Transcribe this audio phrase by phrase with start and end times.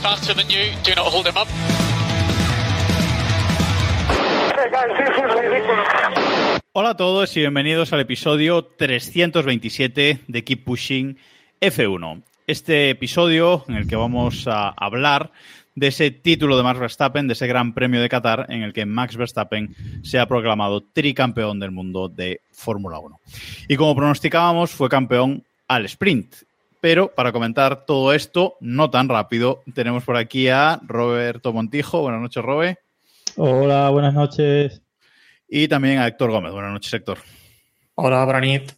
[0.00, 0.72] Faster than you.
[0.82, 1.48] Do not hold him up.
[6.72, 11.18] Hola a todos y bienvenidos al episodio 327 de Keep Pushing
[11.60, 12.22] F1.
[12.46, 15.32] Este episodio en el que vamos a hablar
[15.74, 18.86] de ese título de Max Verstappen, de ese Gran Premio de Qatar, en el que
[18.86, 23.20] Max Verstappen se ha proclamado tricampeón del mundo de Fórmula 1.
[23.68, 26.34] Y como pronosticábamos, fue campeón al sprint.
[26.80, 32.00] Pero para comentar todo esto, no tan rápido, tenemos por aquí a Roberto Montijo.
[32.00, 32.78] Buenas noches, Robe.
[33.36, 34.82] Hola, buenas noches.
[35.46, 36.52] Y también a Héctor Gómez.
[36.52, 37.18] Buenas noches, Héctor.
[37.94, 38.72] Hola, Branit.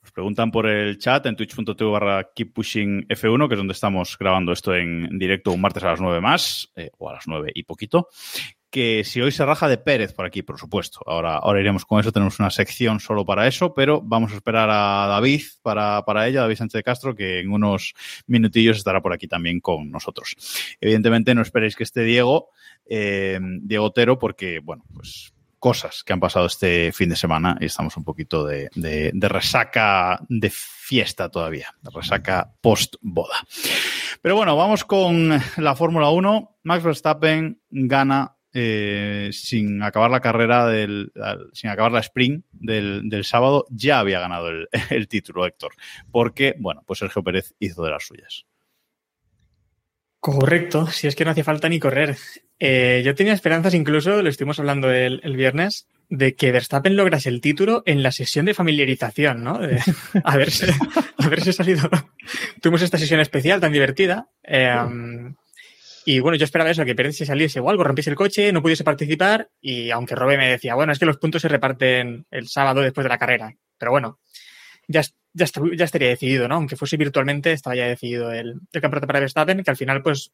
[0.00, 4.16] Nos preguntan por el chat en twitch.tv barra Keep Pushing F1, que es donde estamos
[4.18, 7.50] grabando esto en directo un martes a las 9 más, eh, o a las 9
[7.54, 8.08] y poquito.
[8.70, 11.00] Que si hoy se raja de Pérez por aquí, por supuesto.
[11.06, 14.70] Ahora, ahora iremos con eso, tenemos una sección solo para eso, pero vamos a esperar
[14.70, 17.94] a David para, para ella, David Sánchez de Castro, que en unos
[18.26, 20.36] minutillos estará por aquí también con nosotros.
[20.80, 22.50] Evidentemente, no esperéis que esté Diego,
[22.86, 27.66] eh, Diego Otero, porque, bueno, pues cosas que han pasado este fin de semana y
[27.66, 33.36] estamos un poquito de, de, de resaca de fiesta todavía, de resaca post-boda.
[34.22, 36.58] Pero bueno, vamos con la Fórmula 1.
[36.64, 41.12] Max Verstappen gana eh, sin acabar la carrera, del,
[41.52, 45.72] sin acabar la sprint del, del sábado, ya había ganado el, el título, Héctor,
[46.10, 48.46] porque, bueno, pues Sergio Pérez hizo de las suyas.
[50.20, 52.16] Correcto, si es que no hacía falta ni correr.
[52.58, 57.30] Eh, yo tenía esperanzas, incluso, lo estuvimos hablando el, el, viernes, de que Verstappen lograse
[57.30, 59.58] el título en la sesión de familiarización, ¿no?
[59.58, 59.80] De
[60.24, 60.74] haberse,
[61.16, 61.88] haberse salido.
[62.60, 64.28] Tuvimos esta sesión especial tan divertida.
[64.42, 65.34] Eh, um,
[66.10, 68.62] y bueno, yo esperaba eso, que Pérez se saliese o algo, rompiese el coche, no
[68.62, 69.48] pudiese participar.
[69.60, 73.04] Y aunque Robe me decía, bueno, es que los puntos se reparten el sábado después
[73.04, 73.54] de la carrera.
[73.78, 74.18] Pero bueno,
[74.88, 76.56] ya, ya, estaría decidido, ¿no?
[76.56, 80.32] Aunque fuese virtualmente, estaba ya decidido el, campeonato para Verstappen, que al final, pues,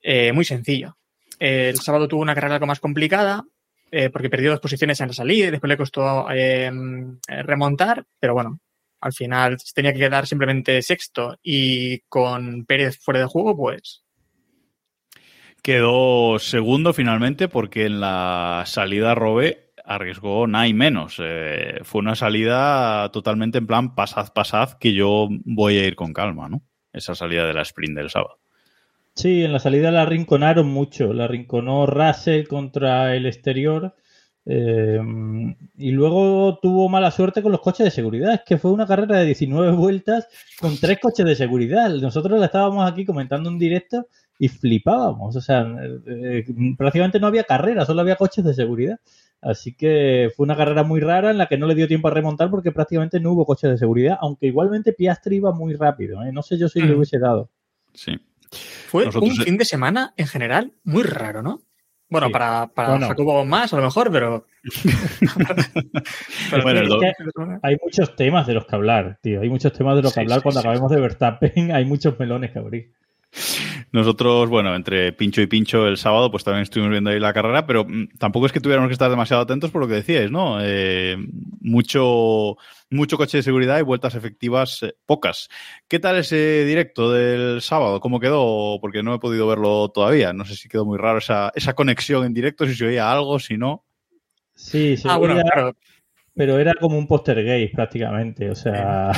[0.00, 0.96] eh, muy sencillo.
[1.40, 3.44] El sábado tuvo una carrera algo más complicada,
[3.90, 6.70] eh, porque perdió dos posiciones en la salida y después le costó eh,
[7.26, 8.60] remontar, pero bueno,
[9.00, 14.04] al final tenía que quedar simplemente sexto y con Pérez fuera de juego, pues.
[15.62, 21.16] Quedó segundo finalmente porque en la salida Robe arriesgó nada y menos.
[21.18, 26.12] Eh, fue una salida totalmente en plan pasad, pasad, que yo voy a ir con
[26.12, 26.62] calma, ¿no?
[26.92, 28.38] Esa salida de la sprint del sábado.
[29.14, 31.12] Sí, en la salida la rinconaron mucho.
[31.12, 33.94] La rinconó Russell contra el exterior.
[34.46, 35.00] Eh,
[35.76, 38.34] y luego tuvo mala suerte con los coches de seguridad.
[38.34, 40.28] Es que fue una carrera de 19 vueltas
[40.60, 41.90] con tres coches de seguridad.
[41.90, 44.06] Nosotros la estábamos aquí comentando en directo
[44.38, 45.36] y flipábamos.
[45.36, 45.66] O sea,
[46.06, 46.44] eh,
[46.76, 49.00] prácticamente no había carrera, solo había coches de seguridad.
[49.40, 52.10] Así que fue una carrera muy rara en la que no le dio tiempo a
[52.10, 56.22] remontar porque prácticamente no hubo coches de seguridad, aunque igualmente Piastri iba muy rápido.
[56.22, 56.32] ¿eh?
[56.32, 56.86] No sé yo si mm.
[56.86, 57.50] le hubiese dado.
[57.92, 58.18] Sí.
[58.50, 59.38] Fue Nosotros...
[59.38, 61.60] un fin de semana en general muy raro, ¿no?
[62.10, 62.32] Bueno, sí.
[62.32, 63.08] para, para bueno.
[63.08, 64.46] Jacobo más, a lo mejor, pero.
[66.50, 67.12] pero bueno, es que
[67.62, 69.42] hay muchos temas de los que hablar, tío.
[69.42, 70.38] Hay muchos temas de los que sí, hablar.
[70.38, 72.92] Sí, Cuando acabemos de Verstappen, hay muchos melones que abrir.
[73.92, 77.66] Nosotros, bueno, entre pincho y pincho el sábado, pues también estuvimos viendo ahí la carrera,
[77.66, 77.86] pero
[78.18, 80.58] tampoco es que tuviéramos que estar demasiado atentos por lo que decíais, ¿no?
[80.60, 81.16] Eh,
[81.60, 82.56] mucho,
[82.90, 85.48] mucho coche de seguridad y vueltas efectivas eh, pocas.
[85.88, 88.00] ¿Qué tal ese directo del sábado?
[88.00, 88.78] ¿Cómo quedó?
[88.80, 90.32] Porque no he podido verlo todavía.
[90.32, 93.38] No sé si quedó muy raro esa, esa conexión en directo, si se oía algo,
[93.38, 93.84] si no.
[94.54, 95.06] Sí, sí.
[95.08, 95.76] Ah, bueno, claro.
[96.38, 99.10] Pero era como un póster gay prácticamente, o sea,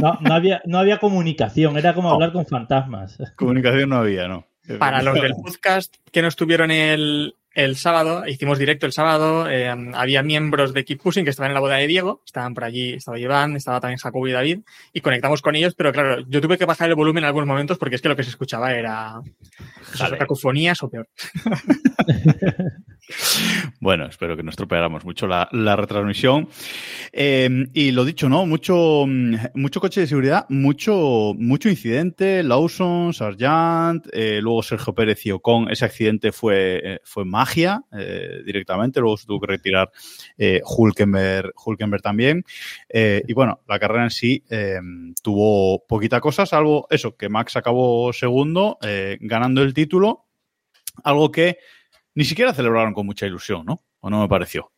[0.00, 3.18] no, no, había, no había comunicación, era como hablar con fantasmas.
[3.34, 4.46] Comunicación no había, ¿no?
[4.78, 9.68] Para los del podcast que no estuvieron el, el sábado, hicimos directo el sábado, eh,
[9.94, 12.94] había miembros de Keep Pushing que estaban en la boda de Diego, estaban por allí,
[12.94, 14.60] estaba Iván, estaba también Jacobo y David,
[14.92, 17.78] y conectamos con ellos, pero claro, yo tuve que bajar el volumen en algunos momentos
[17.78, 19.20] porque es que lo que se escuchaba era
[19.98, 21.08] pues, cacofonías o peor.
[23.80, 26.48] bueno, espero que no estropeáramos mucho la, la retransmisión.
[27.12, 28.46] Eh, y lo dicho, ¿no?
[28.46, 29.04] Mucho,
[29.54, 35.70] mucho coche de seguridad, mucho, mucho incidente, Lawson, Sargent, eh, luego Sergio Pérez y Ocon,
[35.70, 39.90] ese accidente fue, fue magia eh, directamente, luego se tuvo que retirar
[40.38, 42.44] eh, Hulkenberg, también.
[42.88, 44.44] Eh, y bueno, la carrera en sí
[45.22, 48.78] tuvo poquita cosa, salvo eso, que Max acabó segundo,
[49.20, 50.26] ganando el título
[51.04, 51.58] algo que
[52.14, 53.80] ni siquiera celebraron con mucha ilusión, ¿no?
[54.00, 54.70] ¿O no me pareció?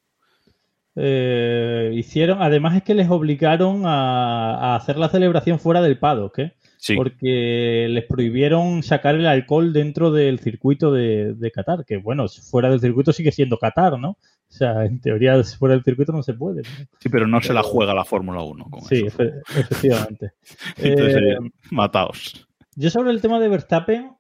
[0.96, 6.38] Eh, hicieron, además es que les obligaron a, a hacer la celebración fuera del paddock,
[6.38, 6.55] ¿eh?
[6.86, 6.96] Sí.
[6.96, 12.69] porque les prohibieron sacar el alcohol dentro del circuito de, de Qatar, que bueno, fuera
[12.69, 14.10] del circuito sigue siendo Qatar, ¿no?
[14.10, 14.19] O
[14.56, 16.60] sea, en teoría fuera del circuito no se puede.
[16.60, 16.86] ¿no?
[17.00, 19.16] Sí, pero no se la juega la Fórmula 1 con Sí, eso.
[19.22, 20.32] efe- efectivamente.
[20.76, 21.38] Entonces, Eh,
[21.70, 22.46] mataos.
[22.76, 24.10] Yo sobre el tema de Verstappen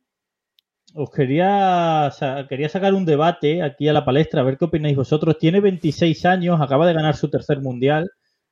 [0.94, 2.10] os quería,
[2.48, 5.36] quería sacar un debate aquí a la palestra, a ver qué opináis vosotros.
[5.38, 8.10] Tiene 26 años, acaba de ganar su tercer mundial.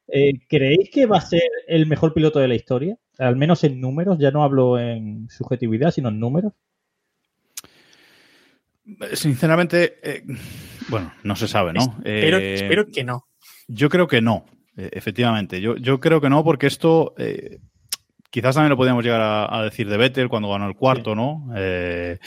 [0.09, 2.97] Eh, ¿Creéis que va a ser el mejor piloto de la historia?
[3.19, 6.53] Al menos en números, ya no hablo en subjetividad, sino en números.
[9.15, 10.25] Sinceramente, eh,
[10.89, 11.83] bueno, no se sabe, ¿no?
[12.05, 13.27] Espero, Eh, espero que no.
[13.69, 14.45] Yo creo que no,
[14.77, 15.61] eh, efectivamente.
[15.61, 17.59] Yo, yo creo que no, porque esto eh,
[18.31, 21.49] quizás también lo podíamos llegar a, a decir de Vettel cuando ganó el cuarto, ¿no?
[21.57, 22.19] Eh,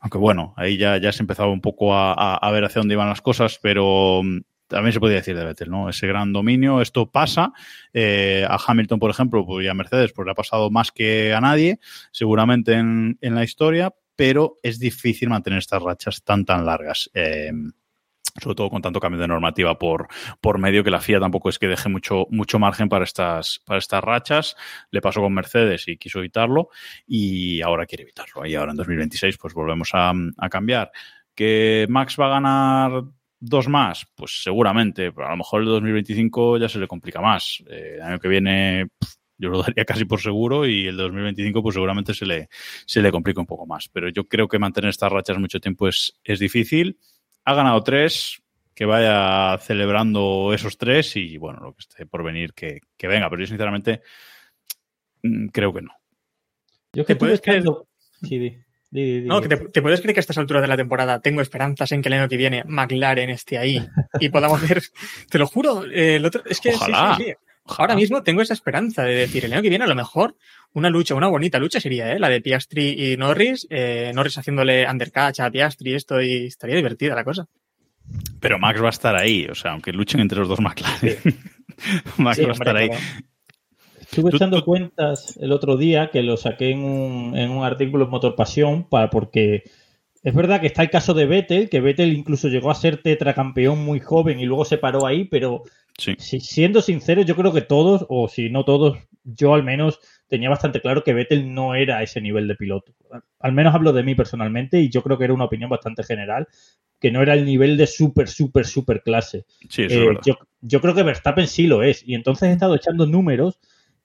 [0.00, 2.94] aunque bueno, ahí ya, ya se empezaba un poco a, a- a ver hacia dónde
[2.94, 5.88] iban las cosas, pero mm, también se podía decir de Vettel, ¿no?
[5.88, 7.52] Ese gran dominio, esto pasa.
[7.92, 11.32] Eh, a Hamilton, por ejemplo, pues, y a Mercedes, pues le ha pasado más que
[11.34, 11.78] a nadie,
[12.10, 17.10] seguramente en, la historia, pero es difícil mantener estas rachas tan, tan largas.
[17.14, 17.52] Eh,
[18.40, 20.08] sobre todo con tanto cambio de normativa por,
[20.42, 23.78] por medio que la FIA tampoco es que deje mucho, mucho margen para estas, para
[23.78, 24.56] estas rachas.
[24.90, 26.68] Le pasó con Mercedes y quiso evitarlo
[27.06, 28.44] y ahora quiere evitarlo.
[28.44, 30.12] Y ahora en 2026 pues volvemos a
[30.50, 30.90] cambiar.
[31.34, 33.04] ¿Que Max va a ganar
[33.38, 34.06] dos más?
[34.14, 37.62] Pues seguramente, pero a lo mejor el 2025 ya se le complica más.
[37.68, 38.88] Eh, el año que viene
[39.38, 42.48] yo lo daría casi por seguro y el 2025 pues seguramente se le,
[42.86, 43.88] se le complica un poco más.
[43.88, 46.98] Pero yo creo que mantener estas rachas mucho tiempo es, es difícil
[47.46, 48.42] ha ganado tres,
[48.74, 53.30] que vaya celebrando esos tres y bueno, lo que esté por venir que, que venga.
[53.30, 54.02] Pero yo sinceramente
[55.22, 55.92] mm, creo que no.
[56.92, 57.40] Yo que ¿Te puedes
[58.22, 58.58] Sí, di,
[58.90, 59.48] No, di.
[59.48, 62.02] que te, te puedes creer que a estas alturas de la temporada tengo esperanzas en
[62.02, 63.84] que el año que viene McLaren esté ahí
[64.20, 64.82] y podamos ver,
[65.30, 67.16] te lo juro, eh, el otro, es que sí, Ojalá.
[67.18, 67.32] sí, sí.
[67.78, 70.36] Ahora mismo tengo esa esperanza de decir, el año que viene a lo mejor
[70.72, 72.18] una lucha, una bonita lucha sería, ¿eh?
[72.20, 76.76] La de Piastri y Norris, eh, Norris haciéndole undercatch a Piastri y esto y estaría
[76.76, 77.48] divertida la cosa.
[78.38, 81.18] Pero Max va a estar ahí, o sea, aunque luchen entre los dos McLaren.
[82.18, 82.90] Max Sí, va a hombre, estar ahí.
[84.10, 87.64] Estuve Tú- echando tú- cuentas el otro día que lo saqué en un, en un
[87.64, 89.64] artículo en Motor Pasión para, porque
[90.22, 93.84] es verdad que está el caso de Vettel, que Vettel incluso llegó a ser tetracampeón
[93.84, 95.62] muy joven y luego se paró ahí, pero
[95.98, 96.14] Sí.
[96.18, 99.98] si- siendo sincero, yo creo que todos, o si no todos, yo al menos
[100.28, 102.92] tenía bastante claro que Vettel no era ese nivel de piloto.
[103.40, 106.48] Al menos hablo de mí personalmente y yo creo que era una opinión bastante general,
[107.00, 109.44] que no era el nivel de súper, súper, súper clase.
[109.68, 112.02] Sí, eso Eh, es yo, yo creo que Verstappen sí lo es.
[112.06, 113.60] Y entonces he estado echando números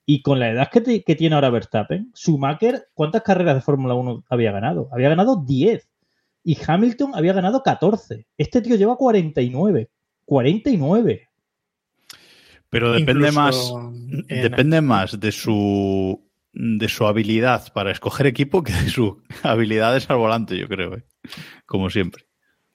[0.05, 3.93] y con la edad que, te- que tiene ahora Verstappen, Schumacher, ¿cuántas carreras de Fórmula
[3.93, 4.89] 1 había ganado?
[4.91, 5.87] Había ganado 10.
[6.43, 8.25] Y Hamilton había ganado 14.
[8.37, 9.89] Este tío lleva 49.
[10.25, 11.27] 49.
[12.69, 13.73] Pero depende Incluso más,
[14.29, 19.13] en- depende más de su de su habilidad para escoger equipo que de sus
[19.43, 21.03] habilidades al volante, yo creo, ¿eh?
[21.65, 22.25] como siempre.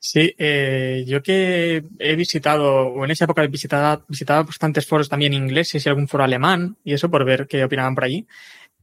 [0.08, 5.34] Sí, eh, yo que he visitado, o en esa época visitaba, visitaba bastantes foros también
[5.34, 8.24] ingleses y algún foro alemán, y eso por ver qué opinaban por allí.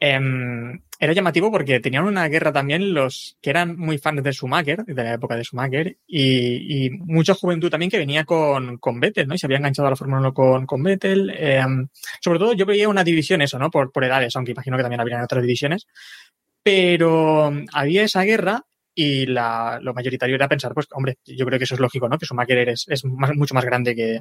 [0.01, 4.83] Em, era llamativo porque tenían una guerra también los que eran muy fans de Schumacher,
[4.83, 9.25] de la época de Schumacher, y, y mucha juventud también que venía con, con Vettel,
[9.29, 9.35] ¿no?
[9.35, 11.29] Y se había enganchado a la Fórmula 1 con, con Vettel.
[11.37, 11.87] Em,
[12.19, 13.71] sobre todo yo veía una división eso, ¿no?
[13.71, 15.87] Por, por edades, aunque imagino que también habrían otras divisiones.
[16.63, 21.65] Pero había esa guerra y la, lo mayoritario era pensar, pues, hombre, yo creo que
[21.65, 22.17] eso es lógico, ¿no?
[22.17, 24.19] Que Schumacher es, es más- mucho más grande que,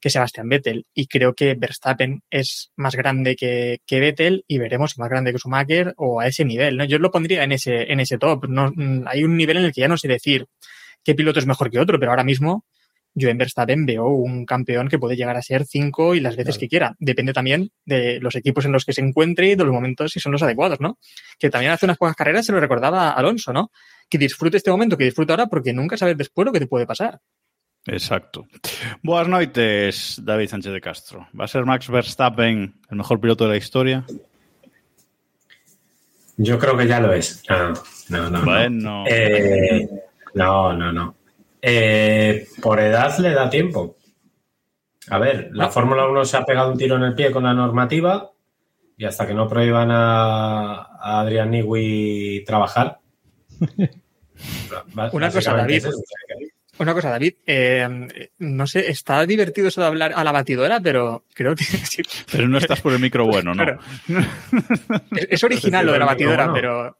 [0.00, 0.86] que Sebastian Vettel.
[0.94, 5.38] Y creo que Verstappen es más grande que, que Vettel y veremos más grande que
[5.38, 6.84] Schumacher o a ese nivel, ¿no?
[6.84, 8.46] Yo lo pondría en ese, en ese top.
[8.48, 10.46] No, mm, hay un nivel en el que ya no sé decir
[11.04, 12.64] qué piloto es mejor que otro, pero ahora mismo
[13.14, 16.54] yo en Verstappen veo un campeón que puede llegar a ser cinco y las veces
[16.56, 16.60] Claro.
[16.60, 16.96] que quiera.
[16.98, 20.20] Depende también de los equipos en los que se encuentre y de los momentos si
[20.20, 20.98] son los adecuados, ¿no?
[21.38, 23.70] Que también hace unas pocas carreras se lo recordaba Alonso, ¿no?
[24.10, 26.86] Que disfrute este momento, que disfrute ahora, porque nunca sabes después lo que te puede
[26.86, 27.20] pasar.
[27.86, 28.46] Exacto.
[29.02, 31.28] Buenas noches, David Sánchez de Castro.
[31.38, 34.04] ¿Va a ser Max Verstappen el mejor piloto de la historia?
[36.36, 37.42] Yo creo que ya lo es.
[37.48, 37.72] No,
[38.08, 38.38] no, no.
[38.38, 38.44] no.
[38.44, 39.88] Bueno, Eh,
[40.34, 41.14] no, no, no.
[41.66, 43.96] Eh, por edad le da tiempo.
[45.08, 45.70] A ver, la No.
[45.70, 48.30] Fórmula 1 se ha pegado un tiro en el pie con la normativa
[48.98, 52.98] y hasta que no prohíban a, a Adrián Newey trabajar.
[54.94, 55.86] ba- Una cosa, David.
[55.86, 55.94] es
[56.78, 61.24] Una cosa, David, eh, no sé, está divertido eso de hablar a la batidora, pero
[61.34, 63.62] creo que sí, pero no estás por el micro bueno, ¿no?
[63.64, 63.80] Claro.
[65.16, 66.54] es, es original lo de la batidora, bueno.
[66.54, 66.98] pero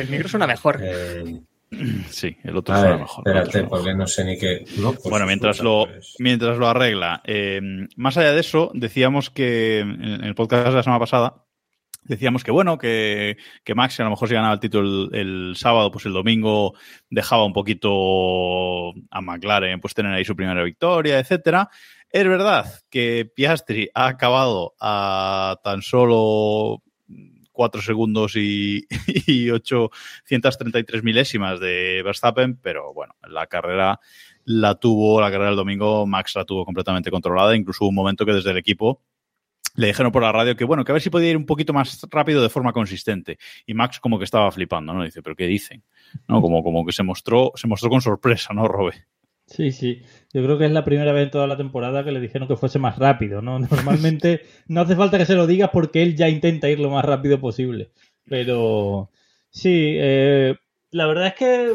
[0.00, 0.78] el micro suena mejor.
[0.82, 1.40] eh,
[2.10, 3.26] Sí, el otro A suena mejor.
[3.26, 4.64] espérate, porque no sé ni qué.
[4.78, 6.14] no, pues Bueno, mientras lo, pues.
[6.18, 7.60] mientras lo arregla, eh,
[7.96, 11.44] más allá de eso, decíamos que en en el podcast de la semana pasada,
[12.04, 15.56] decíamos que bueno, que, que Max a lo mejor si ganaba el título el, el
[15.56, 16.74] sábado, pues el domingo
[17.10, 21.70] dejaba un poquito a McLaren, pues tener ahí su primera victoria, etcétera.
[22.10, 26.82] Es verdad que Piastri ha acabado a tan solo
[27.52, 28.86] 4 segundos y,
[29.26, 34.00] y 833 milésimas de Verstappen, pero bueno, la carrera
[34.44, 38.26] la tuvo, la carrera del domingo, Max la tuvo completamente controlada, incluso hubo un momento
[38.26, 39.02] que desde el equipo
[39.74, 41.72] le dijeron por la radio que bueno, que a ver si podía ir un poquito
[41.72, 43.38] más rápido de forma consistente.
[43.66, 45.04] Y Max como que estaba flipando, ¿no?
[45.04, 45.82] Dice, pero ¿qué dicen?
[46.28, 46.40] ¿No?
[46.42, 49.06] Como, como que se mostró, se mostró con sorpresa, ¿no, Robe?
[49.52, 50.02] Sí, sí.
[50.32, 52.56] Yo creo que es la primera vez en toda la temporada que le dijeron que
[52.56, 53.58] fuese más rápido, ¿no?
[53.70, 57.04] Normalmente no hace falta que se lo digas porque él ya intenta ir lo más
[57.04, 57.90] rápido posible.
[58.24, 59.10] Pero
[59.50, 60.56] sí, eh,
[60.90, 61.70] la verdad es que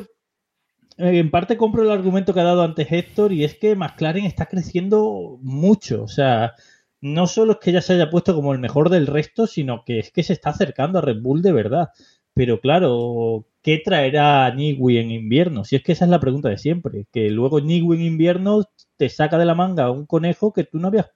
[0.98, 4.26] eh, en parte compro el argumento que ha dado antes Héctor y es que McLaren
[4.26, 6.02] está creciendo mucho.
[6.04, 6.56] O sea,
[7.00, 10.00] no solo es que ya se haya puesto como el mejor del resto, sino que
[10.00, 11.90] es que se está acercando a Red Bull de verdad.
[12.38, 15.66] Pero claro, ¿qué traerá Nigui en invierno?
[15.66, 17.06] Si es que esa es la pregunta de siempre.
[17.12, 18.64] Que luego Nigui en invierno
[18.96, 21.08] te saca de la manga un conejo que tú no habías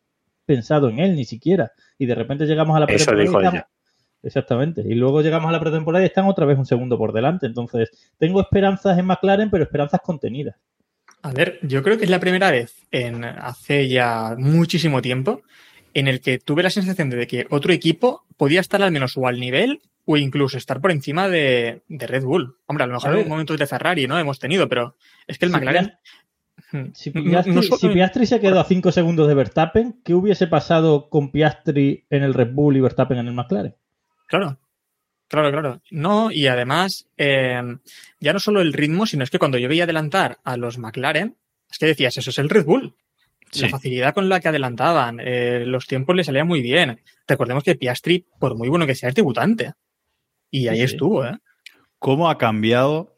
[0.45, 1.71] pensado en él ni siquiera.
[1.97, 3.67] Y de repente llegamos a la Eso pretemporada y dijo estamos- ella.
[4.23, 4.81] Exactamente.
[4.85, 7.45] Y luego llegamos a la pretemporada y están otra vez un segundo por delante.
[7.47, 10.55] Entonces, tengo esperanzas en McLaren, pero esperanzas contenidas.
[11.23, 15.41] A ver, yo creo que es la primera vez en hace ya muchísimo tiempo
[15.93, 19.27] en el que tuve la sensación de que otro equipo podía estar al menos o
[19.27, 22.57] al nivel o incluso estar por encima de, de Red Bull.
[22.65, 24.17] Hombre, a lo mejor en momentos de Ferrari, ¿no?
[24.17, 24.95] Hemos tenido, pero
[25.27, 25.93] es que el Si McLaren.
[26.93, 30.47] Si No- Piastri, no si Piastri se quedó a 5 segundos de Verstappen, ¿qué hubiese
[30.47, 33.75] pasado con Piastri en el Red Bull y Verstappen en el McLaren?
[34.27, 34.57] Claro,
[35.27, 35.81] claro, claro.
[35.91, 37.61] No, y además, eh,
[38.19, 41.35] ya no solo el ritmo, sino es que cuando yo veía adelantar a los McLaren,
[41.69, 42.95] es que decías, eso es el Red Bull.
[43.51, 43.63] Sí.
[43.63, 47.01] La facilidad con la que adelantaban, eh, los tiempos le salían muy bien.
[47.27, 49.73] Recordemos que Piastri, por muy bueno que sea, es debutante.
[50.51, 51.37] Y ahí Sí, estuvo, ¿eh?
[51.97, 53.17] ¿Cómo ha cambiado,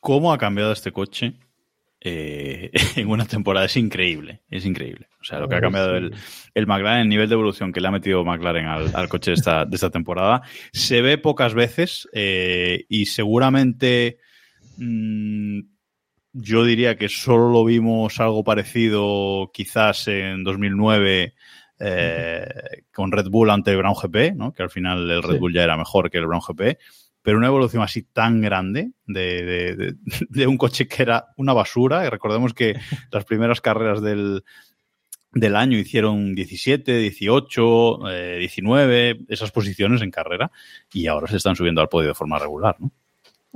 [0.00, 1.34] cómo ha cambiado este coche
[2.00, 3.66] eh, en una temporada?
[3.66, 5.08] Es increíble, es increíble.
[5.20, 6.14] O sea, lo que ha cambiado el,
[6.52, 9.36] el McLaren, el nivel de evolución que le ha metido McLaren al, al coche de
[9.36, 14.18] esta, de esta temporada, se ve pocas veces eh, y seguramente
[14.76, 15.60] mm,
[16.34, 21.34] yo diría que solo lo vimos algo parecido quizás en 2009
[21.80, 22.46] eh,
[22.92, 24.52] con Red Bull ante el Brown GP, ¿no?
[24.52, 25.38] que al final el Red Sí.
[25.38, 26.78] Bull ya era mejor que el Brown GP,
[27.22, 29.94] pero una evolución así tan grande de, de- de-
[30.28, 32.74] de un coche que era una basura, y recordemos que
[33.10, 34.44] las primeras carreras del,
[35.32, 40.50] del año hicieron 17, 18, eh, 19, esas posiciones en carrera,
[40.92, 42.92] y ahora se están subiendo al podio de forma regular, ¿no?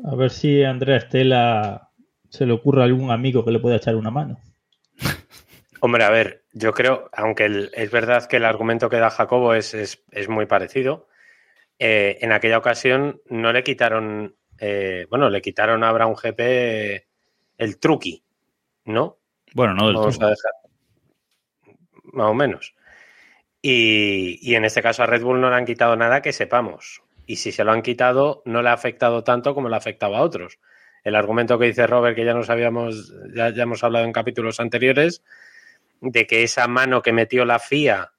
[0.05, 1.91] A ver si a Andrea Estela
[2.29, 4.39] se le ocurre algún amigo que le pueda echar una mano.
[5.81, 9.55] Hombre, a ver, yo creo, aunque el- es verdad que el argumento que da Jacobo
[9.55, 11.09] es, es- es muy parecido,
[11.79, 17.07] eh, en aquella ocasión no le quitaron, eh, bueno, le quitaron a Brown GP
[17.59, 18.25] el truqui,
[18.85, 19.19] ¿no?
[19.55, 20.53] Bueno, no del Vamos a dejar.
[22.13, 22.75] Más o menos.
[23.63, 27.03] Y, y en este caso a Red Bull no le han quitado nada que sepamos.
[27.27, 30.17] Y si se lo han quitado, no le ha afectado tanto como le ha afectado
[30.17, 30.59] a otros.
[31.05, 34.61] El argumento que dice Robert, que ya nos habíamos, ya, ya hemos hablado en capítulos
[34.61, 35.23] anteriores,
[36.01, 38.13] de que esa mano que metió la FIA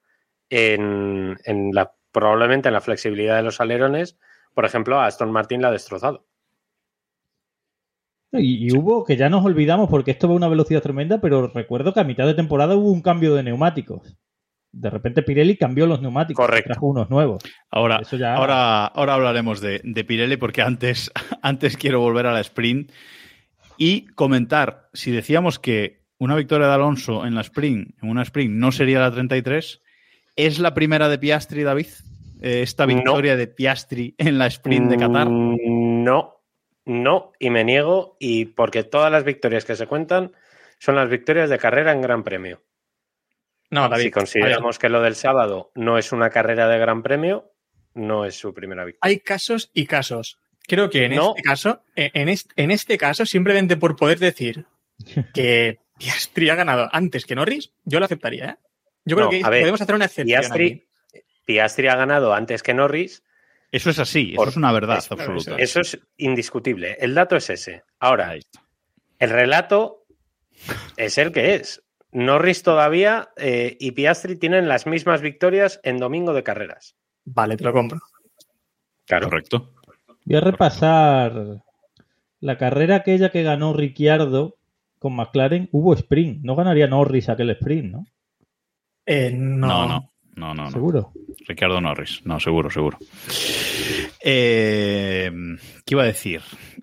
[0.49, 4.17] en, en la, probablemente en la flexibilidad de los alerones,
[4.53, 6.25] por ejemplo, a Aston Martin la ha destrozado.
[8.31, 11.47] Y, y hubo, que ya nos olvidamos porque esto va a una velocidad tremenda, pero
[11.47, 14.15] recuerdo que a mitad de temporada hubo un cambio de neumáticos.
[14.71, 16.67] De repente Pirelli cambió los neumáticos, Correcto.
[16.73, 17.41] trajo unos nuevos.
[17.71, 22.33] Ahora, Eso ya- ahora, ahora hablaremos de, de Pirelli porque antes, antes quiero volver a
[22.33, 22.91] la sprint
[23.77, 28.53] y comentar si decíamos que una victoria de Alonso en la sprint, en una sprint,
[28.53, 29.81] no sería la 33,
[30.35, 31.87] ¿es la primera de Piastri, David?
[32.41, 32.95] Eh, Esta No.
[32.95, 35.27] victoria de Piastri en la sprint de Qatar.
[35.29, 36.41] Mm, No,
[36.85, 40.31] no, y me niego, y porque todas las victorias que se cuentan
[40.77, 42.61] son las victorias de carrera en Gran Premio.
[43.71, 44.05] No, David.
[44.05, 47.51] si consideramos que lo del sábado no es una carrera de Gran Premio,
[47.93, 48.99] no es su primera victoria.
[49.01, 50.39] hay casos y casos.
[50.67, 51.29] Creo que en No.
[51.35, 54.65] este caso, en este, en este caso, simplemente por poder decir
[55.33, 58.55] que Piastri ha ganado antes que Norris, yo lo aceptaría, ¿eh?
[59.05, 60.39] Yo creo No, que ver, podemos hacer una excepción.
[60.41, 60.87] Piastri.
[61.45, 63.23] Piastri ha ganado antes que Norris,
[63.71, 65.55] Eso es así, eso Por- es una verdad es- absoluta.
[65.57, 66.97] eso es indiscutible.
[66.99, 67.83] El dato es ese.
[67.99, 68.33] Ahora,
[69.19, 70.05] el relato
[70.97, 71.83] es el que es.
[72.11, 76.95] Norris todavía eh, y Piastri tienen las mismas victorias en domingo de carreras.
[77.25, 77.99] Vale, te lo compro.
[79.05, 79.29] Claro.
[79.29, 79.71] Correcto.
[80.25, 81.63] Voy a repasar
[82.39, 84.57] la carrera aquella que ganó Ricciardo
[84.99, 86.43] con McLaren hubo sprint.
[86.43, 88.05] No ganaría Norris aquel sprint, ¿no?
[89.05, 89.67] Eh, no.
[89.67, 90.63] No, no, no, no.
[90.65, 90.71] no.
[90.71, 91.11] Seguro.
[91.47, 92.97] Ricardo Norris, no, seguro, seguro.
[94.21, 95.31] Eh,
[95.85, 96.41] ¿Qué iba a decir?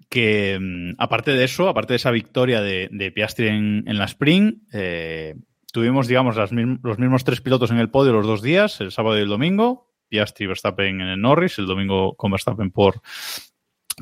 [0.08, 4.06] Que mm, aparte de eso, aparte de esa victoria de, de Piastri en, en la
[4.06, 5.34] Spring, eh,
[5.72, 8.90] tuvimos, digamos, las mism- los mismos tres pilotos en el podio los dos días, el
[8.92, 9.92] sábado y el domingo.
[10.08, 13.00] Piastri y Verstappen en el Norris, el domingo con Verstappen por,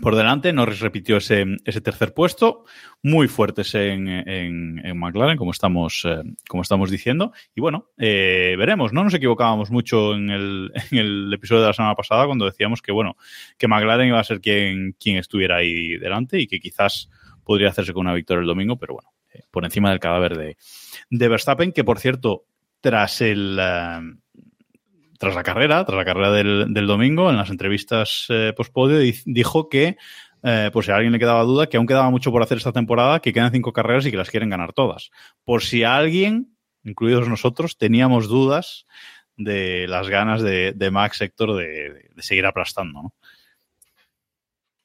[0.00, 0.52] por delante.
[0.52, 2.64] Norris repitió ese, ese tercer puesto,
[3.02, 7.32] muy fuertes en, en, en McLaren, como estamos, eh, como estamos diciendo.
[7.54, 11.74] Y bueno, eh, veremos, no nos equivocábamos mucho en el, en el episodio de la
[11.74, 13.16] semana pasada cuando decíamos que, bueno,
[13.56, 17.08] que McLaren iba a ser quien, quien estuviera ahí delante y que quizás
[17.44, 20.56] podría hacerse con una victoria el domingo, pero bueno, eh, por encima del cadáver de,
[21.10, 22.46] de Verstappen, que por cierto,
[22.80, 23.58] tras el.
[23.60, 24.00] eh,
[25.24, 29.20] tras la carrera, tras la carrera del, del domingo, en las entrevistas eh, post-podio, di-
[29.24, 29.96] dijo que,
[30.42, 32.72] eh, por si a alguien le quedaba duda, que aún quedaba mucho por hacer esta
[32.72, 35.10] temporada, que quedan cinco carreras y que las quieren ganar todas.
[35.44, 38.86] Por si a alguien, incluidos nosotros, teníamos dudas
[39.36, 43.14] de las ganas de, de Max Héctor de, de seguir aplastando, ¿no?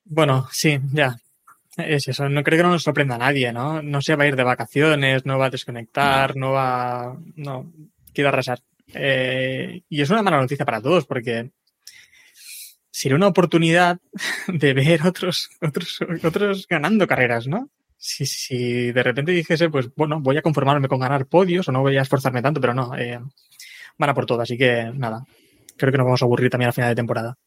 [0.06, 1.18] Bueno, sí, ya.
[1.78, 2.28] Es eso.
[2.30, 3.82] No creo que no nos sorprenda a nadie, ¿no?
[3.82, 7.16] No se va a ir de vacaciones, no va a desconectar, no va.
[7.36, 7.72] No.
[8.12, 8.60] Quiere arrasar.
[8.94, 11.52] Eh, y es una mala noticia para todos, porque
[12.92, 14.00] sería una oportunidad
[14.48, 17.70] de ver otros, otros, otros ganando carreras, ¿no?
[17.98, 21.82] Si, si de repente dijese, pues bueno, voy a conformarme con ganar podios o no
[21.82, 23.20] voy a esforzarme tanto, pero no, eh,
[23.98, 25.26] van a por todo, así que nada.
[25.78, 27.38] Creo que nos vamos a aburrir también al final de temporada.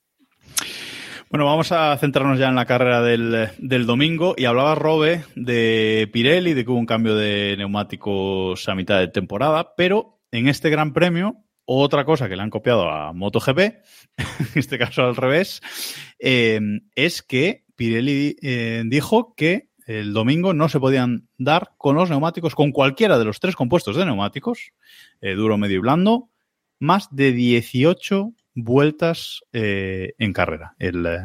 [1.33, 4.35] Bueno, vamos a centrarnos ya en la carrera del, del domingo.
[4.37, 9.09] Y hablaba Robe de Pirelli, de que hubo un cambio de neumáticos a mitad de
[9.09, 13.59] temporada, pero en este Gran Premio, otra cosa que le han copiado a MotoGP,
[14.17, 15.61] en este caso al revés,
[16.19, 16.61] eh,
[16.97, 22.55] es que Pirelli eh, dijo que el domingo no se podían dar con los neumáticos,
[22.55, 24.73] con cualquiera de los tres compuestos de neumáticos,
[25.21, 26.30] eh, duro, medio y blando,
[26.78, 30.75] más de 18 vueltas eh, en carrera.
[30.78, 31.19] El, eh,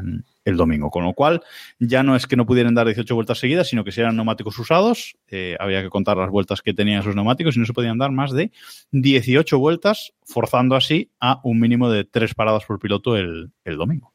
[0.48, 0.90] el, domingo.
[0.90, 1.42] Con lo cual,
[1.80, 4.58] ya no es que no pudieran dar 18 vueltas seguidas, sino que si eran neumáticos
[4.60, 7.98] usados, eh, había que contar las vueltas que tenían esos neumáticos y no se podían
[7.98, 8.52] dar más de
[8.92, 14.14] 18 vueltas, forzando así a un mínimo de tres paradas por piloto el, el domingo.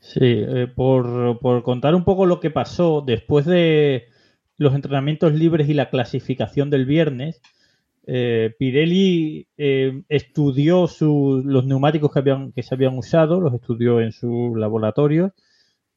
[0.00, 4.08] Sí, eh, por, por contar un poco lo que pasó después de
[4.56, 7.40] los entrenamientos libres y la clasificación del viernes,
[8.06, 9.46] eh, Pirelli
[10.08, 15.34] estudió su, los neumáticos que, habían, que se habían usado, los estudió en su laboratorio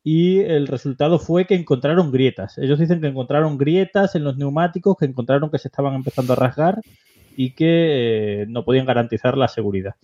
[0.03, 2.57] y el resultado fue que encontraron grietas.
[2.57, 6.35] Ellos dicen que encontraron grietas en los neumáticos, que encontraron que se estaban empezando a
[6.35, 6.81] rasgar
[7.37, 9.95] y que eh, no podían garantizar la seguridad.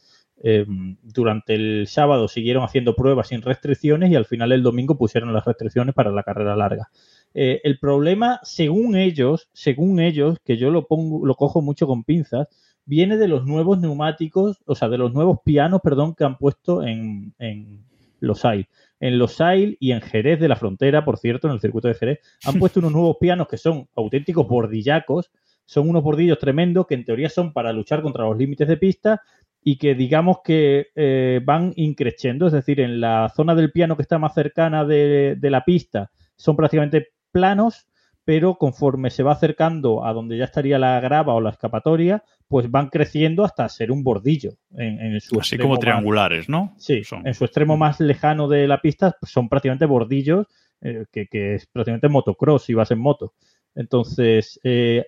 [0.42, 0.66] Eh,
[1.04, 5.44] durante el sábado siguieron haciendo pruebas sin restricciones y al final el domingo pusieron las
[5.44, 6.90] restricciones para la carrera larga.
[7.34, 12.06] Eh, el problema, según ellos, según ellos, que yo lo pongo, lo cojo mucho con
[12.06, 12.48] pinzas,
[12.86, 16.84] viene de los nuevos neumáticos, o sea, de los nuevos pianos, perdón, que han puesto
[16.84, 17.84] en, en
[18.22, 18.68] Losail.
[19.00, 22.20] En Losail y en Jerez de la Frontera, por cierto, en el circuito de Jerez,
[22.46, 25.32] han puesto unos nuevos pianos que son auténticos bordillacos,
[25.66, 29.22] son unos bordillos tremendos que en teoría son para luchar contra los límites de pista
[29.64, 34.02] y que digamos que eh, van increciendo, es decir, en la zona del piano que
[34.02, 37.88] está más cercana de, de la pista son prácticamente planos,
[38.24, 42.70] pero conforme se va acercando a donde ya estaría la grava o la escapatoria, pues
[42.70, 44.56] van creciendo hasta ser un bordillo.
[44.72, 46.76] En, en su Así como triangulares, más, ¿no?
[46.78, 47.26] Sí, son.
[47.26, 50.48] en su extremo más lejano de la pista pues son prácticamente bordillos,
[50.82, 53.34] eh, que, que, es prácticamente motocross si vas en moto.
[53.76, 55.06] Entonces, eh,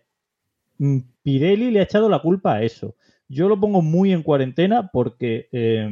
[1.24, 2.96] Pirelli le ha echado la culpa a eso.
[3.28, 5.90] Yo lo pongo muy en cuarentena porque eh,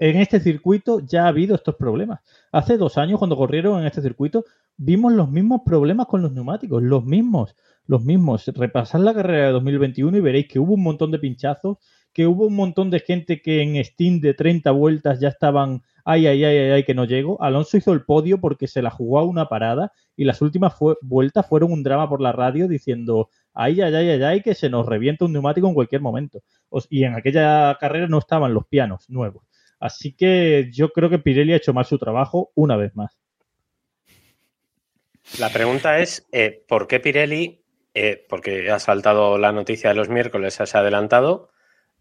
[0.00, 2.20] en este circuito ya ha habido estos problemas.
[2.52, 4.44] Hace dos años, cuando corrieron en este circuito,
[4.76, 7.54] vimos los mismos problemas con los neumáticos, los mismos,
[7.90, 8.46] los mismos.
[8.46, 11.78] Repasad la carrera de 2021 y veréis que hubo un montón de pinchazos,
[12.12, 16.28] que hubo un montón de gente que en Steam de 30 vueltas ya estaban, ay,
[16.28, 17.42] ay, ay, ay, ay, que no llego.
[17.42, 21.48] Alonso hizo el podio porque se la jugó a una parada y las últimas vueltas
[21.48, 24.86] fueron un drama por la radio diciendo, ay, ay, ay, ay, ay, que se nos
[24.86, 26.44] revienta un neumático en cualquier momento.
[26.90, 29.42] Y en aquella carrera no estaban los pianos nuevos.
[29.80, 33.18] Así que yo creo que Pirelli ha hecho mal su trabajo una vez más.
[35.40, 37.60] La pregunta es, eh, ¿por qué Pirelli,
[38.02, 41.50] eh, porque ha saltado la noticia de los miércoles, se ha adelantado,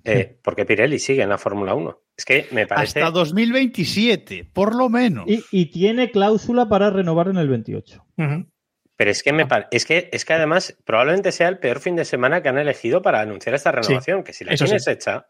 [0.05, 2.01] eh, ¿por qué Pirelli sigue en la Fórmula 1?
[2.15, 3.01] Es que me parece...
[3.01, 5.25] Hasta 2027, por lo menos.
[5.27, 8.05] Y, y tiene cláusula para renovar en el 28.
[8.15, 8.47] Uh -huh.
[8.95, 12.05] Pero es que, me es, que, es que además probablemente sea el peor fin de
[12.05, 14.91] semana que han elegido para anunciar esta renovación, sí, que si la tienes sí.
[14.91, 15.25] hecha,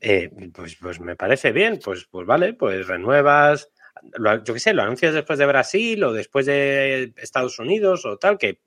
[0.00, 3.70] eh, pues, pues me parece bien, pues, pues vale, pues renuevas,
[4.44, 8.38] yo qué sé, lo anuncias después de Brasil o después de Estados Unidos o tal,
[8.38, 8.60] que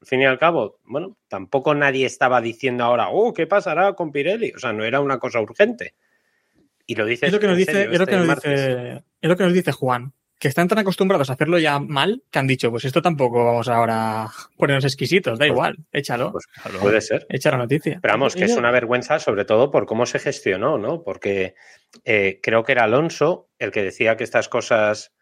[0.00, 4.12] al fin y al cabo, bueno, tampoco nadie estaba diciendo ahora, oh, ¿qué pasará con
[4.12, 4.52] Pirelli?
[4.56, 5.94] O sea, no era una cosa urgente.
[6.86, 8.50] Y lo dices Es lo que nos dice, serio es lo este que nos martes.
[8.50, 12.22] dice, es lo que nos dice Juan, que están tan acostumbrados a hacerlo ya mal
[12.30, 16.46] que han dicho, pues esto tampoco vamos ahora a ponernos exquisitos, da igual, échalo, Pues
[16.80, 17.26] puede ser.
[17.28, 17.98] echa la noticia.
[18.00, 21.02] Pero vamos, que es una vergüenza sobre todo por cómo se gestionó, ¿no?
[21.02, 21.54] Porque
[22.04, 25.12] eh, creo que era Alonso el que decía que estas cosas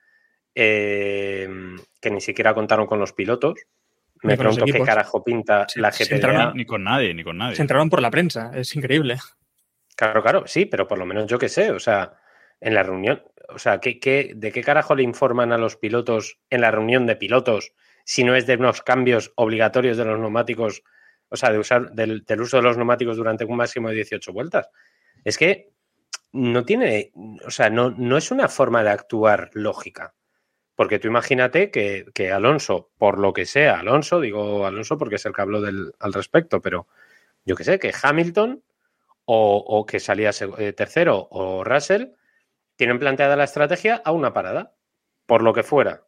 [0.55, 1.49] eh,
[2.01, 3.59] que ni siquiera contaron con los pilotos.
[4.23, 6.15] Me pregunto qué carajo pinta Sí, la se GPDA.
[6.17, 7.57] entraron Ni con nadie, ni con nadie.
[7.57, 9.19] Se entraron por la prensa, es increíble.
[9.97, 12.15] Claro, claro, sí, pero por lo menos yo qué sé, o sea,
[12.61, 16.39] en la reunión, o sea, ¿qué, qué, de qué carajo le informan a los pilotos
[16.51, 17.73] en la reunión de pilotos
[18.05, 20.83] si no es de unos cambios obligatorios de los neumáticos,
[21.29, 24.33] o sea, de usar del, del uso de los neumáticos durante un máximo de 18
[24.33, 24.69] vueltas?
[25.25, 25.73] Es que
[26.33, 27.13] no tiene,
[27.45, 30.15] o sea, no, no es una forma de actuar lógica.
[30.79, 35.27] Porque tú imagínate que, que Alonso, por lo que sea, Alonso, digo Alonso porque es
[35.27, 36.87] el que habló del, al respecto, pero
[37.45, 38.63] yo que sé, que Hamilton
[39.25, 42.13] o, o que salía eh, tercero o Russell
[42.77, 44.77] tienen planteada la estrategia a una parada,
[45.27, 46.07] por lo que fuera.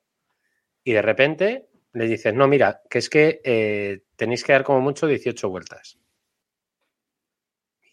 [0.85, 4.81] Y de repente les dices, no, mira, que es que eh, tenéis que dar como
[4.81, 5.99] mucho 18 vueltas.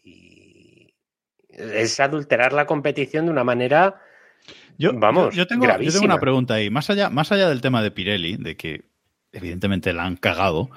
[0.03, 0.93] Y
[1.49, 3.99] es adulterar la competición de una manera
[4.77, 6.69] Yo, Vamos, yo, yo tengo, yo tengo una pregunta ahí.
[6.69, 8.85] Más allá, más allá del tema de Pirelli, de que
[9.31, 10.69] evidentemente la han cagado,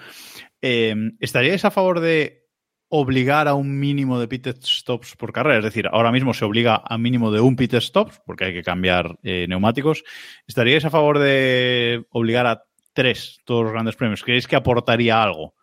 [0.62, 2.40] eh, ¿estaríais a favor de
[2.88, 5.58] obligar a un mínimo de pit stops por carrera?
[5.58, 8.62] Es decir, ahora mismo se obliga a mínimo de un pit stop porque hay que
[8.62, 10.02] cambiar eh, neumáticos.
[10.46, 14.22] ¿Estaríais a favor de obligar a tres todos los grandes premios?
[14.22, 15.54] ¿Creéis que aportaría algo?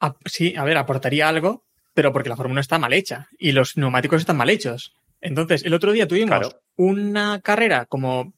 [0.00, 3.76] Ah, sí, a ver, aportaría algo, pero porque la Fórmula está mal hecha y los
[3.76, 4.94] neumáticos están mal hechos.
[5.20, 6.60] Entonces, el otro día tuvimos Claro.
[6.78, 8.32] Una carrera como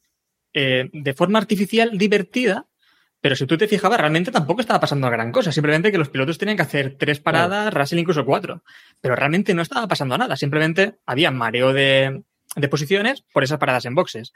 [0.53, 2.67] eh, de forma artificial divertida,
[3.21, 5.53] pero si tú te fijabas, realmente tampoco estaba pasando gran cosa.
[5.53, 8.63] Simplemente que los pilotos tenían que hacer tres paradas, Russell incluso cuatro.
[9.01, 10.37] Pero realmente no estaba pasando nada.
[10.37, 12.23] Simplemente había mareo de,
[12.57, 14.33] de posiciones por esas paradas en boxes.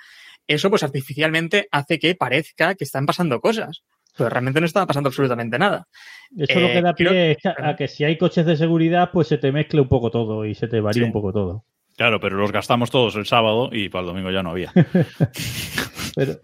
[0.47, 3.83] Eso, pues artificialmente hace que parezca que están pasando cosas.
[4.19, 5.88] Pero realmente no estaba pasando absolutamente nada.
[6.37, 9.11] Eso lo Eh, que da pie creo- es a que si hay coches de seguridad,
[9.12, 11.07] pues se te mezcle un poco todo y se te varía Sí.
[11.07, 11.64] un poco todo.
[11.96, 14.72] Claro, pero los gastamos todos el sábado y para el domingo ya no había.
[16.16, 16.38] Pero,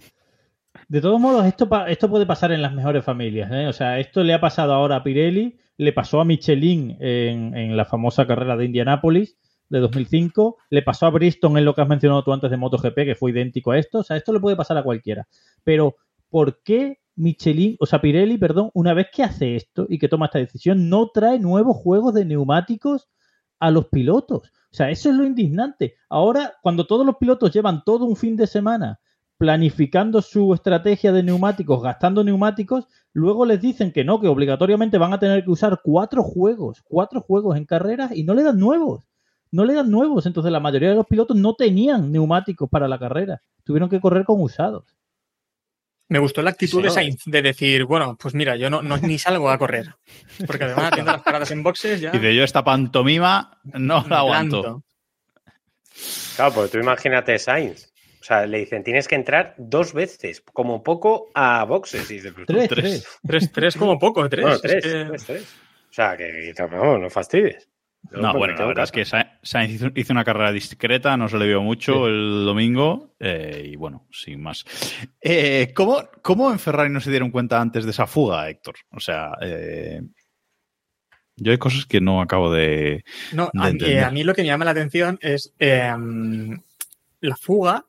[0.89, 3.51] de todos modos, esto, esto puede pasar en las mejores familias.
[3.53, 3.69] ¿eh?
[3.69, 7.77] O sea, esto le ha pasado ahora a Pirelli, le pasó a Michelin en, en
[7.77, 9.37] la famosa carrera de Indianápolis
[9.69, 12.95] de 2005, le pasó a Bristol en lo que has mencionado tú antes de MotoGP,
[12.95, 14.01] que fue idéntico a esto.
[14.01, 15.29] O sea, esto le puede pasar a cualquiera.
[15.63, 15.97] Pero,
[16.29, 20.27] ¿por qué Michelin, o sea, Pirelli, perdón, una vez que hace esto y que toma
[20.27, 23.09] esta decisión, no trae nuevos juegos de neumáticos
[23.61, 24.53] a los pilotos?
[24.73, 25.97] O sea, eso es lo indignante.
[26.09, 29.01] Ahora, cuando todos los pilotos llevan todo un fin de semana
[29.37, 35.15] planificando su estrategia de neumáticos, gastando neumáticos, luego les dicen que no, que obligatoriamente van
[35.15, 39.09] a tener que usar cuatro juegos, cuatro juegos en carreras y no le dan nuevos.
[39.51, 40.27] No le dan nuevos.
[40.27, 43.43] Entonces la mayoría de los pilotos no tenían neumáticos para la carrera.
[43.65, 44.85] Tuvieron que correr con usados.
[46.11, 46.91] Me gustó la actitud Sí, de.
[46.91, 49.95] Sainz de decir, bueno, pues mira, yo no, no ni salgo a correr.
[50.47, 52.11] Porque además haciendo las paradas en boxes ya.
[52.15, 54.61] Y de yo esta pantomima no la aguanto.
[54.61, 54.85] planto.
[56.37, 57.87] Claro, porque tú imagínate Sainz.
[58.21, 62.11] O sea, le dicen, tienes que entrar dos veces, como poco, a boxes.
[62.11, 63.07] Y dices, pues, Tres, Tres.
[63.27, 63.53] tres.
[63.53, 64.43] Tres, como poco, tres.
[64.43, 65.43] Bueno, Es tres, que- tres, tres.
[65.91, 67.69] O sea, que, que no, no fastidies.
[68.13, 71.29] Yo, No, bueno, la verdad es que Sa- Sainz hizo, hizo una carrera discreta, no
[71.29, 74.65] se le vio mucho el domingo eh, y bueno, sin más.
[75.21, 78.77] Eh, ¿cómo, ¿Cómo en Ferrari no se dieron cuenta antes de esa fuga, Héctor?
[78.91, 80.01] O sea, eh,
[81.37, 83.05] yo hay cosas que no acabo de...
[83.33, 83.99] No, de a, entender.
[83.99, 85.93] eh, a mí lo que me llama la atención es eh,
[87.21, 87.87] la fuga.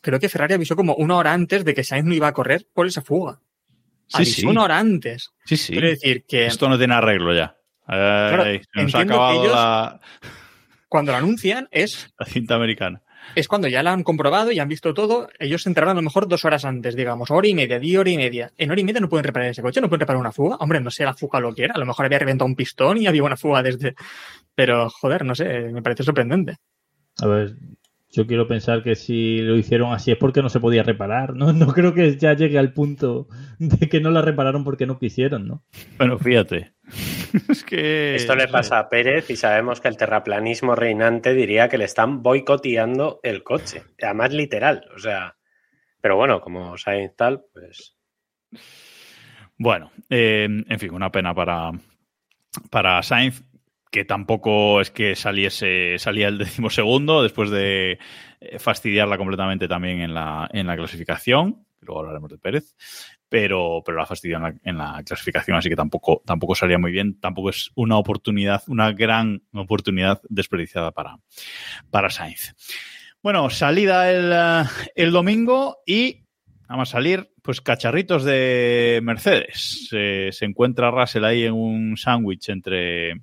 [0.00, 2.68] Creo que Ferrari avisó como una hora antes de que Sainz no iba a correr
[2.72, 3.40] por esa fuga.
[4.06, 4.46] Sí, avisó sí.
[4.46, 5.32] una hora antes.
[5.44, 5.72] Sí, sí.
[5.72, 7.55] Quiero decir que Esto no tiene arreglo ya.
[7.86, 10.00] Ay, se nos ha entiendo que acabado ellos- la,
[10.88, 13.02] cuando lo anuncian es, la cinta americana.
[13.34, 15.28] es cuando ya la han comprobado y han visto todo.
[15.38, 18.08] Ellos se enteraron a lo mejor dos horas antes, digamos, hora y media, di hora
[18.10, 18.52] y media.
[18.56, 20.56] En hora y media no pueden reparar ese coche, no pueden reparar una fuga.
[20.56, 21.74] Hombre, no sé la fuga lo que era.
[21.74, 23.94] A lo mejor había reventado un pistón y había una fuga desde.
[24.54, 26.56] Pero, joder, no sé, me parece sorprendente.
[27.18, 27.56] A ver,
[28.16, 31.34] yo quiero pensar que si lo hicieron así es porque no se podía reparar.
[31.34, 34.98] No, no creo que ya llegue al punto de que no la repararon porque no
[34.98, 35.64] quisieron, ¿no?
[35.98, 36.72] Bueno, fíjate.
[37.50, 38.14] es que...
[38.14, 42.22] Esto le pasa a Pérez y sabemos que el terraplanismo reinante diría que le están
[42.22, 43.82] boicoteando el coche.
[44.02, 44.86] Además, literal.
[44.96, 45.36] O sea,
[46.00, 47.98] pero bueno, como Sainz tal, pues.
[49.58, 51.70] Bueno, eh, en fin, una pena para,
[52.70, 53.42] para Sainz.
[53.90, 57.98] Que tampoco es que saliese, salía el decimosegundo después de
[58.40, 61.66] eh, fastidiarla completamente también en la, en la clasificación.
[61.80, 62.74] Luego hablaremos de Pérez.
[63.28, 67.18] Pero, pero la fastidió en la, clasificación, así que tampoco, tampoco salía muy bien.
[67.18, 71.16] Tampoco es una oportunidad, una gran oportunidad desperdiciada para,
[71.90, 72.54] para Sainz.
[73.22, 76.22] Bueno, salida el, eh, el domingo y
[76.68, 79.88] vamos a salir, pues cacharritos de Mercedes.
[79.90, 83.22] Se- se encuentra Russell ahí en un sándwich entre,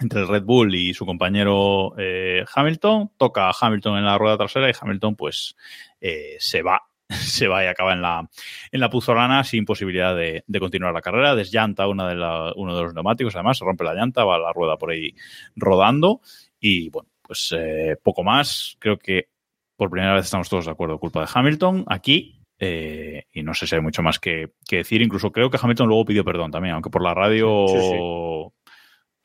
[0.00, 3.12] entre el Red Bull y su compañero eh, Hamilton.
[3.16, 5.56] Toca a Hamilton en la rueda trasera y Hamilton, pues,
[6.00, 6.82] eh, se va.
[7.08, 8.28] Se va y acaba en la,
[8.72, 11.36] en la puzolana sin posibilidad de, de continuar la carrera.
[11.36, 14.52] Desllanta una de la- uno de los neumáticos, además, se rompe la llanta, va la
[14.52, 15.14] rueda por ahí
[15.54, 16.20] rodando.
[16.58, 18.76] Y bueno, pues eh, poco más.
[18.80, 19.28] Creo que
[19.76, 21.84] por primera vez estamos todos de acuerdo, culpa de Hamilton.
[21.86, 25.00] Aquí eh, y no sé si hay mucho más que, que decir.
[25.00, 28.52] Incluso creo que Hamilton luego pidió perdón también, aunque por la radio.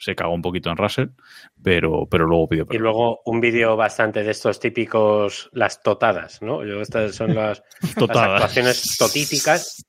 [0.01, 1.09] Se cagó un poquito en Russell,
[1.63, 2.83] pero, pero luego pidió Y perdón.
[2.83, 6.65] luego un vídeo bastante de estos típicos, las totadas, ¿no?
[6.65, 7.61] Yo, estas son las,
[7.95, 9.85] las actuaciones totíticas.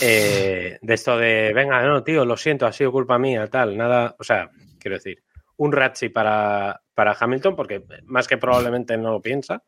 [0.00, 4.16] eh, de esto de, venga, no, tío, lo siento, ha sido culpa mía, tal, nada.
[4.18, 4.50] O sea,
[4.80, 5.22] quiero decir,
[5.58, 9.62] un Ratchi para, para Hamilton, porque más que probablemente no lo piensa.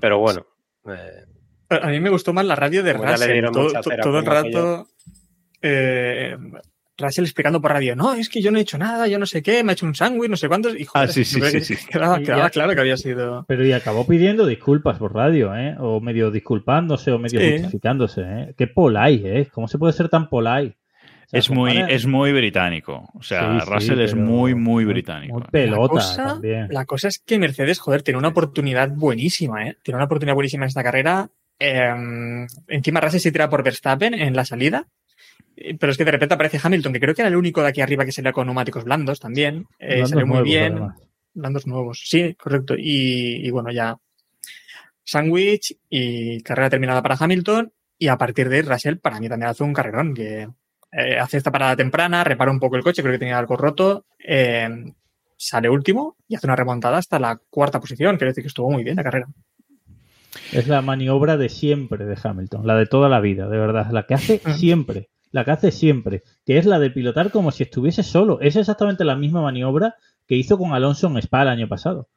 [0.00, 0.46] Pero bueno,
[0.88, 1.24] eh,
[1.70, 3.44] A mí me gustó más la radio de Russell.
[3.52, 3.72] Todo,
[4.02, 4.86] todo el rato.
[5.62, 6.36] eh,
[7.02, 9.42] Russell explicando por radio, no, es que yo no he hecho nada, yo no sé
[9.42, 10.78] qué, me ha hecho un sándwich, no sé cuántos.
[10.78, 11.76] Y joder, Ah, sí, sí, sí, que sí.
[11.90, 13.44] Quedaba, Y quedaba ya- claro que había sido.
[13.48, 15.76] Pero y acabó pidiendo disculpas por radio, ¿eh?
[15.78, 17.52] O medio disculpándose o medio Sí.
[17.54, 18.54] justificándose, ¿eh?
[18.56, 19.46] Qué polite, ¿eh?
[19.52, 20.76] ¿Cómo se puede ser tan polite?
[21.24, 23.08] O sea, Es muy, es muy británico.
[23.14, 25.34] O sea, Sí, sí, Russell es muy, muy británico.
[25.38, 26.68] Muy pelota la, cosa, también.
[26.70, 29.76] la cosa es que Mercedes, joder, tiene una oportunidad buenísima, ¿eh?
[29.82, 31.30] Tiene una oportunidad buenísima en esta carrera.
[31.58, 34.86] Eh, encima Russell se tira por Verstappen en la salida.
[35.64, 37.68] Eh, Pero es que de repente aparece Hamilton, que creo que era el único de
[37.68, 39.66] aquí arriba que salía con neumáticos blandos también.
[39.78, 40.72] Eh, Blandos salió muy nuevos, bien.
[40.72, 40.96] además.
[41.34, 42.74] Blandos nuevos, sí, correcto.
[42.76, 43.96] Y, y bueno, ya
[45.04, 47.72] sándwich y carrera terminada para Hamilton.
[47.98, 50.48] Y a partir de ahí, Russell para mí también hace un carrerón, que
[50.92, 54.06] eh, hace esta parada temprana, repara un poco el coche, creo que tenía algo roto,
[54.18, 54.68] eh,
[55.36, 58.82] sale último y hace una remontada hasta la cuarta posición, quiero decir que estuvo muy
[58.84, 59.26] bien la carrera.
[60.52, 64.04] Es la maniobra de siempre de Hamilton, la de toda la vida, de verdad, la
[64.06, 68.02] que hace siempre, la que hace siempre, que es la de pilotar como si estuviese
[68.02, 68.40] solo.
[68.40, 69.96] Es exactamente la misma maniobra
[70.28, 72.08] que hizo con Alonso en Spa el año pasado.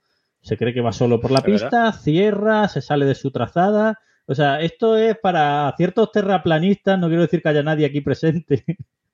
[0.42, 4.00] Se cree que va solo por la pista, cierra, se sale de su trazada.
[4.28, 8.64] O sea, esto es para ciertos terraplanistas, no quiero decir que haya nadie aquí presente,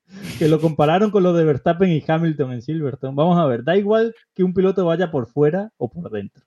[0.38, 3.14] que lo compararon con lo de Verstappen y Hamilton en Silverstone.
[3.14, 6.42] Vamos a ver, da igual que un piloto vaya por fuera o por dentro.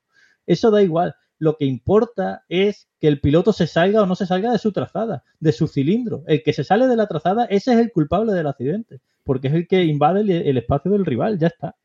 [0.45, 1.15] Eso da igual.
[1.37, 4.71] Lo que importa es que el piloto se salga o no se salga de su
[4.71, 6.23] trazada, de su cilindro.
[6.27, 9.53] El que se sale de la trazada, ese es el culpable del accidente, porque es
[9.53, 11.75] el que invade el, espacio del rival, ya está.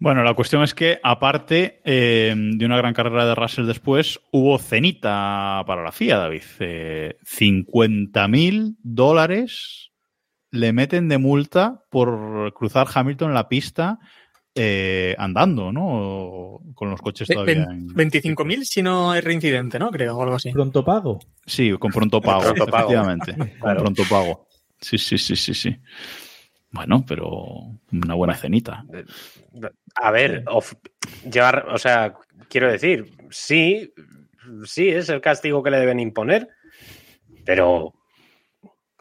[0.00, 4.56] Bueno, la cuestión es que, aparte eh, de una gran carrera de Russell después, hubo
[4.58, 6.42] cenita para la FIA, David.
[6.60, 9.90] Eh, 50.000 dólares
[10.52, 13.98] le meten de multa por cruzar Hamilton la pista
[14.58, 15.84] eh, andando, ¿no?
[15.86, 17.64] O con los coches todavía.
[17.70, 19.90] en- 25.000 si no es reincidente, ¿no?
[19.90, 20.50] Creo, o algo así.
[20.52, 21.18] Pronto pago.
[21.46, 22.76] Sí, con pronto pago, Pronto pago.
[22.92, 23.34] efectivamente.
[23.58, 24.46] Con pronto pago.
[24.80, 25.76] Sí, sí, sí, sí, sí.
[26.70, 27.30] Bueno, pero
[27.92, 28.84] una buena cenita.
[29.96, 30.74] a ver, of-
[31.30, 32.14] llevar, o sea,
[32.48, 33.92] quiero decir, sí,
[34.64, 36.48] sí es el castigo que le deben imponer,
[37.44, 37.94] pero,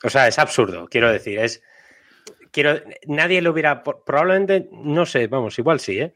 [0.04, 1.62] o sea, es absurdo, quiero decir, es,
[2.52, 6.14] quiero, nadie lo hubiera, probablemente, no sé, vamos, igual sí, ¿eh?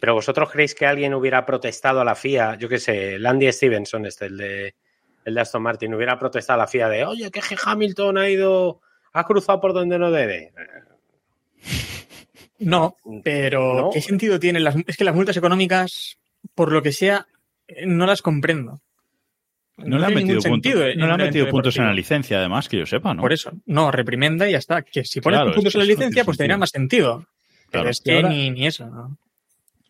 [0.00, 4.06] Pero vosotros creéis que alguien hubiera protestado a la FIA, yo qué sé, Landy Stevenson,
[4.06, 4.74] este, el de,
[5.24, 8.80] el de Aston Martin, hubiera protestado a la FIA de, oye, que Hamilton ha ido,
[9.12, 10.52] ha cruzado por donde no debe.
[12.62, 13.90] No, pero No.
[13.90, 16.18] ¿qué sentido tienen las Es que las multas económicas,
[16.54, 17.26] por lo que sea,
[17.86, 18.82] no las comprendo.
[19.86, 21.76] No, le han metido, ningún punto- sentido en no le han un metido evento puntos
[21.76, 23.22] en la licencia, además, que yo sepa, ¿no?
[23.22, 24.82] Por eso, no, reprimenda y ya está.
[24.82, 27.24] Que si pones Claro, puntos en la licencia, pues tendría más sentido.
[27.70, 27.90] Pero Claro.
[27.90, 28.86] es que ahora- ni, ni eso.
[28.86, 29.16] ¿no?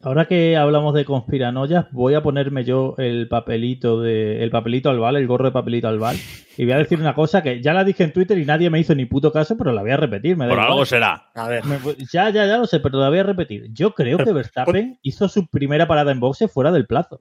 [0.03, 5.16] Ahora que hablamos de conspiranoias, voy a ponerme yo el papelito de el papelito albal,
[5.16, 6.16] el gorro de papelito albal,
[6.57, 8.81] y voy a decir una cosa que ya la dije en Twitter y nadie me
[8.81, 10.38] hizo ni puto caso, pero la voy a repetir.
[10.38, 11.26] Me Por algo será.
[11.35, 11.66] A ver.
[11.66, 11.79] Me-
[12.11, 13.66] ya, ya, ya lo sé, pero la voy a repetir.
[13.74, 17.20] Yo creo que Verstappen hizo su primera parada en boxe fuera del plazo.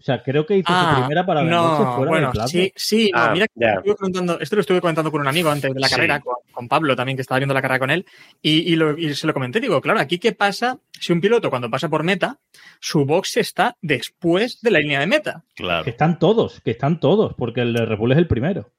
[0.00, 2.32] O sea, creo que hizo su primera parada en boxe Ah, no, fuera bueno, del
[2.32, 2.48] plazo.
[2.48, 3.72] sí, sí, no, Ah, mira, que ya.
[3.74, 5.94] estuve comentando, esto lo estuve comentando con un amigo antes de la Sí.
[5.94, 8.06] carrera, con, con Pablo también, que estaba viendo la carrera con él,
[8.40, 11.50] y, y lo- y se lo comenté, digo, claro, aquí qué pasa si un piloto
[11.50, 12.38] cuando pasa por meta,
[12.80, 15.44] su box está después de la línea de meta.
[15.54, 15.84] Claro.
[15.84, 18.70] Que están todos, que están todos, porque el de Red Bull es el primero.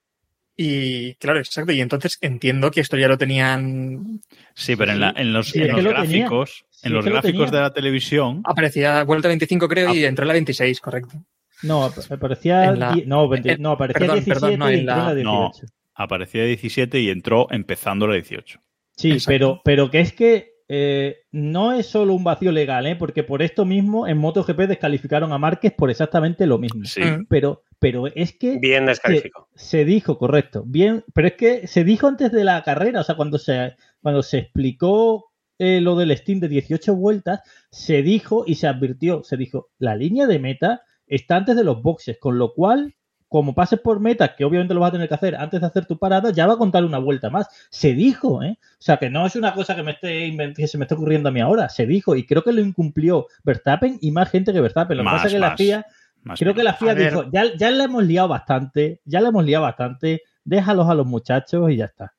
[0.64, 1.72] Y claro, exacto.
[1.72, 4.22] Y entonces entiendo que esto ya lo tenían.
[4.54, 5.94] Sí, pero en, la- en los, Sí, en los lo tenía.
[6.20, 7.52] gráficos, Sí, en los lo gráficos tenía.
[7.52, 9.96] de la televisión, Aparecía vuelta 25, creo, Ah.
[9.96, 11.24] y entró en la 26, correcto.
[11.64, 12.66] No, ap- aparecía.
[12.66, 15.24] En la- no, 20 en- no, aparecía perdón, 17 perdón, no, y en la- la
[15.24, 15.52] No.
[15.54, 15.74] 18.
[15.96, 18.60] aparecía 17 y entró empezando la 18.
[18.98, 19.28] Sí, Exacto.
[19.28, 22.96] pero, pero que es que eh, no es solo un vacío legal, ¿eh?
[22.96, 26.86] porque por esto mismo en MotoGP descalificaron a Márquez por exactamente lo mismo.
[26.86, 27.02] Sí.
[27.02, 27.26] Mm.
[27.28, 29.50] Pero, pero es que Bien descalificado.
[29.54, 33.16] se dijo, correcto, bien, pero es que se dijo antes de la carrera, o sea,
[33.16, 38.56] cuando se, cuando se explicó eh, lo del Steam de 18 vueltas, se dijo y
[38.56, 42.54] se advirtió, se dijo, la línea de meta está antes de los boxes, con lo
[42.54, 42.96] cual,
[43.32, 45.86] como pases por meta, que obviamente lo vas a tener que hacer antes de hacer
[45.86, 47.48] tu parada, ya va a contar una vuelta más.
[47.70, 48.58] Se dijo, ¿eh?
[48.60, 51.30] O sea, que no es una cosa que, me esté que se me esté ocurriendo
[51.30, 54.60] a mí ahora, se dijo, y creo que lo incumplió Verstappen y más gente que
[54.60, 54.98] Verstappen.
[54.98, 55.56] Lo que pasa es que la.
[55.56, 55.86] FIA
[56.24, 57.10] Más Creo que la FIA ver.
[57.10, 61.08] dijo, ya, ya le hemos liado bastante, ya le hemos liado bastante, déjalos a los
[61.08, 62.14] muchachos y ya está.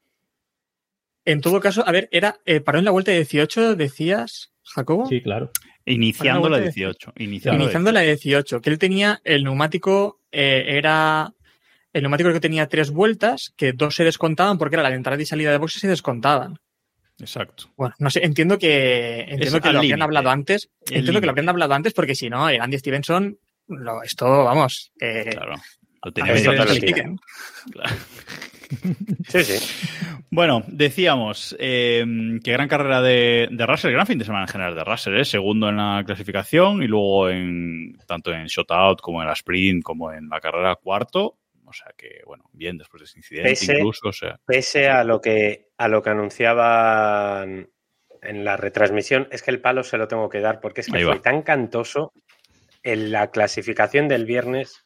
[1.26, 5.04] En todo caso, a ver, era eh, paró en la vuelta 18, decías, Jacobo.
[5.04, 5.50] Sí, claro.
[5.84, 7.12] Iniciando la Bueno, 18.
[7.18, 11.32] Iniciando la Iniciando la 18, que él tenía el neumático, eh, era
[11.92, 15.26] el neumático que tenía tres vueltas, que dos se descontaban porque era la entrada y
[15.26, 16.58] salida de boxes se descontaban.
[17.18, 17.22] 18.
[17.22, 17.72] Exacto.
[17.76, 20.70] Bueno, no sé, entiendo que entiendo Es que lo habrían hablado antes.
[20.86, 24.44] El Entiendo que lo habrían hablado antes porque si no, el Andy Stevenson, lo, esto,
[24.44, 25.54] vamos, eh, Claro.
[26.04, 27.18] Lo a tenía ver Esto si te le lo expliquen.
[27.72, 27.90] claro.
[29.28, 29.86] Sí, sí.
[30.30, 32.04] Bueno, decíamos eh,
[32.42, 35.24] que gran carrera de, de Russell, gran fin de semana en general de Russell, ¿eh?
[35.26, 40.10] segundo en la clasificación y luego en tanto en shutout como en la sprint como
[40.10, 41.38] en la carrera cuarto.
[41.66, 44.08] O sea que, bueno, bien después de ese incidente Pese- incluso.
[44.08, 47.68] O sea, Pese a lo que a lo que anunciaban
[48.22, 51.04] en la retransmisión, es que el palo se lo tengo que dar, porque es que
[51.04, 52.12] fue tan cantoso
[52.82, 54.82] en la clasificación del viernes.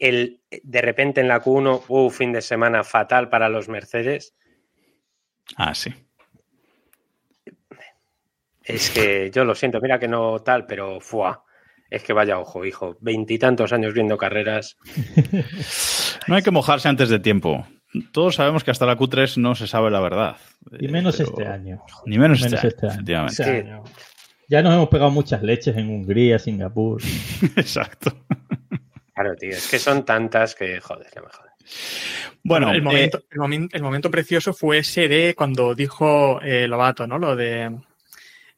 [0.00, 4.34] El, de repente en la Q1, uh, fin de semana fatal para los Mercedes.
[5.56, 5.94] ah, sí.
[8.64, 11.44] Es que yo lo siento, mira que no tal, pero fuá.
[11.90, 12.96] Es que vaya ojo, hijo.
[13.00, 14.76] Veintitantos años viendo carreras.
[16.28, 17.66] No hay que mojarse antes de tiempo.
[18.12, 20.36] Todos sabemos que hasta la Q3 no se sabe la verdad.
[20.78, 21.82] Y menos pero- este año.
[22.04, 22.94] Ni menos, Menos este, este año, año.
[23.26, 23.42] efectivamente.
[23.42, 23.82] Este año.
[24.48, 27.00] Ya nos hemos pegado muchas leches en Hungría, Singapur.
[27.56, 28.12] Exacto.
[29.20, 31.54] Claro, tío, es que son tantas que, joder, no me jodas.
[32.42, 36.66] Bueno, el, eh, momento, el, momen- el momento precioso fue ese de cuando dijo eh,
[36.66, 37.18] Lobato, ¿no?
[37.18, 37.70] Lo de.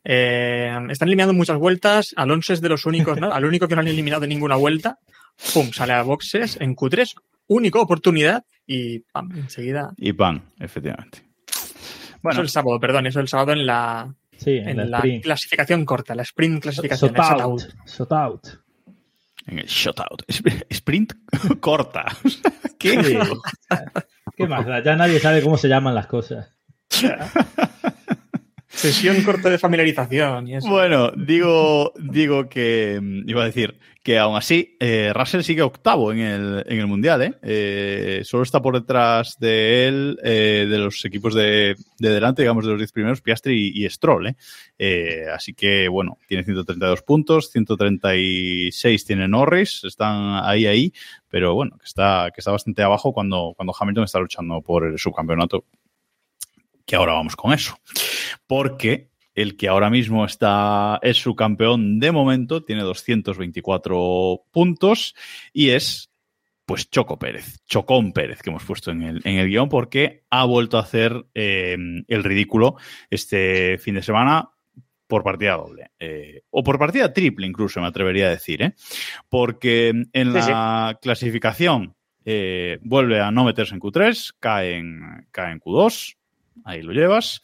[0.05, 2.15] eh, están eliminando muchas vueltas.
[2.17, 3.33] Alonso es de los únicos, ¿no?
[3.33, 4.99] Al único que no han eliminado ninguna vuelta.
[5.53, 7.15] Pum, sale a boxes en Q3.
[7.49, 9.93] Única oportunidad y pam, enseguida.
[9.97, 11.25] y pan, efectivamente.
[11.49, 11.75] Eso
[12.23, 15.25] Bueno, el sábado, perdón, eso el sábado en la, Sí, en, en la, la sprint.
[15.25, 17.13] clasificación corta, la sprint clasificación.
[17.15, 17.63] Shot el out.
[17.87, 18.47] Shot out.
[19.47, 20.23] En el shutout.
[20.29, 21.13] Sp- Sprint
[21.61, 22.05] corta.
[22.79, 23.03] ¿Qué?
[23.03, 23.19] Sí.
[24.37, 24.67] ¿Qué más?
[24.67, 24.83] da?
[24.83, 26.49] Ya nadie sabe cómo se llaman las cosas.
[28.75, 30.49] Sesión corta de familiarización.
[30.69, 36.13] Bueno, digo, digo que mm, iba a decir que aún así eh, Russell sigue octavo
[36.13, 37.35] en el, en el mundial, ¿eh?
[37.43, 42.65] Eh, Solo está por detrás de él, eh, de los equipos de, de delante, digamos,
[42.65, 44.35] de los 10 primeros, Piastri y, y Stroll,
[45.33, 50.93] Así que, bueno, tiene 132 puntos, 136 tiene Norris, están ahí, ahí,
[51.29, 54.99] pero bueno, que está, que está bastante abajo cuando, cuando Hamilton está luchando por el
[54.99, 55.65] subcampeonato.
[56.93, 57.79] Que ahora vamos con eso.
[58.47, 65.15] Porque el que ahora mismo está es su campeón de momento, tiene 224 puntos
[65.55, 66.11] y es
[66.67, 70.45] pues Choco Pérez, Chocón Pérez que hemos puesto en el, en el guion porque ha
[70.45, 71.79] vuelto a hacer eh,
[72.09, 72.77] el ridículo
[73.09, 74.51] este fin de semana
[75.07, 78.75] por partida doble eh, o por partida triple incluso me atrevería a decir, ¿eh?
[79.31, 85.53] porque en Sí, la clasificación eh, vuelve a no meterse en Q3, cae en, cae
[85.53, 86.17] en Q2,
[86.65, 87.41] ahí lo llevas.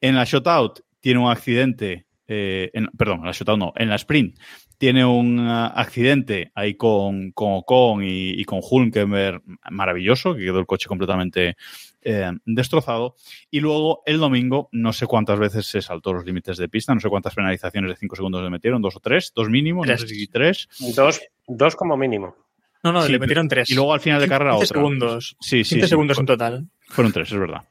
[0.00, 3.96] En la shutout tiene un accidente, eh, en- perdón, en la shutout no, en la
[3.96, 4.38] sprint
[4.78, 9.42] tiene un ah, accidente ahí con, con Ocon y, y con Hulkenberg
[9.72, 11.56] maravilloso, que quedó el coche completamente
[12.02, 13.16] eh, destrozado.
[13.50, 17.00] Y luego el domingo, no sé cuántas veces se saltó los límites de pista, no
[17.00, 20.02] sé cuántas penalizaciones de 5 segundos le metieron, dos o tres, dos mínimo, no Tres.
[20.02, 20.68] sé si tres.
[20.94, 22.36] Dos, dos como mínimo.
[22.84, 23.68] No, no, Sí, le metieron tres.
[23.70, 24.76] Y luego al final de carrera 15 otra.
[24.78, 25.36] segundos.
[25.40, 25.74] Sí, sí.
[25.74, 25.90] 15 sí.
[25.90, 26.68] segundos en total.
[26.86, 27.62] Fueron tres, es verdad.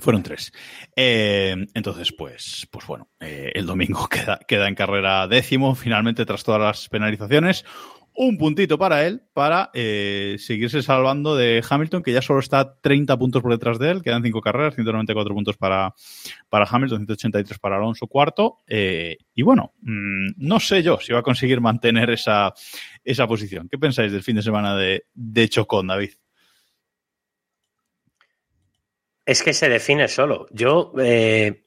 [0.00, 0.52] Fueron tres.
[0.96, 6.44] Eh, entonces, pues, pues bueno, eh, el domingo queda, queda en carrera décimo, finalmente, tras
[6.44, 7.64] todas las penalizaciones.
[8.12, 13.16] Un puntito para él, para eh, seguirse salvando de Hamilton, que ya solo está 30
[13.16, 14.02] puntos por detrás de él.
[14.02, 15.94] Quedan cinco carreras, 194 puntos para,
[16.48, 18.58] para Hamilton, 183 para Alonso cuarto.
[18.66, 22.52] Eh, y bueno, mm, no sé yo si va a conseguir mantener esa,
[23.04, 23.68] esa posición.
[23.70, 26.10] ¿Qué pensáis del fin de semana de, de Chocón, David?
[29.30, 30.48] Es que se define solo.
[30.50, 31.62] Yo, eh,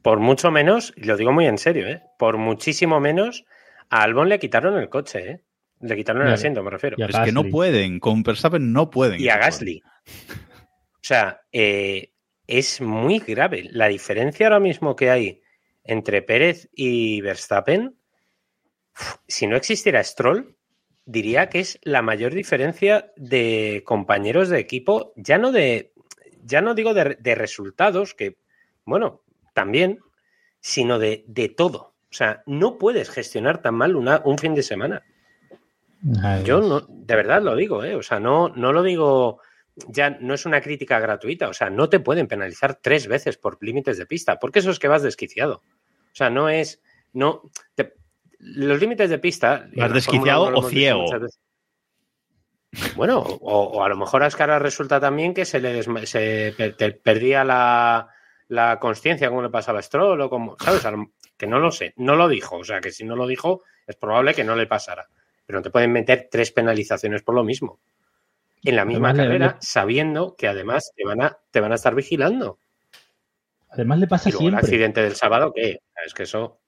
[0.00, 2.04] por mucho menos, y lo digo muy en serio, ¿eh?
[2.20, 3.44] por muchísimo menos,
[3.90, 5.40] a Albon le quitaron el coche, ¿eh?
[5.80, 6.96] Le quitaron el asiento, me refiero.
[6.96, 9.20] Es que no pueden, con Verstappen no pueden.
[9.20, 9.82] Y a Gasly.
[9.84, 12.12] O sea, eh,
[12.46, 13.68] es muy grave.
[13.72, 15.42] La diferencia ahora mismo que hay
[15.82, 17.96] entre Pérez y Verstappen,
[19.26, 20.56] si no existiera Stroll,
[21.06, 25.92] diría que es la mayor diferencia de compañeros de equipo, ya no de,
[26.44, 28.36] ya no digo de, de resultados, que,
[28.84, 29.22] bueno,
[29.52, 30.00] también,
[30.60, 31.94] sino de, de todo.
[32.10, 35.02] O sea, no puedes gestionar tan mal una- un fin de semana.
[36.22, 37.94] Ay, Yo no, de verdad lo digo, ¿eh?
[37.94, 39.40] O sea, no, no lo digo,
[39.88, 43.56] ya no es una crítica gratuita, o sea, no te pueden penalizar tres veces por
[43.62, 45.62] límites de pista, porque eso es que vas desquiciado.
[46.12, 46.80] O sea, no es,
[47.14, 47.94] no, te-
[48.38, 49.66] los límites de pista...
[49.74, 51.04] ¿Vas desquiciado Fórmula 1 lo o ciego?
[52.96, 56.54] Bueno, o, o a lo mejor a Ascara resulta también que se le desma- se
[56.56, 58.08] per- perdía la,
[58.48, 60.82] la consciencia como le pasaba a Stroll o como, ¿sabes?
[61.36, 63.96] Que no lo sé, no lo dijo, o sea, que si no lo dijo es
[63.96, 65.06] probable que no le pasara,
[65.46, 67.78] pero no te pueden meter tres penalizaciones por lo mismo.
[68.62, 71.74] En la misma Además, carrera, le- sabiendo que además te van a, te van a
[71.74, 72.58] estar vigilando.
[73.70, 74.66] Además le pasa Y luego el siempre.
[74.66, 75.80] accidente del sábado, ¿qué?
[76.06, 76.58] Es que eso...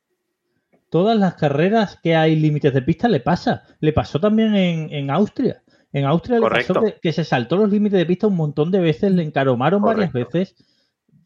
[0.91, 3.65] Todas las carreras que hay límites de pista le pasa.
[3.81, 5.63] Le pasó también en, en Austria.
[5.97, 6.83] En Austria le pasó Correcto.
[6.83, 10.13] que, que se saltó los límites de pista un montón de veces, le encaromaron varias
[10.13, 10.55] veces.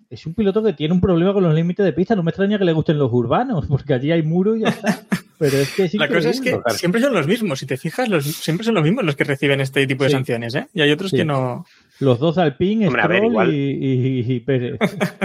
[0.09, 2.15] Es un piloto que tiene un problema con los límites de pista.
[2.15, 5.01] No me extraña que le gusten los urbanos, porque allí hay muro y ya está.
[5.41, 7.59] Pero es que es La cosa es que siempre son los mismos.
[7.59, 10.17] Si te fijas, los, siempre son los mismos los que reciben este tipo de Sí.
[10.17, 10.69] sanciones, ¿eh?
[10.75, 11.17] Y hay otros Sí.
[11.17, 11.65] que no.
[11.99, 14.79] Los dos Alpine, Hombre, ver, Stroll igual- y, y- y Pérez.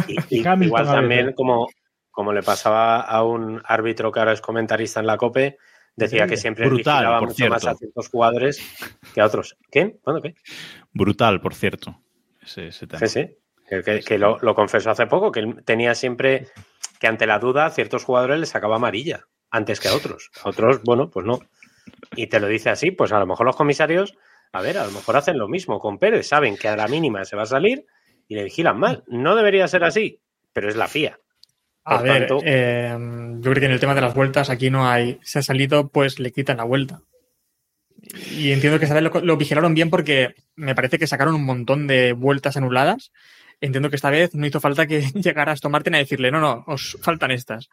[0.08, 1.68] Y- Y y- Hamilton igual también, como,
[2.10, 5.58] como le pasaba a un árbitro que ahora es comentarista en la COPE,
[5.96, 8.62] decía que siempre Brutal, por mucho más a ciertos jugadores
[9.14, 9.58] que a otros.
[9.72, 9.98] ¿Qué?
[10.02, 10.36] ¿Cuándo qué?
[10.94, 12.02] Brutal, por cierto.
[12.42, 13.00] Ese, ese tema.
[13.00, 13.38] Sí, sí.
[13.68, 16.48] Que, que- que lo, lo confesó hace poco, que él tenía siempre
[17.00, 20.30] que ante la duda a ciertos jugadores les sacaba amarilla antes que a otros.
[20.44, 21.40] A otros, bueno, pues no.
[22.16, 24.16] Y te lo dice así, pues a lo mejor los comisarios,
[24.52, 27.26] a ver, a lo mejor hacen lo mismo con Pérez, saben que a la mínima
[27.26, 27.86] se va a salir
[28.28, 29.04] y le vigilan mal.
[29.08, 30.20] No debería ser así,
[30.54, 31.20] pero es la FIA.
[31.86, 32.96] A ver, tanto- eh,
[33.36, 35.20] yo creo que en el tema de las vueltas aquí no hay.
[35.22, 37.02] Se ha salido, pues le quitan la vuelta.
[38.32, 41.46] Y entiendo que esta vez lo, lo vigilaron bien porque me parece que sacaron un
[41.46, 43.12] montón de vueltas anuladas.
[43.62, 46.64] Entiendo que esta vez no hizo falta que llegara Aston Martin a decirle, no, no,
[46.68, 47.70] os faltan estas.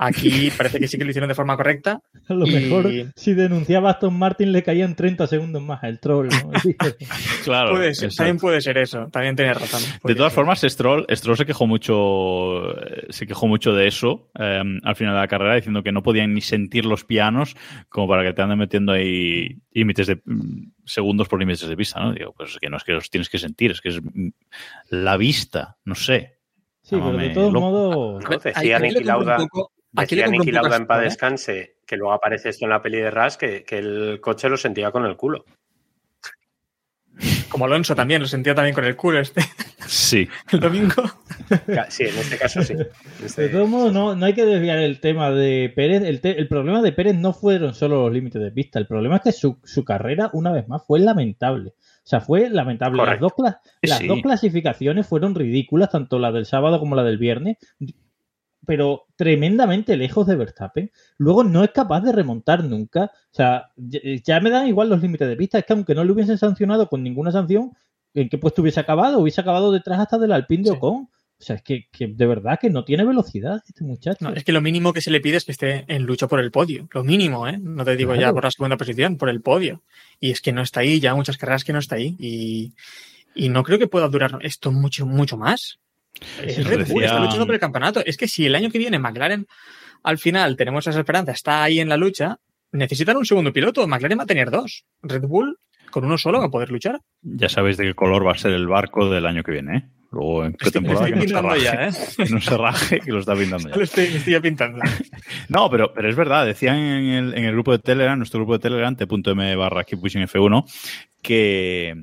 [0.00, 2.00] Aquí parece que sí que lo hicieron de forma correcta.
[2.28, 5.98] A lo Y- mejor si denunciaba a Aston Martin le caían 30 segundos más al
[5.98, 6.28] troll.
[6.28, 6.52] ¿no?
[7.44, 7.70] Claro.
[7.72, 8.16] Puede ser, exacto.
[8.16, 9.08] también puede ser eso.
[9.10, 9.80] También tienes razón.
[10.04, 10.36] De todas ser.
[10.36, 15.14] formas, Stroll, Stroll se quejó mucho, eh, se quejó mucho de eso eh, al final
[15.14, 17.56] de la carrera, diciendo que no podían ni sentir los pianos
[17.88, 22.00] como para que te anden metiendo ahí límites de mm, segundos por límites de pista,
[22.00, 22.12] ¿no?
[22.12, 24.28] Digo, pues es que no es que los tienes que sentir, es que es mm,
[24.90, 26.38] la vista, no sé.
[26.82, 28.24] Sí, pero de todos modos.
[28.42, 32.50] Decía Niki un Lauda, poco- decía Niki Lauda a en paz descanse, que luego aparece
[32.50, 35.44] esto en la peli de Ras, que, que el coche lo sentía con el culo.
[37.48, 39.40] Como Alonso también, lo sentía también con el culo este
[39.86, 40.28] Sí.
[40.52, 41.02] el domingo.
[41.88, 42.74] Sí, en este caso sí.
[43.24, 46.02] Este- De todos modos, no, no hay que desviar el tema de Pérez.
[46.04, 48.78] El, te- el problema de Pérez no fueron solo los límites de pista.
[48.78, 51.70] El problema es que su, su carrera, una vez más, fue lamentable.
[51.70, 53.02] O sea, fue lamentable.
[53.04, 54.06] Las, dos, las Sí.
[54.06, 57.56] dos clasificaciones fueron ridículas, tanto la del sábado como la del viernes,
[58.68, 60.90] pero tremendamente lejos de Verstappen.
[61.16, 63.04] Luego no es capaz de remontar nunca.
[63.04, 65.58] O sea, ya, ya me dan igual los límites de pista.
[65.58, 67.72] Es que aunque no le hubiesen sancionado con ninguna sanción,
[68.12, 69.20] ¿en qué puesto hubiese acabado?
[69.20, 70.76] Hubiese acabado detrás hasta del Alpine de Sí.
[70.76, 71.08] Ocon.
[71.40, 74.18] O sea, es que, que de verdad que no tiene velocidad este muchacho.
[74.22, 76.38] No, es que lo mínimo que se le pide es que esté en lucha por
[76.38, 76.90] el podio.
[76.92, 77.56] Lo mínimo, ¿eh?
[77.56, 79.82] No te digo ya por la segunda posición, por el podio.
[80.20, 82.16] Y es que no está ahí, ya muchas carreras que no está ahí.
[82.18, 82.74] Y,
[83.34, 85.78] y no creo que pueda durar esto mucho, mucho más.
[86.42, 88.02] Es Sí, Red Bull, está luchando por el campeonato.
[88.04, 89.46] Es que si el año que viene McLaren,
[90.02, 92.38] al final, tenemos esa esperanza, está ahí en la lucha,
[92.72, 93.86] necesitan un segundo piloto.
[93.86, 94.84] McLaren va a tener dos.
[95.02, 95.58] Red Bull,
[95.90, 97.00] con uno solo va a poder luchar.
[97.22, 99.82] Ya sabéis de qué color va a ser el barco del año que viene, ¿eh?
[100.10, 101.62] Luego en qué temporada que no se pintando raje.
[101.62, 101.92] ya, ¿eh?
[102.16, 103.76] Que no se raje, que lo está pintando ya.
[103.76, 104.80] Lo estoy, estoy ya pintando.
[105.48, 108.54] No, pero, pero es verdad, decían en el, en el grupo de Telegram, nuestro grupo
[108.54, 110.64] de Telegram, t.m barra Keep Pushing F1,
[111.22, 111.94] que,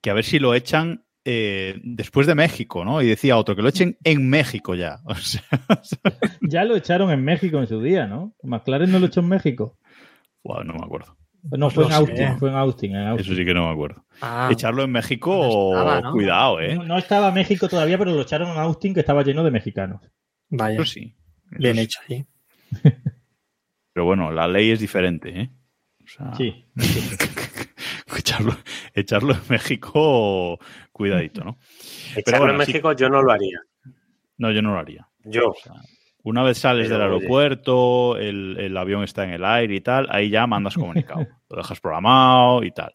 [0.00, 3.02] que a ver si lo echan eh, después de México, ¿no?
[3.02, 4.98] Y decía otro, que lo echen en México ya.
[5.06, 5.42] O sea,
[6.40, 8.34] Ya lo echaron en México en su día, ¿no?
[8.42, 9.78] McLaren no lo echó en México.
[10.44, 11.16] wow, no me acuerdo.
[11.50, 12.36] No, fue en Austin, sé.
[12.38, 12.96] fue en Austin.
[12.96, 13.26] en Austin.
[13.32, 14.04] Eso sí que no me acuerdo.
[14.20, 16.12] Ah, Echarlo en México, no estaba, ¿no?
[16.12, 16.74] cuidado, ¿eh?
[16.74, 20.02] No, no estaba México todavía, pero lo echaron en Austin, que estaba lleno de mexicanos.
[20.50, 21.14] vaya, Eso sí.
[21.52, 21.80] Eso bien sí.
[21.82, 22.26] hecho ahí.
[23.94, 25.50] Pero bueno, la ley es diferente, ¿eh?
[26.04, 26.64] O sea, Sí.
[26.76, 27.47] escucha,
[28.38, 28.56] echarlo,
[28.94, 30.58] echarlo en México,
[30.92, 31.58] cuidadito, ¿no?
[32.16, 32.72] Echarlo bueno, en sí.
[32.72, 33.60] México yo no lo haría.
[34.38, 35.08] No, yo no lo haría.
[35.24, 35.54] Yo.
[36.22, 40.08] Una vez sales Pero, del aeropuerto, el, el avión está en el aire y tal,
[40.10, 41.26] ahí ya mandas comunicado.
[41.48, 42.94] lo dejas programado y tal.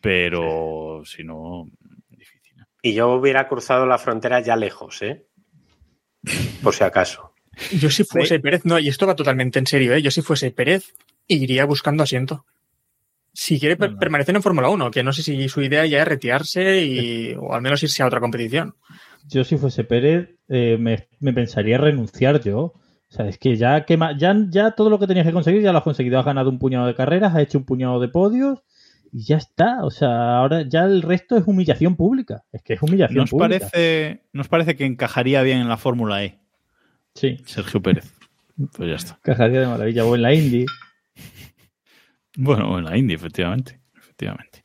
[0.00, 1.66] Pero si no,
[2.08, 2.54] difícil.
[2.82, 5.26] Y yo hubiera cruzado la frontera ya lejos, ¿eh?
[6.62, 7.32] Por si acaso.
[7.72, 10.02] Yo si fuese Pérez, no, y esto va totalmente en serio, ¿eh?
[10.02, 10.94] Yo si fuese Pérez,
[11.26, 12.44] iría buscando asiento.
[13.38, 16.08] Si quiere per- permanecer en Fórmula 1, que no sé si su idea ya es
[16.08, 18.74] retirarse y, o al menos irse a otra competición.
[19.28, 22.58] Yo si fuese Pérez, eh, me, me pensaría renunciar yo.
[22.60, 22.74] O
[23.10, 25.78] sea, es que ya, que ya, ya todo lo que tenías que conseguir ya lo
[25.78, 26.18] has conseguido.
[26.18, 28.62] Has ganado un puñado de carreras, has hecho un puñado de podios
[29.12, 29.84] y ya está.
[29.84, 32.44] O sea, ahora ya el resto es humillación pública.
[32.52, 33.58] Es que es humillación ¿Nos pública.
[33.70, 36.38] parece, nos parece que encajaría bien en la Fórmula E,
[37.14, 38.12] Sí, Sergio Pérez?
[38.76, 39.18] Pues ya está.
[39.22, 40.04] cajaría de maravilla.
[40.06, 40.64] O en la Indy.
[42.36, 43.80] Bueno, en la Indy, efectivamente.
[43.96, 44.64] efectivamente.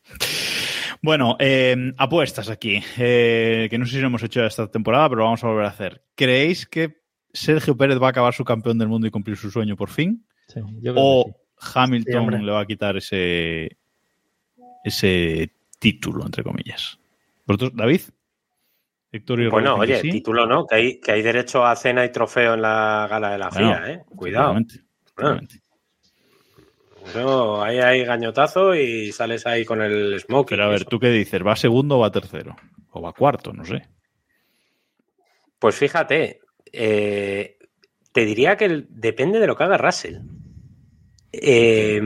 [1.02, 5.24] Bueno, eh, apuestas aquí, eh, que no sé si lo hemos hecho esta temporada, pero
[5.24, 6.04] vamos a volver a hacer.
[6.16, 7.02] ¿Creéis que
[7.34, 10.26] Sergio Pérez va a acabar su campeón del mundo y cumplir su sueño por fin?
[10.48, 11.38] Sí, yo creo ¿O que sí.
[11.58, 13.78] Sí, Hamilton le va a quitar ese,
[14.84, 17.00] ese título, entre comillas?
[17.46, 18.02] ¿Vosotros, David?
[19.12, 20.10] Héctor y Bueno, oye, ¿sí?
[20.10, 23.38] título no, que hay, que hay derecho a cena y trofeo en la gala de
[23.40, 24.04] la Bueno, FIA, ¿eh?
[24.16, 24.58] Cuidado.
[24.58, 25.61] efectivamente.
[27.16, 30.49] No, ahí hay gañotazo y sales ahí con el smoke.
[30.49, 31.45] Pero a ver, ¿tú qué dices?
[31.45, 32.55] ¿Va segundo o va tercero?
[32.91, 33.53] ¿O va cuarto?
[33.53, 33.88] No sé.
[35.59, 36.39] Pues fíjate,
[36.72, 37.57] eh,
[38.14, 40.18] te diría que el- depende de lo que haga Russell.
[41.32, 42.01] Eh,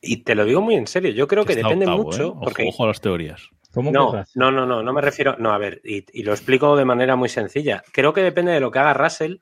[0.00, 2.22] y te lo digo muy en serio, yo creo que Está depende octavo, mucho.
[2.22, 2.26] ¿eh?
[2.26, 3.48] Ojo, porque ojo a las teorías.
[3.72, 5.36] ¿Cómo No, no, no, no, no me refiero.
[5.38, 7.82] No, a ver, y, y lo explico de manera muy sencilla.
[7.92, 9.36] Creo que depende de lo que haga Russell,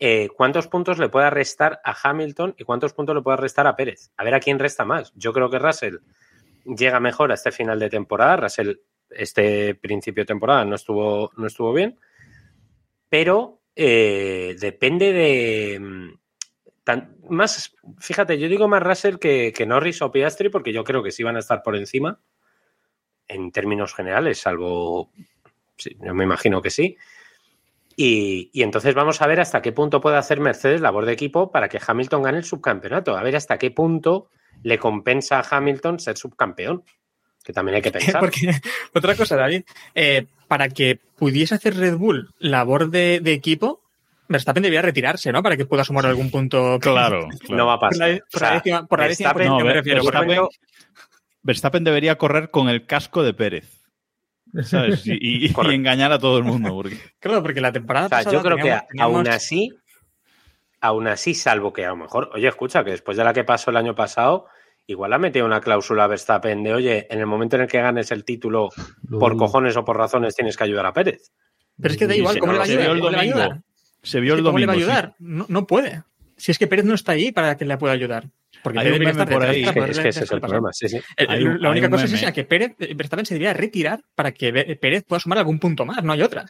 [0.00, 3.74] eh, cuántos puntos le pueda restar a Hamilton y cuántos puntos le pueda restar a
[3.74, 4.12] Pérez.
[4.16, 5.12] A ver a quién resta más.
[5.16, 5.96] Yo creo que Russell
[6.64, 8.36] llega mejor a este final de temporada.
[8.36, 8.76] Russell,
[9.10, 11.98] este principio de temporada no estuvo, no estuvo bien,
[13.08, 15.80] pero eh, depende de.
[15.80, 16.18] mm,
[17.30, 21.10] más, fíjate, yo digo más Russell que, que Norris o Piastri porque yo creo que
[21.10, 22.20] sí van a estar por encima
[23.26, 25.10] en términos generales, salvo.
[25.76, 26.96] Sí, yo me imagino que sí.
[28.00, 31.50] Y, y entonces vamos a ver hasta qué punto puede hacer Mercedes labor de equipo
[31.50, 33.16] para que Hamilton gane el subcampeonato.
[33.16, 34.28] A ver hasta qué punto
[34.62, 36.84] le compensa a Hamilton ser subcampeón.
[37.42, 38.20] Que también hay que pensar.
[38.20, 38.52] Porque,
[38.94, 39.64] otra cosa, David,
[39.96, 43.82] eh, para que pudiese hacer Red Bull labor de, de equipo,
[44.28, 45.42] Verstappen debía retirarse, ¿no?
[45.42, 46.78] Para que pueda sumar algún punto.
[46.80, 47.56] Claro, claro.
[47.56, 48.08] No va a Por pasar.
[48.10, 50.02] la, por la O sea, décima, por la décima Verstappen- posición No, me refiero.
[50.04, 50.48] por Verstappen-.
[51.42, 53.77] Verstappen debería correr con el casco de Pérez.
[54.62, 55.06] ¿Sabes?
[55.06, 55.74] Y, y- y Correcto.
[55.74, 56.70] engañar a todo el mundo.
[56.70, 56.98] Porque...
[57.20, 59.72] Claro, porque la temporada O sea, pasada yo creo que teníamos- aún así,
[60.80, 63.70] aún así, salvo que a lo mejor, oye, escucha, que después de la que pasó
[63.70, 64.46] el año pasado,
[64.86, 67.80] igual ha metido una cláusula a Verstappen de, oye, en el momento en el que
[67.80, 68.70] ganes el título,
[69.18, 71.30] por cojones o por razones, tienes que ayudar a Pérez.
[71.80, 72.86] Pero es que da igual, ¿cómo le va a se ayudar?
[72.86, 73.62] vio el ¿Cómo le va a domingo.
[74.02, 74.86] Se vio el ¿Cómo le domingo.
[74.88, 75.14] va a ayudar?
[75.18, 76.02] No, no puede.
[76.36, 78.28] Si es que Pérez no está ahí para que le pueda ayudar.
[78.62, 79.62] Porque Hay Pérez por ahí.
[79.62, 80.98] Es que, poderle es que ese es el problema, sí, sí.
[81.16, 84.32] El- Hay un- la única cosa es esa, que Pérez, Verstappen se debería retirar para
[84.32, 86.44] que Pérez pueda sumar algún punto más, no hay otra.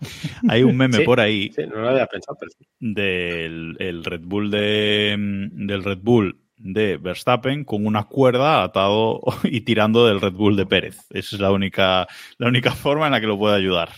[0.48, 1.04] Hay un meme Sí.
[1.04, 2.66] por ahí Sí, no lo había pensado, pero sí.
[2.80, 5.14] del el Red Bull de
[5.52, 10.66] del Red Bull de Verstappen con una cuerda atado y tirando del Red Bull de
[10.66, 10.98] Pérez.
[11.10, 12.06] Esa es la única,
[12.38, 13.90] la única forma en la que lo puede ayudar.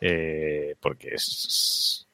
[0.00, 2.06] Eh, porque es,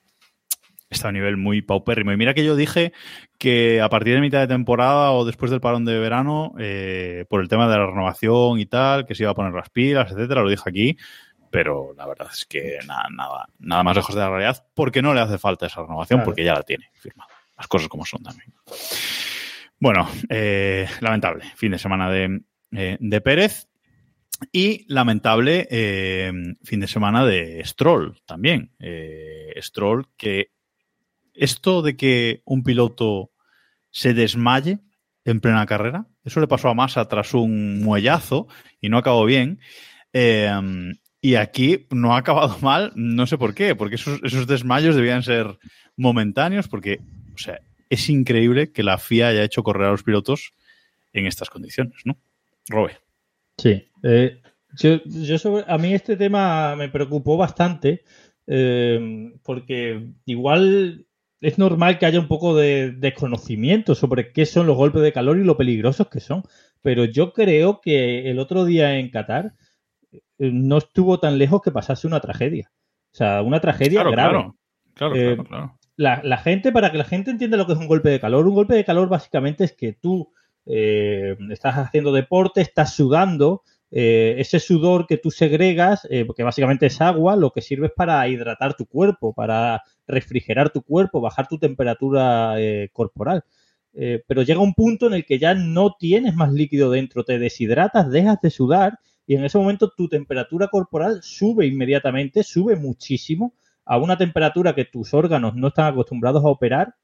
[0.89, 2.13] está a un nivel muy paupérrimo.
[2.13, 2.93] Y mira que yo dije
[3.39, 7.41] que a partir de mitad de temporada o después del parón de verano, eh, por
[7.41, 10.43] el tema de la renovación y tal, que se iba a poner las pilas, etcétera,
[10.43, 10.97] lo dije aquí.
[11.51, 15.15] Pero la verdad es que nada, nada, nada más lejos de la realidad, porque no
[15.15, 16.27] le hace falta esa renovación, Claro.
[16.27, 17.31] porque ya la tiene firmada.
[17.57, 18.53] Las cosas como son también.
[19.81, 21.45] Bueno, eh, lamentable.
[21.57, 23.69] Fin de semana de, eh, de Pérez.
[24.53, 25.67] Y lamentable
[26.63, 28.71] fin de semana de Stroll también.
[29.61, 30.53] Stroll, que
[31.39, 33.31] esto de que un piloto
[33.91, 34.79] se desmaye
[35.25, 38.49] en plena carrera, eso le pasó a Massa tras un muellazo
[38.81, 39.61] y no acabó bien.
[40.13, 40.51] Eh,
[41.21, 45.59] y aquí no ha acabado mal, no sé por qué, porque esos, desmayos debían ser
[45.97, 47.01] momentáneos, porque,
[47.35, 47.61] o sea,
[47.91, 50.53] es increíble que la FIA haya hecho correr a los pilotos
[51.13, 52.17] en estas condiciones, ¿no?
[52.69, 52.99] Robe.
[53.57, 53.89] Sí.
[54.03, 54.41] eh,
[54.77, 58.05] yo, yo a mí este tema me preocupó bastante
[58.51, 61.07] eh, porque igual
[61.41, 65.39] es normal que haya un poco de desconocimiento sobre qué son los golpes de calor
[65.39, 66.43] y lo peligrosos que son.
[66.83, 69.55] Pero yo creo que el otro día en Qatar
[70.13, 70.21] eh,
[70.53, 72.71] no estuvo tan lejos que pasase una tragedia.
[73.13, 74.33] O sea, una tragedia Claro, grave.
[74.33, 74.57] claro.
[74.95, 75.79] Claro, Eh, claro, claro.
[75.97, 78.47] la, la gente, para que la gente entienda lo que es un golpe de calor,
[78.47, 80.33] un golpe de calor básicamente es que tú
[80.67, 86.87] eh, estás haciendo deporte, estás sudando, eh, ese sudor que tú segregas, eh, porque básicamente
[86.87, 91.49] es agua, lo que sirve es para hidratar tu cuerpo, para refrigerar tu cuerpo, bajar
[91.49, 93.45] tu temperatura eh, corporal.
[94.29, 98.09] Pero llega un punto en el que ya no tienes más líquido dentro, te deshidratas,
[98.11, 103.99] dejas de sudar y en ese momento tu temperatura corporal sube inmediatamente, sube muchísimo a
[103.99, 106.95] una temperatura que tus órganos no están acostumbrados a operar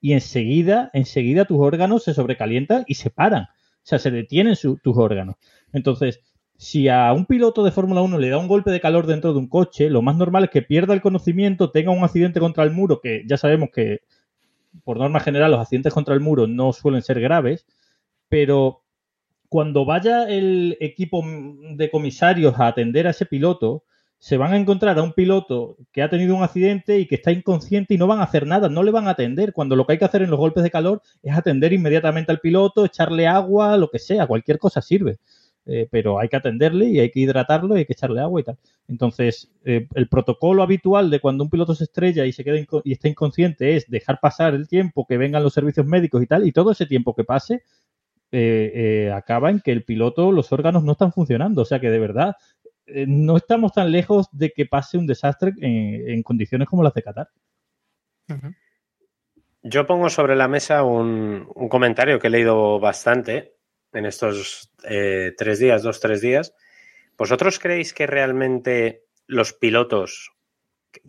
[0.00, 3.44] y enseguida, enseguida tus órganos se sobrecalientan y se paran.
[3.44, 5.36] O sea, se detienen su- tus órganos.
[5.72, 6.20] Entonces,
[6.56, 9.38] si a un piloto de Fórmula 1 le da un golpe de calor dentro de
[9.38, 12.70] un coche, lo más normal es que pierda el conocimiento, tenga un accidente contra el
[12.70, 14.00] muro, que ya sabemos que
[14.84, 17.66] por norma general los accidentes contra el muro no suelen ser graves,
[18.28, 18.82] pero
[19.48, 23.84] cuando vaya el equipo de comisarios a atender a ese piloto,
[24.18, 27.30] se van a encontrar a un piloto que ha tenido un accidente y que está
[27.30, 29.92] inconsciente y no van a hacer nada, no le van a atender, cuando lo que
[29.92, 33.76] hay que hacer en los golpes de calor es atender inmediatamente al piloto, echarle agua,
[33.76, 35.18] lo que sea, cualquier cosa sirve.
[35.66, 38.44] Eh, pero hay que atenderle y hay que hidratarlo y hay que echarle agua y
[38.44, 38.58] tal.
[38.86, 42.92] Entonces, eh, el protocolo habitual de cuando un piloto se estrella y se queda y
[42.92, 46.52] está inconsciente es dejar pasar el tiempo, que vengan los servicios médicos y tal, y
[46.52, 47.62] todo ese tiempo que pase
[48.36, 48.72] eh,
[49.06, 51.62] eh, acaba en que el piloto, los órganos no están funcionando.
[51.62, 52.34] O sea que de verdad
[52.84, 56.94] eh, no estamos tan lejos de que pase un desastre en, en condiciones como las
[56.94, 57.28] de Qatar.
[59.62, 63.54] Yo pongo sobre la mesa un, un comentario que he leído bastante
[63.94, 66.54] en estos eh, tres días, dos, tres días.
[67.16, 70.32] ¿Vosotros creéis que realmente los pilotos,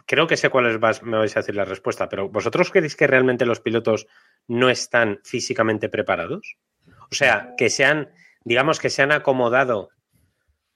[0.05, 3.45] creo que sé cuáles me vais a decir la respuesta, pero ¿vosotros creéis que realmente
[3.45, 4.07] los pilotos
[4.47, 6.57] no están físicamente preparados?
[7.11, 8.09] O sea, que se han,
[8.43, 9.89] digamos que se han acomodado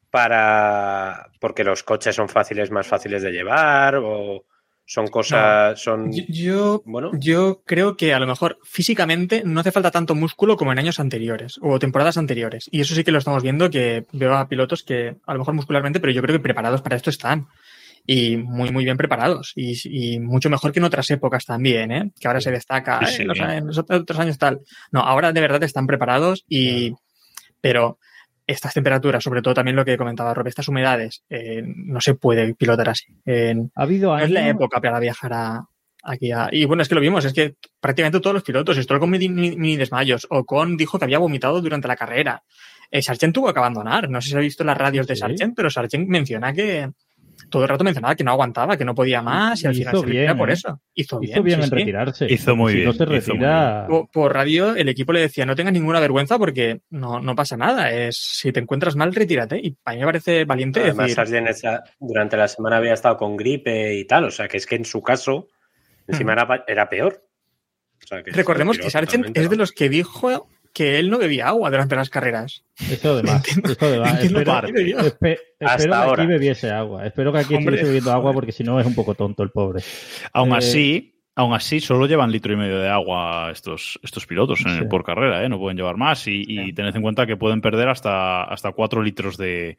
[0.10, 4.46] para, porque los coches son fáciles, más fáciles de llevar o
[4.92, 6.12] son cosas, son...
[6.30, 7.12] Yo, Bueno.
[7.14, 11.00] yo creo que a lo mejor físicamente no hace falta tanto músculo como en años
[11.00, 12.68] anteriores o temporadas anteriores.
[12.72, 15.54] Y eso sí que lo estamos viendo, que veo a pilotos que a lo mejor
[15.54, 17.46] muscularmente, pero yo creo que preparados para esto están.
[18.08, 19.52] Y muy, muy bien preparados.
[19.56, 19.76] Y,
[20.16, 22.12] y mucho mejor que en otras épocas también, ¿eh?
[22.20, 24.62] Que ahora se destaca, Sí, "Eh, los, en los otros años tal.
[24.92, 26.94] No, ahora de verdad están preparados y...
[27.62, 28.00] Pero
[28.50, 32.54] estas temperaturas, sobre todo también lo que comentaba Rob, estas humedades, eh, no se puede
[32.56, 33.06] pilotar así.
[33.26, 35.66] En- Ha habido no es la época para viajar a,
[36.04, 36.50] aquí a...
[36.52, 39.30] Y bueno, es que lo vimos, es que prácticamente todos los pilotos, Stroll con mini,
[39.30, 42.44] mini- desmayos, Ocon dijo que había vomitado durante la carrera.
[42.92, 45.16] Eh, Sargent tuvo que abandonar, no sé si ha visto las radios de.
[45.16, 46.90] Sargent, pero Sargent menciona que
[47.50, 50.02] todo el rato mencionaba que no aguantaba, que no podía más y al final Hizo
[50.02, 50.54] se retira bien, por ¿eh?
[50.54, 50.82] eso.
[50.94, 51.76] Hizo bien, Hizo bien sí, en sí.
[51.76, 52.28] retirarse.
[52.34, 53.86] Hizo muy si bien, no se hizo muy retira.
[53.88, 57.56] Por, por radio el equipo le decía, no tengas ninguna vergüenza porque no, no pasa
[57.58, 59.58] nada, es si te encuentras mal, retírate.
[59.60, 61.16] Y a mí me parece valiente Además, decir...
[61.16, 64.66] Sargent esa- durante la semana había estado con gripe y tal, o sea que es
[64.66, 65.48] que en su caso
[66.08, 67.24] encima era, era peor.
[68.04, 70.48] O sea, que se Recordemos que Sargent es de los que dijo
[70.80, 72.64] que él no bebía agua durante las carreras.
[72.90, 73.46] Eso de más.
[73.48, 74.24] Eso de más.
[74.24, 77.06] Espero, parte, espe- Hasta espero que aquí bebiese agua.
[77.06, 79.50] Espero que aquí Hombre, estuviese bebiendo agua porque si no es un poco tonto el
[79.52, 79.84] pobre.
[80.32, 84.62] Aún Eh, así, aún así, solo llevan litro y medio de agua estos, estos pilotos
[84.62, 84.86] en el- Sí.
[84.86, 85.50] por carrera, ¿eh?
[85.50, 86.26] No pueden llevar más.
[86.28, 89.78] Y, y tened en cuenta que pueden perder hasta, hasta 4 litros de,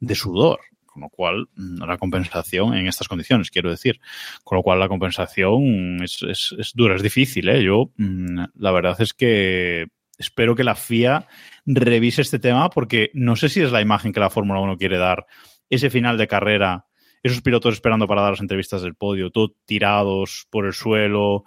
[0.00, 0.60] de sudor.
[0.86, 4.00] Con lo cual, mm, la compensación en estas condiciones, quiero decir.
[4.42, 7.62] Con lo cual, la compensación es, es- es dura, es difícil, ¿eh?
[7.62, 9.86] Yo, mm, la verdad es que
[10.18, 11.26] espero que la FIA
[11.64, 14.98] revise este tema porque no sé si es la imagen que la Fórmula 1 quiere
[14.98, 15.26] dar.
[15.70, 16.86] Ese final de carrera,
[17.22, 21.44] esos pilotos esperando para dar las entrevistas del podio, todos tirados por el suelo,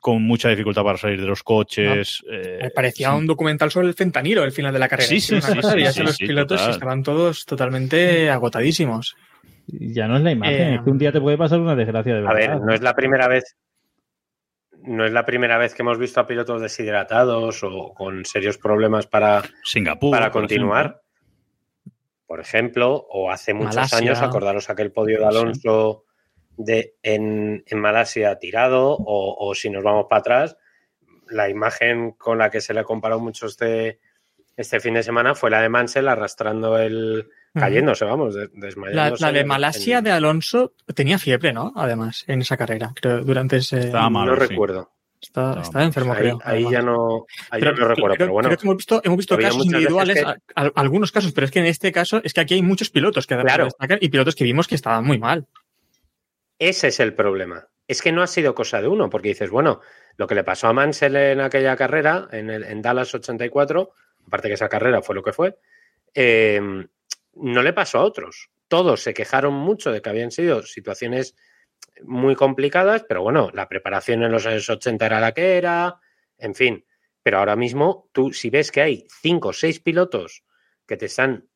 [0.00, 2.22] con mucha dificultad para salir de los coches.
[2.30, 3.16] eh, Me parecía sí.
[3.16, 5.08] un documental sobre el fentanilo el final de la carrera.
[5.08, 6.74] Sí, sí, sí, sí, ya los sí, pilotos total.
[6.74, 9.16] estaban todos totalmente agotadísimos.
[9.66, 12.14] Ya no es la imagen, Eh, es que un día te puede pasar una desgracia
[12.14, 12.54] de A verdad.
[12.54, 13.56] ver, no es la primera vez.
[14.88, 19.06] No es la primera vez que hemos visto a pilotos deshidratados o con serios problemas
[19.06, 20.10] para, Singapur.
[20.10, 21.02] para por continuar.
[22.26, 23.98] Por ejemplo, o hace muchos Malasia.
[23.98, 25.26] años, acordaros aquel podio de.
[25.26, 26.04] Alonso
[26.56, 30.56] de, en, en Malasia tirado, o, o si nos vamos para atrás,
[31.28, 34.00] la imagen con la que se le comparó mucho este,
[34.56, 37.28] este fin de semana fue la de Mansell arrastrando el.
[37.54, 39.24] Cayéndose, vamos, La, desmayándose.
[39.24, 41.72] la de Malasia en- de Alonso tenía fiebre, ¿no?
[41.76, 42.92] Además, en esa carrera.
[42.94, 43.78] Creo, durante ese.
[43.80, 44.48] Estaba malo, No sí.
[44.48, 44.90] recuerdo.
[45.20, 46.38] Estaba enfermo, Ahí, creo.
[46.44, 48.48] ahí ya no, ahí Pero ya no recuerdo, creo, pero bueno.
[48.50, 51.50] creo que hemos visto, hemos visto casos individuales, que- a- a- algunos casos, pero es
[51.50, 53.64] que en este caso es que aquí hay muchos pilotos que Claro.
[53.64, 55.46] destacan y pilotos que vimos que estaban muy mal.
[56.58, 57.66] Ese es el problema.
[57.88, 59.80] Es que no ha sido cosa de uno, porque dices, bueno,
[60.16, 63.90] lo que le pasó a Mansell en aquella carrera, en, el, en Dallas 84,
[64.26, 65.56] aparte que esa carrera fue lo que fue,
[66.14, 66.60] eh,
[67.40, 68.50] no le pasó a otros.
[68.68, 71.34] Todos se quejaron mucho de que habían sido situaciones
[72.02, 75.96] muy complicadas, pero bueno, la preparación en los años 80 era la que era,
[76.36, 76.84] en fin.
[77.22, 80.44] Pero ahora mismo, tú, si ves que hay cinco o seis pilotos
[80.86, 81.48] que te están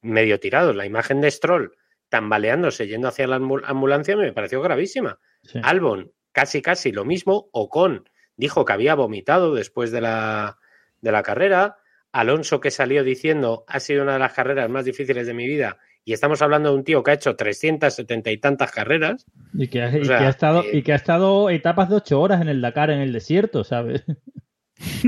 [0.00, 1.76] medio tirados, la imagen de Stroll
[2.08, 5.18] tambaleándose yendo hacia la ambu- ambulancia me pareció gravísima.
[5.44, 5.60] Sí.
[5.62, 7.48] Albon, casi casi lo mismo.
[7.52, 10.58] Ocon dijo que había vomitado después de la,
[11.00, 11.76] de la carrera.
[12.12, 15.78] Alonso que salió diciendo ha sido una de las carreras más difíciles de mi vida.
[16.04, 19.26] Y estamos hablando de un tío que ha hecho 370 y tantas carreras.
[19.52, 21.88] Y que, ha, y O sea, que ha estado, eh, y que ha estado etapas
[21.90, 24.04] de ocho horas en el Dakar, en el desierto, ¿sabes?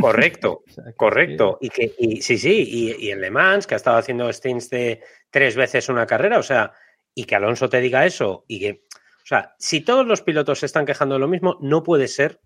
[0.01, 0.63] Correcto,
[0.97, 1.59] correcto.
[1.61, 4.71] Y que, y, sí, sí, y, y en Le Mans, que ha estado haciendo stints
[4.71, 5.01] de
[5.31, 6.73] tres veces una carrera, o sea,
[7.15, 10.67] y que Alonso te diga eso, y que, o sea, si todos los pilotos se
[10.67, 12.41] están quejando de lo mismo, no puede ser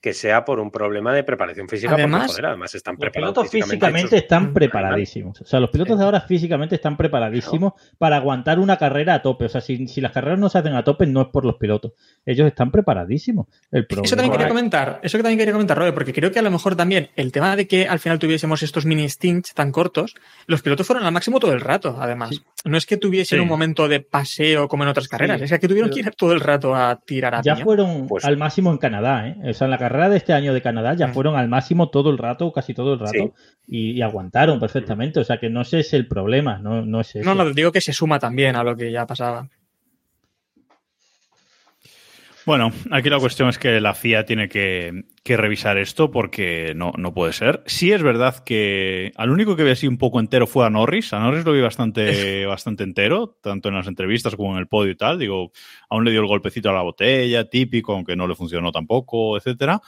[0.00, 3.48] que sea por un problema de preparación física, Además, porque, joder, además están Los preparados
[3.50, 4.16] pilotos físicamente.
[4.16, 5.40] están preparadísimos.
[5.42, 9.44] O sea, los pilotos de ahora físicamente están preparadísimos para aguantar una carrera a tope.
[9.44, 11.56] O sea, si, si las carreras no se hacen a tope, no es por los
[11.56, 11.92] pilotos.
[12.24, 13.46] Ellos están preparadísimos.
[13.70, 16.38] El problema Eso también quería comentar, eso que también quería comentar, Robert, porque creo que
[16.38, 19.70] a lo mejor también el tema de que al final tuviésemos estos mini stints tan
[19.70, 20.14] cortos,
[20.46, 22.30] los pilotos fueron al máximo todo el rato, además.
[22.30, 22.40] Sí.
[22.64, 23.42] No es que tuviesen Sí.
[23.42, 26.40] un momento de paseo como en otras carreras, es que tuvieron que ir todo el
[26.40, 27.64] rato a tirar a ya piña.
[27.64, 29.36] fueron Pues- al máximo en Canadá, ¿eh?
[29.50, 31.12] O sea, en la carrera de este año de Canadá ya Mm.
[31.14, 33.30] fueron al máximo todo el rato, casi todo el rato, Sí.
[33.66, 35.20] y, y aguantaron perfectamente.
[35.20, 37.24] O sea, que no ese es el problema, no, no es eso.
[37.28, 39.48] No, no, digo que se suma también a lo que ya pasaba.
[42.46, 46.92] Bueno, aquí la cuestión es que la FIA tiene que, que revisar esto porque no,
[46.96, 47.62] no puede ser.
[47.66, 51.12] Sí es verdad que al único que vi así un poco entero fue a Norris.
[51.12, 54.92] A Norris lo vi bastante, bastante entero, tanto en las entrevistas como en el podio
[54.92, 55.18] y tal.
[55.18, 55.52] Digo,
[55.90, 59.80] aún le dio el golpecito a la botella, típico, aunque no le funcionó tampoco, etcétera.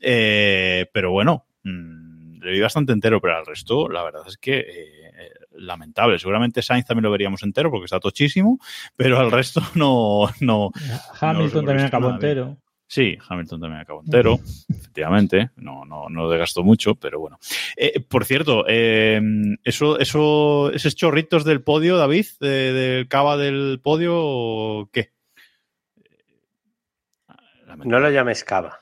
[0.00, 4.58] Eh, pero bueno, mm, le vi bastante entero, pero al resto, la verdad es que
[4.58, 6.18] eh, lamentable.
[6.18, 8.58] Seguramente Sainz también lo veríamos entero porque está tochísimo,
[8.96, 10.72] pero al resto no, no,
[11.20, 12.58] Hamilton también acabó bien.
[12.92, 15.50] Sí, Hamilton también acabó entero, efectivamente.
[15.54, 17.38] No, no, no desgastó mucho, pero bueno.
[17.76, 19.20] Eh, por cierto, eh,
[19.62, 25.12] eso, eso, esos chorritos del podio, David, de- del cava del podio, ¿qué?
[27.84, 28.80] No lo llames cava,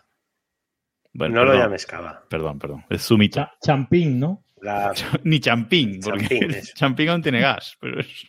[1.12, 2.24] Bueno, no lo llames cava.
[2.30, 2.84] Perdón, perdón.
[2.88, 3.40] El zumito.
[3.40, 4.42] Cha- Champín, ¿no?
[4.62, 4.92] La-
[5.24, 7.76] Ni champín, porque Champín, champín aún tiene gas.
[7.78, 8.26] Pero es-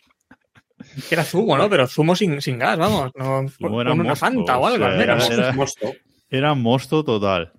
[1.08, 1.68] Que era zumo, ¿no?
[1.70, 3.10] Pero zumo sin, sin gas, vamos.
[3.16, 5.30] No, Zumo con era una mosto, fanta o algo, o al menos.
[5.30, 5.92] era- mosto,
[6.28, 7.52] era mosto total.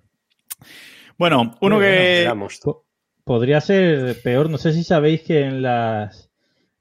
[1.18, 2.22] Bueno, uno que.
[2.22, 2.64] era mosto.
[2.72, 2.86] Po-
[3.24, 4.50] Podría ser peor.
[4.50, 6.30] No sé si sabéis que en las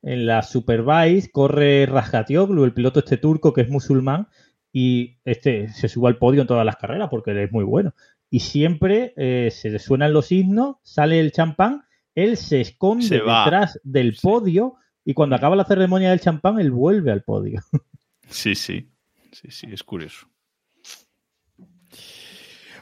[0.01, 4.27] en la Superbike corre Rajatioglu, el piloto este turco que es musulmán,
[4.73, 7.93] y este se sube al podio en todas las carreras porque él es muy bueno.
[8.31, 11.83] Y siempre eh, se le suenan los himnos, sale el champán,
[12.15, 14.75] él se esconde Se detrás del podio
[15.05, 17.61] y cuando acaba la ceremonia del champán, él vuelve al podio.
[18.29, 18.89] Sí, sí.
[19.33, 20.25] Sí, sí, es curioso.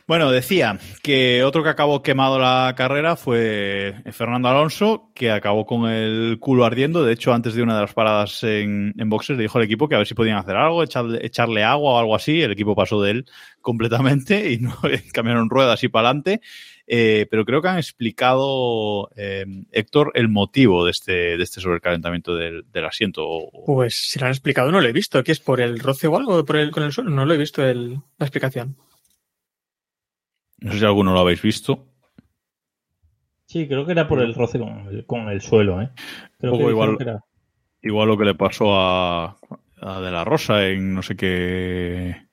[0.10, 5.88] Bueno, decía que otro que acabó quemado la carrera fue Fernando Alonso, que acabó con
[5.88, 7.04] el culo ardiendo.
[7.04, 9.88] De hecho, antes de una de las paradas en, en boxes, le dijo al equipo
[9.88, 12.42] que a ver si podían hacer algo, echarle, echarle agua o algo así.
[12.42, 13.26] El equipo pasó de él
[13.62, 14.76] completamente y no
[15.14, 16.42] cambiaron ruedas y para adelante.
[16.92, 22.36] Eh, pero creo que han explicado, eh, Héctor, el motivo de este, de este sobrecalentamiento
[22.36, 23.26] del, del asiento.
[23.28, 25.24] o- Pues si lo han explicado, no lo he visto.
[25.24, 27.12] ¿Qué es por el roce o algo por el, con el suelo?
[27.12, 28.76] No lo he visto el- la explicación.
[30.62, 31.86] No sé si alguno lo habéis visto.
[33.46, 35.92] Sí, creo que era por el roce con el, con el suelo, ¿eh?
[36.40, 36.90] Creo poco que igual.
[36.92, 37.24] dijeron que era-
[37.82, 39.38] Igual lo que le pasó a,
[39.82, 42.29] a De La Rosa en no sé qué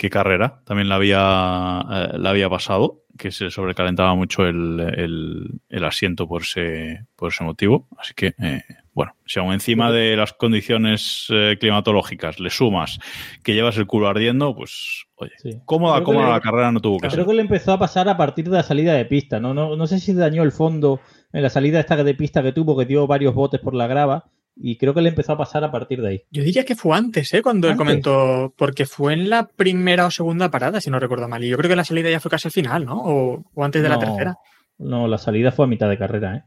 [0.00, 0.62] qué carrera.
[0.64, 1.84] También la había,
[2.14, 7.30] eh, la había pasado, que se sobrecalentaba mucho el, el- el asiento por ese, por
[7.30, 7.86] ese motivo.
[7.98, 8.62] Así que, eh,
[8.94, 12.98] bueno, si aún encima de las condiciones eh, climatológicas le sumas
[13.42, 15.60] que llevas el culo ardiendo, pues, oye, sí.
[15.66, 17.26] cómoda, Creo cómoda le- la carrera no tuvo que Creo ser.
[17.26, 19.38] que le empezó a pasar a partir de la salida de pista.
[19.38, 21.00] No, no, no sé si dañó el fondo
[21.34, 24.24] en la salida esta de pista que tuvo, que dio varios botes por la grava.
[24.56, 26.22] Y creo que le empezó a pasar a partir de ahí.
[26.30, 27.42] Yo diría que fue antes, ¿eh?
[27.42, 31.42] Cuando él comentó, porque fue en la primera o segunda parada, si no recuerdo mal.
[31.42, 33.00] Y yo creo que la salida ya fue casi al final, ¿no?
[33.00, 34.36] O, o antes de la tercera.
[34.78, 36.42] No, la salida fue a mitad de carrera, ¿eh?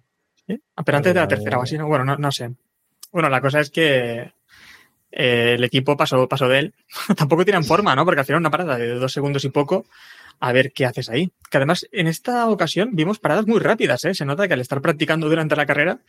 [0.47, 0.62] ¿Sí?
[0.76, 1.88] Ah, Pero antes de la tercera o así, ¿no?
[1.88, 2.51] Bueno, no, no sé.
[3.12, 4.34] Bueno, la cosa es que
[5.12, 6.74] eh, el equipo pasó, pasó de él.
[7.18, 8.06] Tampoco tiran forma, ¿no?
[8.06, 9.86] Porque al final una parada de dos segundos y poco,
[10.39, 11.31] a ver qué haces ahí.
[11.49, 14.13] Que además, en esta ocasión vimos paradas muy rápidas, ¿eh?
[14.13, 15.99] Se nota que al estar practicando durante la carrera,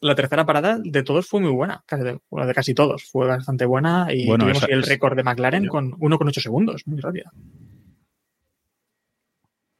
[0.00, 1.82] la tercera parada de todos fue muy buena.
[1.86, 3.04] Casi de, bueno, de casi todos.
[3.10, 6.82] Fue bastante buena y Bueno, tuvimos esa- el récord de McLaren con 1,8 segundos.
[6.86, 7.30] Muy rápida.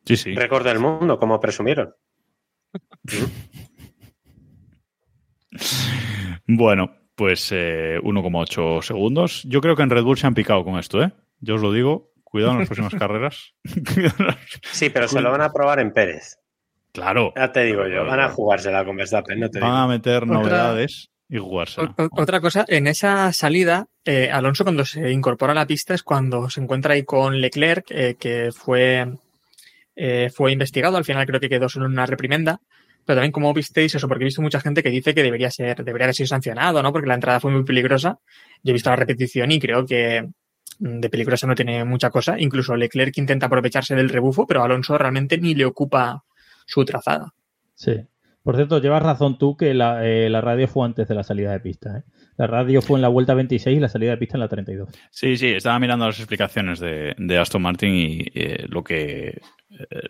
[0.05, 0.35] Sí, sí.
[0.35, 1.95] Récord del mundo, como presumieron.
[6.47, 9.43] Bueno, pues eh, 1,8 segundos.
[9.45, 11.13] Yo creo que en Red Bull se han picado con esto, ¿eh?
[11.41, 12.11] Yo os lo digo.
[12.35, 13.55] Cuidado en las próximas carreras.
[14.73, 16.37] Sí, pero se lo van a probar en Pérez.
[16.93, 17.33] claro.
[17.37, 19.79] Ya te digo yo, van a jugársela con Verstappen, no te Van digo.
[19.83, 21.95] a meter Otra- novedades y jugársela.
[21.97, 25.95] O- o- Otra cosa, en esa salida, eh, Alonso cuando se incorpora a la pista
[25.95, 29.07] es cuando se encuentra ahí con Leclerc, eh, que fue,
[29.95, 32.59] eh, fue investigado, al final creo que quedó solo en una reprimenda,
[33.07, 35.85] pero también como visteis eso, porque he visto mucha gente que dice que debería ser,
[35.85, 36.91] debería haber sido sancionado, ¿no?
[36.93, 38.19] Porque la entrada fue muy peligrosa.
[38.65, 40.27] Yo he visto la repetición y creo que
[40.79, 42.37] de peligrosa no tiene mucha cosa.
[42.39, 46.25] Incluso Leclerc intenta aprovecharse del rebufo, pero Alonso realmente ni le ocupa
[46.67, 47.35] su trazada.
[47.75, 48.07] Sí.
[48.45, 51.53] Por cierto, llevas razón tú que la, eh, la radio fue antes de la salida
[51.53, 51.99] de pista.
[51.99, 52.03] ¿eh?
[52.37, 54.91] La radio fue en la vuelta 26 y la salida de pista en la 32.
[55.11, 59.41] Sí, sí, estaba mirando las explicaciones de, de Aston Martin y eh, lo que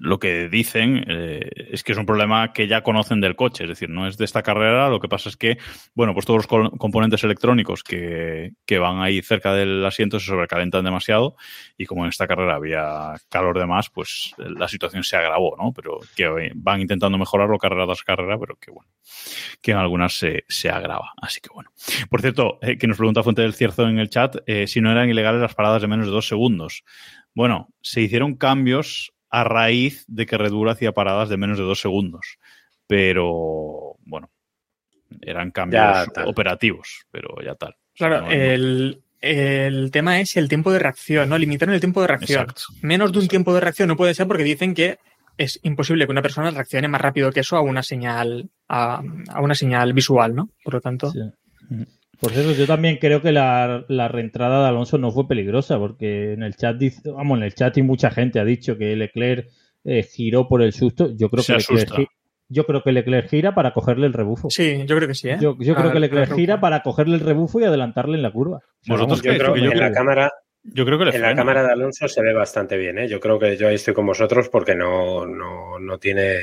[0.00, 3.68] lo que dicen eh, es que es un problema que ya conocen del coche, es
[3.68, 5.58] decir, no es de esta carrera, lo que pasa es que,
[5.94, 10.84] bueno, pues todos los componentes electrónicos que, que van ahí cerca del asiento se sobrecalentan
[10.84, 11.36] demasiado
[11.76, 15.56] y como en esta carrera había calor de más, pues eh, la situación se agravó,
[15.56, 15.72] ¿no?
[15.72, 18.90] Pero que eh, van intentando mejorarlo carrera tras carrera, pero que bueno,
[19.60, 21.70] que en algunas se, se agrava, así que bueno.
[22.10, 24.90] Por cierto, eh, que nos pregunta Fuente del Cierzo en el chat eh, si no
[24.90, 26.84] eran ilegales las paradas de menos de dos segundos.
[27.34, 31.64] Bueno, se hicieron cambios a raíz de que Red Bull hacía paradas de menos de
[31.64, 32.38] dos segundos.
[32.86, 34.30] Pero, bueno,
[35.22, 37.74] eran cambios operativos, pero ya tal.
[37.94, 38.30] Claro, no.
[38.30, 41.38] el, el tema es el tiempo de reacción, ¿no?
[41.38, 42.42] Limitaron el tiempo de reacción.
[42.42, 42.62] Exacto.
[42.82, 43.30] Menos de un Exacto.
[43.30, 44.98] tiempo de reacción no puede ser porque dicen que
[45.36, 49.40] es imposible que una persona reaccione más rápido que eso a una señal, a, a
[49.40, 50.50] una señal visual, ¿no?
[50.62, 51.20] Por lo tanto, Sí.
[52.20, 56.32] Por cierto, yo también creo que la, la reentrada de Alonso no fue peligrosa, porque
[56.32, 59.48] en el chat dice, vamos, en el chat y mucha gente ha dicho que Leclerc
[59.84, 61.10] eh, giró por el susto.
[61.16, 62.08] Yo creo Se que Leclerc,
[62.48, 64.50] yo creo que Leclerc gira para cogerle el rebufo.
[64.50, 65.38] sí, yo creo que sí, ¿eh?
[65.40, 68.60] Yo, yo creo que Leclerc gira para cogerle el rebufo y adelantarle en la curva.
[68.86, 69.22] Vosotros?
[69.22, 72.08] Yo creo que yo en la cámara, Yo creo que en la cámara de Alonso
[72.08, 73.08] se ve bastante bien, ¿eh?
[73.08, 76.38] Yo creo que yo ahí estoy con vosotros porque no, no, no tiene.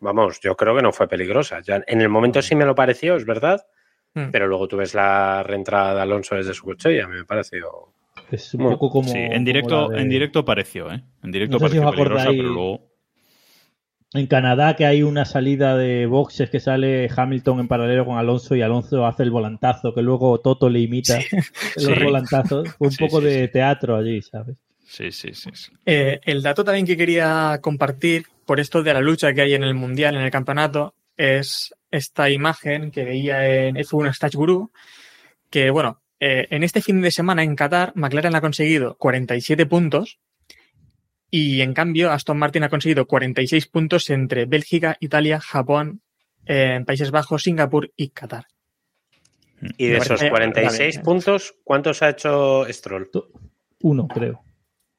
[0.00, 1.60] Vamos, yo creo que no fue peligrosa.
[1.60, 3.60] Ya en el momento sí me lo pareció, es verdad,
[4.14, 4.30] Mm.
[4.32, 7.24] pero luego tú ves la reentrada de Alonso desde su coche y a mí me
[7.24, 7.68] pareció.
[8.32, 9.08] es un Bueno, poco como.
[9.08, 11.02] Sí, en directo, de- en directo pareció, ¿eh?
[11.22, 12.90] En directo No sé si pareció peligrosa, acordáis- pero luego.
[14.12, 18.56] En Canadá que hay una salida de boxes que sale Hamilton en paralelo con Alonso
[18.56, 21.16] y Alonso hace el volantazo que luego Toto le imita
[21.76, 22.02] los Sí.
[22.04, 22.68] volantazos.
[22.74, 23.52] Fue un Sí, poco sí, de sí.
[23.52, 24.56] teatro allí, ¿sabes?
[24.84, 25.50] Sí, sí, sí.
[25.54, 25.70] sí.
[25.86, 29.62] Eh, el dato también que quería compartir por esto de la lucha que hay en
[29.62, 34.72] el Mundial, en el campeonato, es esta imagen que veía en F1 Stage Guru,
[35.50, 40.18] que bueno, eh, en este fin de semana en Qatar, McLaren ha conseguido 47 puntos
[41.30, 46.00] y en cambio Aston Martin ha conseguido 46 puntos entre Bélgica, Italia, Japón,
[46.46, 48.46] eh, Países Bajos, Singapur y Qatar.
[49.76, 51.04] Y de esos parece 46 grave.
[51.04, 53.10] puntos, ¿cuántos ha hecho Stroll?
[53.82, 54.42] Uno, creo.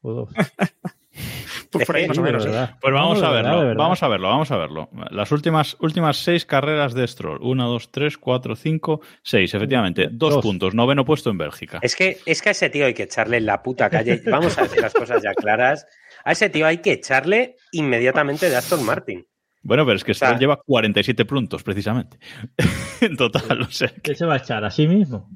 [0.02, 0.30] O dos.
[1.78, 2.44] Pues por ahí Sí, más o de menos.
[2.44, 2.76] verdad.
[2.82, 4.90] Vamos No, a verlo, verdad, vamos a verlo, vamos a verlo.
[5.10, 7.38] Las últimas, últimas seis carreras de Stroll.
[7.42, 10.08] Una, dos, tres, cuatro, cinco, seis, efectivamente.
[10.12, 10.42] Dos, Dos.
[10.42, 11.78] puntos, noveno puesto en Bélgica.
[11.82, 14.20] Es que, es que a ese tío hay que echarle en la puta calle.
[14.26, 15.86] Vamos a decir las cosas ya claras.
[16.24, 19.26] A ese tío hay que echarle inmediatamente de Aston Martin.
[19.64, 22.18] Bueno, pero es que sea- Stroll lleva 47 puntos, precisamente.
[23.00, 25.28] en total, o sea, que- ¿Qué se va a echar a sí mismo?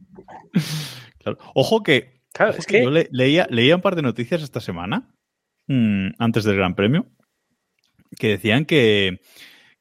[1.19, 1.39] claro.
[1.55, 4.43] Ojo que, Claro, ojo es que que yo le- leía, leía un par de noticias
[4.43, 5.09] esta semana,
[5.67, 7.07] mm, antes del Gran Premio,
[8.19, 9.21] que decían que,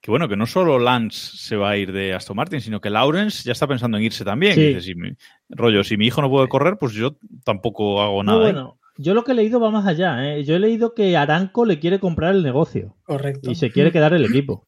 [0.02, 2.90] que, bueno, que no solo Lance se va a ir de Aston Martin, sino que
[2.90, 4.56] Lawrence ya está pensando en irse también.
[4.56, 4.68] Sí.
[4.68, 5.14] Dice, si mi-
[5.50, 8.50] rollo, si mi hijo no puede correr, pues yo tampoco hago No, nada.
[8.50, 8.52] ¿eh?
[8.54, 10.36] bueno, yo lo que he leído va más allá.
[10.36, 10.44] ¿eh?
[10.44, 13.52] Yo he leído que Aranco le quiere comprar el negocio Correcto.
[13.52, 14.68] y se quiere quedar el equipo.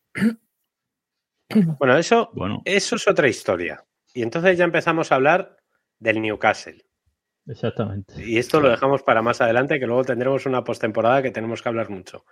[1.79, 3.83] Bueno, eso, Bueno, eso es otra historia.
[4.13, 5.57] Y entonces ya empezamos a hablar
[5.99, 6.83] del Newcastle.
[7.47, 8.13] Exactamente.
[8.25, 11.69] Y esto lo dejamos para más adelante, que luego tendremos una postemporada que tenemos que
[11.69, 12.25] hablar mucho.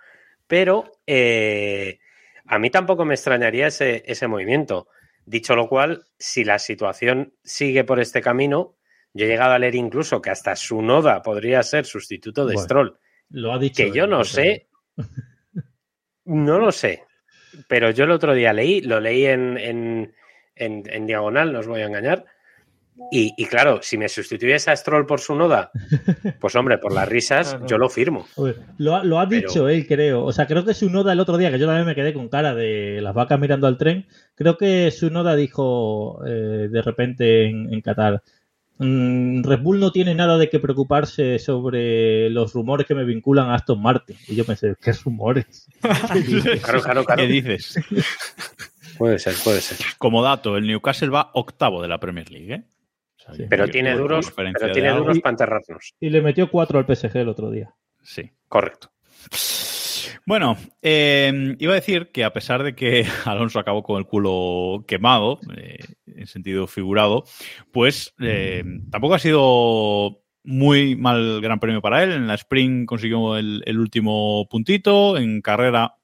[0.46, 1.98] Pero eh,
[2.46, 4.88] a mí tampoco me extrañaría ese, ese movimiento.
[5.24, 8.76] Dicho lo cual, si la situación sigue por este camino,
[9.12, 12.64] yo he llegado a leer incluso que hasta su noda podría ser sustituto de Bueno,
[12.64, 12.98] Stroll.
[13.30, 13.82] Lo ha dicho.
[13.82, 14.68] Que yo no sé.
[16.24, 17.04] No lo sé.
[17.68, 20.14] Pero yo el otro día leí, lo leí en, en,
[20.54, 22.24] en- en diagonal, no os voy a engañar.
[23.12, 25.70] Y, y claro, si me sustituyese a Stroll por su noda,
[26.40, 27.66] pues hombre, por las risas, Claro.
[27.66, 28.26] yo lo firmo.
[28.36, 30.24] Oye, Lo, ha- lo ha Pero- dicho él, creo.
[30.24, 32.28] O sea, creo que su noda el otro día, que yo también me quedé con
[32.28, 37.44] cara de las vacas mirando al tren, creo que su noda dijo eh, de repente
[37.46, 38.22] en, en Qatar,
[38.78, 43.50] "Mm, Red Bull no tiene nada de qué preocuparse sobre los rumores que me vinculan
[43.50, 44.16] a Aston Martin.
[44.26, 45.68] Y yo pensé, ¿qué rumores?
[46.62, 47.22] Claro, claro, claro.
[47.22, 47.78] ¿qué dices?
[48.98, 49.78] Puede ser, puede ser.
[49.98, 52.62] Como dato, el Newcastle va octavo de la Premier League, ¿eh?
[53.34, 53.44] Sí.
[53.48, 55.94] Pero tiene duros, pero tiene duros para enterrarnos.
[55.98, 57.74] Y le metió 4 al PSG el otro día.
[58.02, 58.30] Sí.
[58.48, 58.92] Correcto.
[60.26, 64.84] Bueno, eh, iba a decir que a pesar de que Alonso acabó con el culo
[64.86, 67.24] quemado, eh, en sentido figurado,
[67.72, 72.12] pues eh, tampoco ha sido muy mal gran premio para él.
[72.12, 75.94] En la sprint consiguió el, el último puntito, en carrera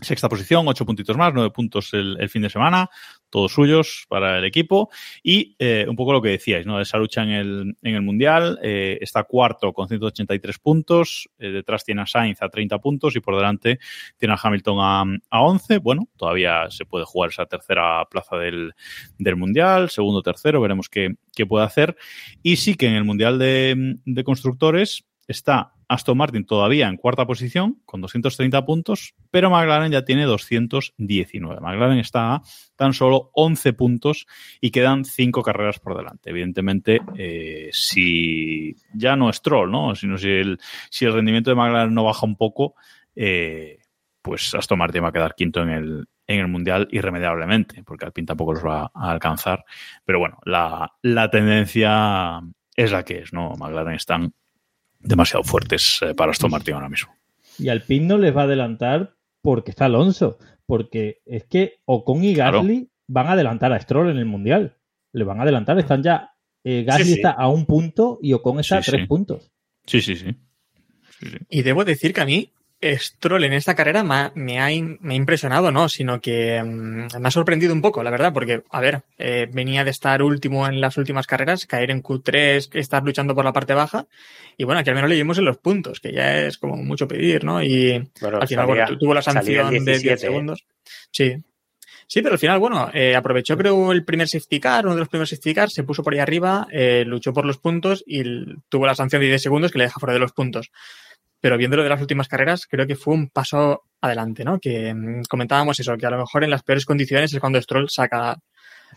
[0.00, 2.88] sexta posición, ocho puntitos más, nueve puntos el, el fin de semana,
[3.30, 4.90] todos suyos para el equipo.
[5.22, 6.80] Y eh, un poco lo que decíais, ¿no?
[6.80, 11.84] Esa lucha en el, en el Mundial, eh, está cuarto con 183 puntos, eh, detrás
[11.84, 13.78] tiene a Sainz a 30 puntos y por delante
[14.18, 15.78] tiene a Hamilton a, a 11.
[15.78, 18.74] Bueno, todavía se puede jugar esa tercera plaza del,
[19.18, 21.96] del Mundial, segundo, tercero, veremos qué, qué puede hacer.
[22.42, 27.26] Y sí que en el Mundial de, de Constructores está Aston Martin todavía en cuarta
[27.26, 31.60] posición con 230 puntos, pero McLaren ya tiene 219.
[31.60, 32.42] McLaren está a
[32.76, 34.26] tan solo 11 puntos
[34.60, 36.30] y quedan 5 carreras por delante.
[36.30, 39.96] Evidentemente, eh, si ya no es troll, ¿no?
[39.96, 40.60] sino si el,
[40.90, 42.76] si el rendimiento de McLaren no baja un poco,
[43.16, 43.80] eh,
[44.22, 48.26] pues Aston Martin va a quedar quinto en el, en el Mundial irremediablemente, porque Alpine
[48.26, 49.64] tampoco los va a alcanzar.
[50.04, 52.40] Pero bueno, la, la tendencia
[52.76, 53.54] es la que es, ¿no?
[53.58, 54.34] McLaren están
[55.00, 57.12] demasiado fuertes eh, para Aston Martin ahora mismo.
[57.58, 60.38] Y Alpine no les va a adelantar porque está Alonso.
[60.66, 62.58] Porque es que Ocon y Claro.
[62.58, 64.76] Gasly van a adelantar a Stroll en el Mundial.
[65.12, 66.30] Le van a adelantar, están ya.
[66.62, 67.16] eh, Gasly Sí, sí.
[67.16, 69.06] está a un punto y Ocon está Sí, a tres sí.
[69.08, 69.50] puntos.
[69.86, 70.00] Sí.
[70.00, 70.36] Sí, sí.
[71.48, 74.96] Y debo decir que a mí Stroll en esta carrera me ha, me ha im-
[75.00, 75.88] me ha impresionado, ¿no?
[75.88, 79.84] Sino que mm, me ha sorprendido un poco, la verdad, porque, a ver, eh, venía
[79.84, 83.74] de estar último en las últimas carreras, caer en Q3, estar luchando por la parte
[83.74, 84.06] baja,
[84.56, 87.06] y bueno, aquí al menos le dimos en los puntos, que ya es como mucho
[87.06, 87.62] pedir, ¿no?
[87.62, 90.30] Y Bueno, al final, salía- bueno, tu- tuvo la sanción de 10 17, ¿eh?
[90.30, 90.64] segundos.
[91.10, 91.36] Sí.
[92.06, 95.08] Sí, pero al final, bueno, eh, aprovechó creo el primer safety car, uno de los
[95.08, 98.22] primeros safety car, se puso por ahí arriba, eh, luchó por los puntos y
[98.68, 100.72] tuvo la sanción de 10 segundos que le deja fuera de los puntos.
[101.40, 104.58] Pero viéndolo de las últimas carreras, creo que fue un paso adelante, ¿no?
[104.58, 107.88] Que mm, comentábamos eso, que a lo mejor en las peores condiciones es cuando Stroll
[107.88, 108.38] saca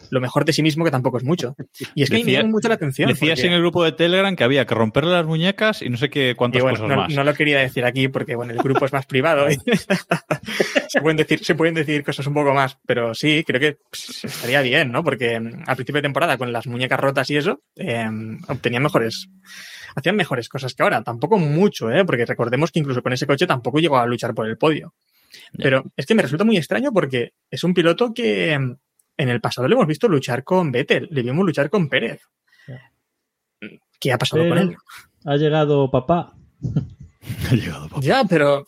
[0.09, 1.55] lo mejor de sí mismo, que tampoco es mucho.
[1.95, 3.09] Y es que me Decía- llama mucho la atención.
[3.09, 5.97] Decías porque- en el grupo de Telegram que había que romperle las muñecas y no
[5.97, 7.13] sé qué cuántas bueno, cosas no, más.
[7.13, 9.49] no lo quería decir aquí porque bueno, el grupo es más privado.
[9.49, 9.55] y
[10.87, 14.23] se, pueden decir, se pueden decir cosas un poco más, pero sí, creo que pues,
[14.25, 15.03] estaría bien, ¿no?
[15.03, 18.07] Porque mm, al principio de temporada, con las muñecas rotas y eso, eh,
[18.47, 19.29] obtenían mejores.
[19.95, 21.03] Hacían mejores cosas que ahora.
[21.03, 22.03] Tampoco mucho, ¿eh?
[22.05, 24.93] Porque recordemos que incluso con ese coche tampoco llegó a luchar por el podio.
[25.57, 28.75] Pero es que me resulta muy extraño porque es un piloto que mm,
[29.17, 32.21] en el pasado le hemos visto luchar con Vettel, le vimos luchar con Pérez.
[33.99, 34.75] ¿Qué ha pasado con él?
[35.25, 36.33] ha llegado papá.
[37.49, 38.01] Ha llegado, papá.
[38.01, 38.65] Ya, pero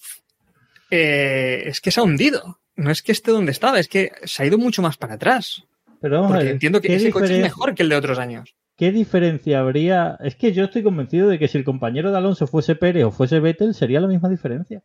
[0.90, 2.60] eh, es que se ha hundido.
[2.78, 5.64] No es que esté donde estaba, es que se ha ido mucho más para atrás.
[6.00, 7.96] Pero vamos a Porque ver, entiendo que ¿qué ese coche es mejor que el de
[7.98, 8.56] otros años.
[8.78, 10.18] ¿Qué diferencia habría?
[10.22, 13.12] Es que yo estoy convencido de que si el compañero de Alonso fuese Pérez o
[13.12, 14.84] fuese Vettel, sería la misma diferencia.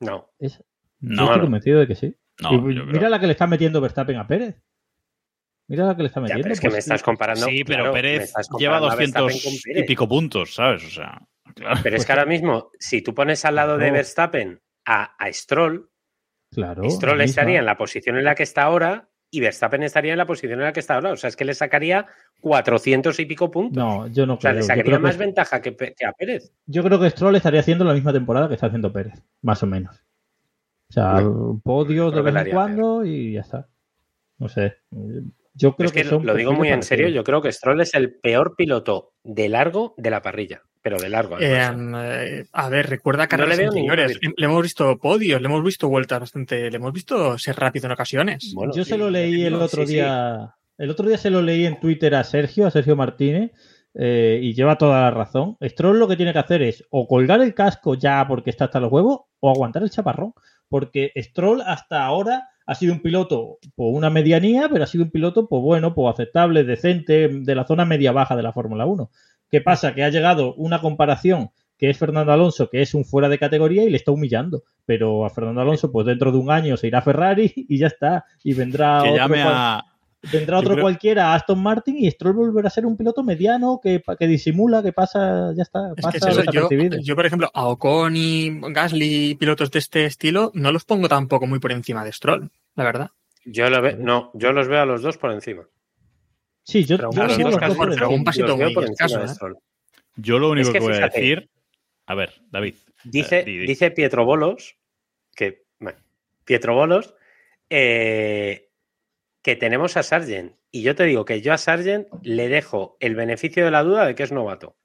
[0.00, 0.30] No.
[0.38, 0.62] Es-
[1.00, 1.42] No, yo estoy no.
[1.44, 2.16] convencido de que sí.
[2.42, 4.62] No, Y yo mira creo- la que le está metiendo Verstappen a Pérez.
[5.66, 6.42] Mira la que le está Ya, metiendo.
[6.44, 7.46] pero es que pues me estás comparando.
[7.46, 10.84] Sí, pero claro, Pérez lleva comparando a 200 Verstappen con y pico puntos, ¿sabes?
[10.84, 11.20] O sea,
[11.54, 11.80] claro.
[11.82, 13.90] Pero es que ahora mismo, si tú pones al lado de.
[13.90, 15.90] Verstappen a, a Stroll,
[16.50, 16.88] Claro.
[16.88, 17.58] Stroll estaría misma.
[17.60, 20.64] en la posición en la que está ahora y Verstappen estaría en la posición en
[20.64, 21.12] la que está ahora.
[21.12, 22.06] O sea, es que le sacaría
[22.40, 23.76] 400 y pico puntos.
[23.76, 24.60] No, yo no o sea, creo.
[24.60, 26.50] le sacaría creo, más que, ventaja que, que a Pérez.
[26.64, 29.66] yo creo que Stroll estaría haciendo la misma temporada que está haciendo Pérez, más o
[29.66, 30.02] menos.
[30.90, 31.22] O sea,
[31.62, 33.68] podios de creo que vez en cuando y ya está.
[34.38, 34.76] No sé.
[35.54, 37.80] Yo creo es que, que, son lo digo muy en serio, yo creo que Stroll
[37.80, 40.62] es el peor piloto de largo de la parrilla.
[40.80, 41.38] Pero de largo.
[41.40, 44.20] Eh, eh, a ver, recuerda carreras le anteriores.
[44.20, 44.34] virtud.
[44.38, 47.92] Le hemos visto podios, le hemos visto vueltas bastante, le hemos visto ser rápido en
[47.92, 48.52] ocasiones.
[48.54, 49.94] Bueno, Yo sí, se lo leí el no, otro sí, sí.
[49.94, 50.54] día.
[50.78, 53.50] El otro día se lo leí en Twitter a Sergio, a Sergio Martínez,
[53.94, 55.56] eh, y lleva toda la razón.
[55.62, 58.80] Stroll lo que tiene que hacer es o colgar el casco ya porque está hasta
[58.80, 60.32] los huevos, o aguantar el chaparrón.
[60.68, 65.10] Porque Stroll hasta ahora ha sido un piloto por una medianía, pero ha sido un
[65.10, 69.10] piloto, pues bueno, pues aceptable, decente, de la zona media-baja de la Fórmula 1.
[69.50, 69.94] ¿Qué pasa?
[69.94, 73.84] Que ha llegado una comparación que es Fernando Alonso, que es un fuera de categoría
[73.84, 74.64] y le está humillando.
[74.84, 77.86] Pero a Fernando Alonso, pues dentro de un año se irá a Ferrari y ya
[77.86, 78.24] está.
[78.44, 79.84] Y vendrá Que otro, llame cual- a.
[80.32, 84.02] vendrá otro creo- cualquiera, Aston Martin, y Stroll volverá a ser un piloto mediano que,
[84.18, 87.66] que disimula, que pasa, ya está, Es pasa que es eso, yo, por ejemplo, a
[87.68, 92.12] Ocon y Gasly, pilotos de este estilo, no los pongo tampoco muy por encima de
[92.12, 93.10] Stroll, la verdad.
[93.44, 95.64] Yo, lo ve- no, yo los veo a los dos por encima.
[96.62, 99.24] Sí, yo, Pero yo un los pasito los dos por un muy por encima de
[99.24, 99.28] ¿eh?
[99.28, 99.56] Stroll.
[100.16, 101.18] Yo lo único Es que que, voy fíjate.
[101.18, 101.50] a decir.
[102.06, 102.74] A ver, David.
[103.04, 103.66] Dice, Eh, di, di.
[103.68, 104.76] dice Pietro Bolos
[105.34, 105.98] que, bueno,
[106.44, 107.14] Pietro Bolos,
[107.70, 108.67] eh,
[109.48, 110.52] que tenemos a Sargent.
[110.70, 114.04] Y yo te digo que yo a Sargent le dejo el beneficio de la duda
[114.04, 114.76] de que es novato.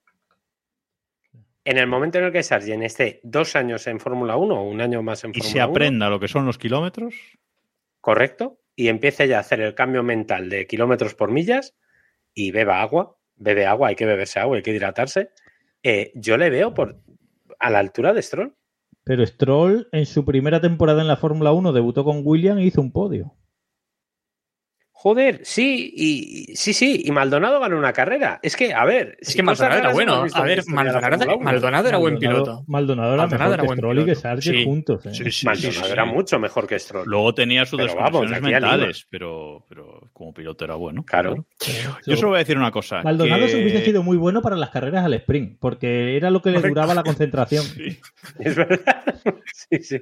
[1.66, 4.80] En el momento en el que Sargent esté dos años en Fórmula 1 o un
[4.80, 7.14] año más en Y Fórmula se 1, aprenda lo que son los kilómetros.
[8.00, 11.76] correcto, y empiece ya a hacer el cambio mental de kilómetros por millas
[12.34, 15.32] y beba agua, bebe agua, hay que beberse agua, hay que hidratarse,
[15.84, 17.02] eh, yo le veo por
[17.60, 18.56] a la altura de Stroll.
[19.04, 22.80] Pero Stroll en su primera temporada en la Fórmula 1 debutó con William e hizo
[22.80, 23.36] un podio.
[25.04, 28.40] Joder, sí, y sí, sí, y Maldonado ganó una carrera.
[28.42, 30.26] Es que, a ver, Es si que Maldonado era bueno.
[30.34, 31.44] A ver, Maldonado, Fórmula 1.
[31.44, 32.64] Maldonado era buen piloto.
[32.68, 34.22] Maldonado era Maldonado mejor era que buen Stroll y que piloto.
[34.22, 34.64] Sargent Sí.
[34.64, 35.06] juntos.
[35.06, 35.14] ¿eh?
[35.14, 36.10] Sí, sí, Maldonado sí, sí, era sí.
[36.10, 37.04] mucho mejor que Stroll.
[37.06, 41.04] Luego tenía sus desconexiones mentales, pero, pero como piloto era bueno.
[41.04, 41.48] Claro.
[42.08, 43.02] Yo solo voy a decir una cosa.
[43.04, 46.42] Maldonado que- se hubiese sido muy bueno para las carreras al sprint, porque era lo
[46.42, 47.66] que le duraba la concentración.
[47.66, 48.00] Sí.
[48.40, 48.80] Es verdad.
[49.54, 50.00] sí, sí.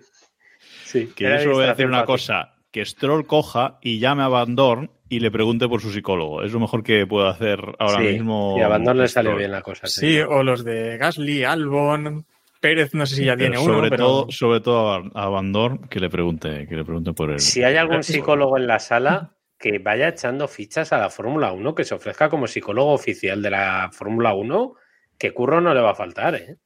[0.86, 2.06] Sí, Que yo solo voy a decir una fácil.
[2.14, 6.44] cosa, que Stroll coja y llame a Van Dorn y le pregunte por su psicólogo.
[6.44, 8.56] Es lo mejor que puedo hacer ahora Sí, mismo.
[8.58, 9.88] Y a Van Dorn le salió bien la cosa.
[9.88, 12.26] Sí, o los de Gasly, Albon,
[12.62, 15.30] Pérez, no sé si ya Pero tiene uno, sobre pero todo, sobre todo a, a
[15.30, 17.40] Van Dorn que le pregunte, que le pregunte por él.
[17.40, 21.76] Si hay algún psicólogo en la sala, que vaya echando fichas a la Fórmula 1,
[21.76, 24.74] que se ofrezca como psicólogo oficial de la Fórmula 1,
[25.18, 26.58] que curro no le va a faltar, ¿eh?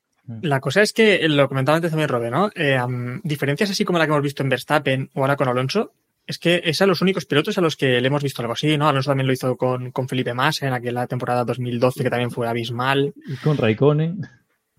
[0.42, 2.50] La cosa es que, eh, lo comentaba antes también Robe, ¿no?
[2.56, 2.80] Eh,
[3.24, 5.94] diferencias así como la que hemos visto en Verstappen o ahora con Alonso,
[6.26, 8.78] es que es a los únicos pilotos a los que le hemos visto algo así,
[8.78, 8.88] ¿no?
[8.88, 12.48] Alonso también lo hizo con, con Felipe Massa en aquella temporada 2012 que también fue
[12.48, 13.14] abismal.
[13.28, 14.22] Y con Raikkonen.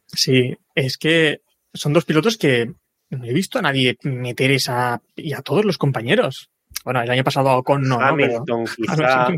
[0.06, 1.42] Sí, es que
[1.72, 2.72] son dos pilotos que
[3.10, 5.00] no he visto a nadie meter esa...
[5.14, 6.50] y a todos los compañeros.
[6.86, 8.16] Bueno, el año pasado a Ocon no, ¿no?
[8.16, 9.28] Pero- Hamilton quizá...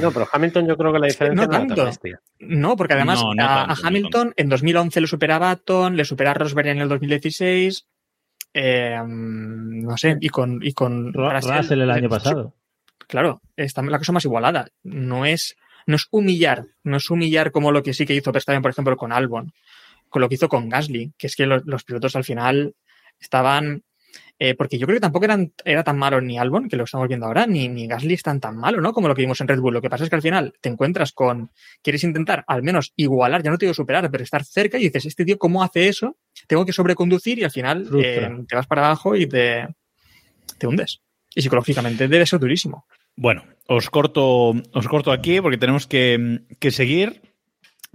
[0.00, 1.84] No, pero Hamilton yo creo que la diferencia No no, es tan tanto.
[1.86, 2.20] bestia.
[2.38, 5.96] No, porque además No, no a, tanto, a no Hamilton en 2011 lo supera Baton,
[5.96, 7.86] le supera Rosberg en el 2016.
[8.54, 12.54] eh, no sé, y con, y con Ru- Russell el año pasado.
[13.08, 14.68] Claro, está la cosa más igualada.
[14.82, 18.60] No es, no es humillar, no es humillar como lo que sí que hizo Verstappen,
[18.62, 19.52] por ejemplo, con Albon,
[20.10, 22.74] con lo que hizo con Gasly, que es que los, los pilotos al final
[23.18, 23.82] estaban.
[24.44, 27.06] Eh, porque yo creo que tampoco eran, era tan malo ni Albon, que lo estamos
[27.06, 28.92] viendo ahora, ni, ni Gasly es tan tan malo, ¿no?
[28.92, 29.74] Como lo que vimos en Red Bull.
[29.74, 31.52] Lo que pasa es que al final te encuentras con.
[31.80, 35.06] Quieres intentar al menos igualar, ya no te digo superar, pero estar cerca y dices,
[35.06, 36.16] este tío, ¿cómo hace eso?
[36.48, 39.68] Tengo que sobreconducir y al final eh, te vas para abajo y te,
[40.58, 41.02] te hundes.
[41.36, 42.88] Y psicológicamente debe ser durísimo.
[43.14, 47.22] Bueno, os corto, os corto aquí porque tenemos que, que seguir.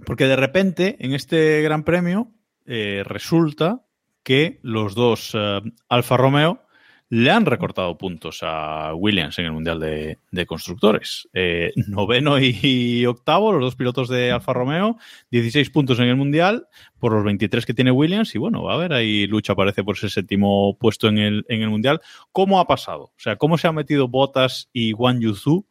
[0.06, 2.32] Porque de repente, en este Gran Premio,
[2.64, 3.84] eh, resulta
[4.28, 6.60] que los dos eh, Alfa Romeo
[7.08, 11.30] le han recortado puntos a Williams en el Mundial de, Constructores.
[11.32, 14.98] Eh, noveno y, octavo, los dos pilotos de Alfa Romeo,
[15.30, 16.66] 16 puntos en el Mundial
[16.98, 18.34] por los 23 que tiene Williams.
[18.34, 21.62] Y bueno, va a haber ahí lucha, parece, por ese séptimo puesto en el, en
[21.62, 22.02] el Mundial.
[22.30, 23.04] ¿Cómo ha pasado?
[23.04, 25.64] O sea, ¿cómo se han metido Bottas y Wang Yuzu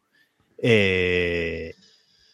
[0.60, 1.74] eh,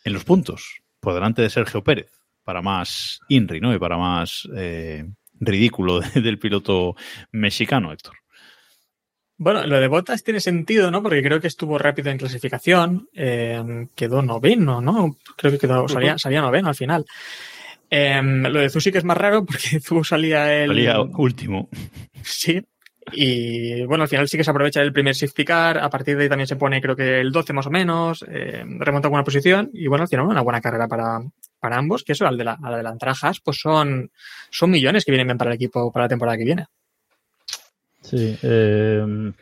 [0.03, 0.81] en los puntos?
[1.01, 2.11] Por delante de Sergio Pérez,
[2.45, 3.75] para más INRI, ¿no?
[3.75, 5.05] Y para más eh,
[5.47, 6.97] ridículo del piloto
[7.33, 8.15] mexicano, Héctor.
[9.37, 11.03] Bueno, lo de Bottas tiene sentido, ¿no?
[11.03, 15.17] Porque creo que estuvo rápido en clasificación, eh, quedó noveno, ¿no?
[15.37, 17.05] Creo que quedó, salía, salía noveno al final.
[17.91, 20.69] Eh, lo de Zu sí que es más raro porque Zu salía el...
[20.69, 21.69] Salía último.
[22.23, 22.63] Sí.
[23.13, 26.23] Y bueno, al final sí que se aprovecha el primer safety car, a partir de
[26.23, 29.71] ahí también se pone creo que el 12 más o menos, eh, remonta alguna posición
[29.75, 31.21] y bueno, al final una buena carrera para,
[31.65, 34.11] para ambos, que eso al, de la, al adelantar a Haas, pues son,
[34.51, 36.67] son millones que vienen para el equipo para la temporada que viene.
[38.03, 38.37] Sí.
[38.43, 39.33] eh,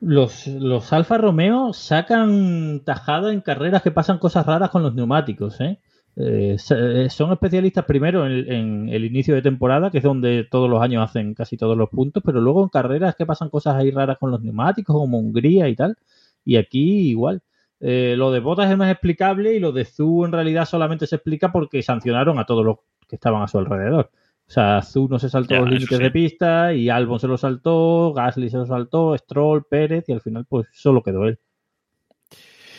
[0.00, 5.60] los, los Alfa Romeo sacan tajada en carreras que pasan cosas raras con los neumáticos.
[5.60, 5.80] ¿eh?
[6.14, 10.70] Eh, eh, son especialistas primero en, en el inicio de temporada, que es donde todos
[10.70, 13.90] los años hacen casi todos los puntos, pero luego en carreras que pasan cosas ahí
[13.90, 15.96] raras con los neumáticos, como Hungría y tal.
[16.44, 17.42] Y aquí igual.
[17.80, 21.16] Eh, lo de Botas es más explicable y lo de Zu en realidad solamente se
[21.16, 22.76] explica porque sancionaron a todos los
[23.08, 24.10] que estaban a su alrededor.
[24.46, 26.02] O sea, Zu no se saltó Ya, los límites sí.
[26.02, 30.20] de pista y Albon se lo saltó, Gasly se lo saltó, Stroll, Pérez y al
[30.20, 31.38] final pues solo quedó él.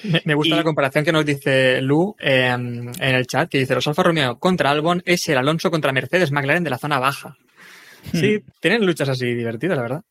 [0.03, 3.59] Me, me gusta Y- la comparación que nos dice Lu eh, en el chat, que
[3.59, 6.99] dice, los Alfa Romeo contra Albon es el Alonso contra Mercedes McLaren de la zona
[6.99, 7.37] baja.
[8.13, 10.03] Sí, tienen luchas así divertidas, la verdad.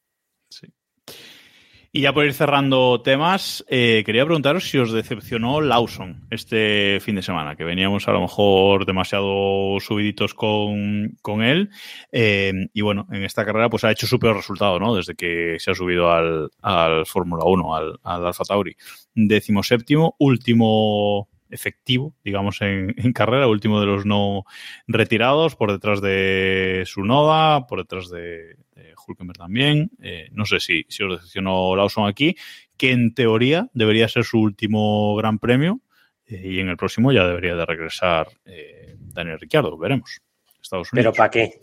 [1.92, 7.16] Y ya por ir cerrando temas, eh, quería preguntaros si os decepcionó Lawson este fin
[7.16, 11.70] de semana, que veníamos a lo mejor demasiado subiditos con, con él.
[12.12, 14.94] Eh, y bueno, en esta carrera pues ha hecho su peor resultado, ¿no?
[14.94, 18.76] Desde que se ha subido al, al Fórmula 1, al, al Alfa Tauri.
[19.12, 24.44] Décimo séptimo, último efectivo, digamos, en, en, carrera, último de los no
[24.86, 29.90] retirados, por detrás de Sunoda, por detrás de, de Hulkenberg también.
[30.00, 32.36] Eh, no sé si, si os decepcionó Lawson aquí,
[32.76, 35.80] que en teoría debería ser su último gran premio
[36.26, 40.20] eh, y en el próximo ya debería de regresar eh, Daniel Ricciardo, veremos.
[40.62, 41.12] Estados Unidos.
[41.12, 41.60] ¿Pero para qué?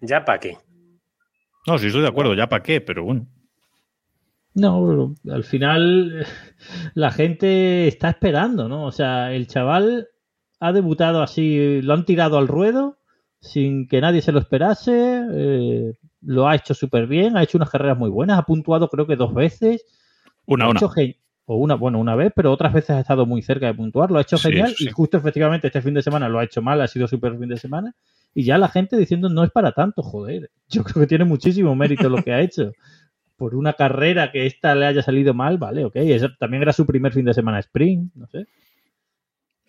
[0.00, 0.56] ¿Ya para qué?
[1.66, 3.26] No, sí estoy de acuerdo, ya para qué, pero bueno.
[4.56, 6.26] No, al final
[6.94, 8.86] la gente está esperando, ¿no?
[8.86, 10.08] O sea, el chaval
[10.60, 12.98] ha debutado así, lo han tirado al ruedo
[13.38, 17.70] sin que nadie se lo esperase, eh, lo ha hecho súper bien, ha hecho unas
[17.70, 19.84] carreras muy buenas, ha puntuado creo que dos veces.
[20.46, 20.80] Una, una.
[21.48, 24.18] O una, bueno, una vez, pero otras veces ha estado muy cerca de puntuar, lo
[24.18, 24.86] ha hecho Sí, genial sí.
[24.88, 27.48] y justo efectivamente este fin de semana lo ha hecho mal, ha sido súper fin
[27.48, 27.94] de semana
[28.34, 31.76] y ya la gente diciendo no es para tanto, joder, yo creo que tiene muchísimo
[31.76, 32.72] mérito lo que ha hecho.
[33.36, 36.86] Por una carrera que esta le haya salido mal, vale, ok, Eso también era su
[36.86, 38.46] primer fin de semana sprint, no sé.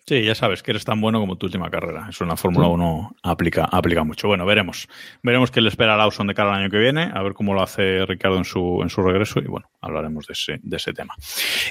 [0.08, 2.06] Sí, ya sabes que eres tan bueno como tu última carrera.
[2.08, 4.26] Eso en la Fórmula 1 aplica, aplica mucho.
[4.26, 4.88] Bueno, veremos.
[5.22, 7.52] Veremos qué le espera a Lawson de cara al año que viene, a ver cómo
[7.52, 10.94] lo hace Ricardo en su, en su regreso y bueno, hablaremos de ese, de ese
[10.94, 11.14] tema.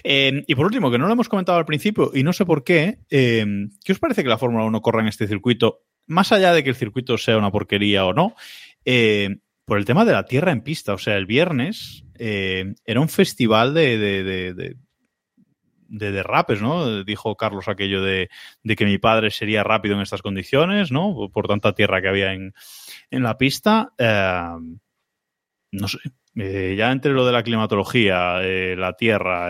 [0.04, 2.64] Eh, y por último, que no lo hemos comentado al principio y no sé por
[2.64, 3.44] qué, eh,
[3.84, 5.80] ¿qué os parece que la Fórmula 1 corra en este circuito?
[6.06, 8.36] Más allá de que el circuito sea una porquería o no,
[8.86, 9.38] eh,
[9.68, 10.94] por el tema de la tierra en pista.
[10.94, 14.78] O sea, el viernes eh, era un festival de, de, de, de
[15.90, 17.04] de derrapes, ¿no?
[17.04, 18.30] Dijo Carlos aquello de,
[18.76, 21.30] que mi padre sería rápido en estas condiciones, ¿no?
[21.32, 22.54] Por tanta tierra que había en,
[23.10, 23.94] la pista.
[23.98, 24.50] Eh,
[25.72, 26.00] no sé.
[26.36, 28.40] Eh, ya entre lo de la climatología,
[28.76, 29.50] la tierra,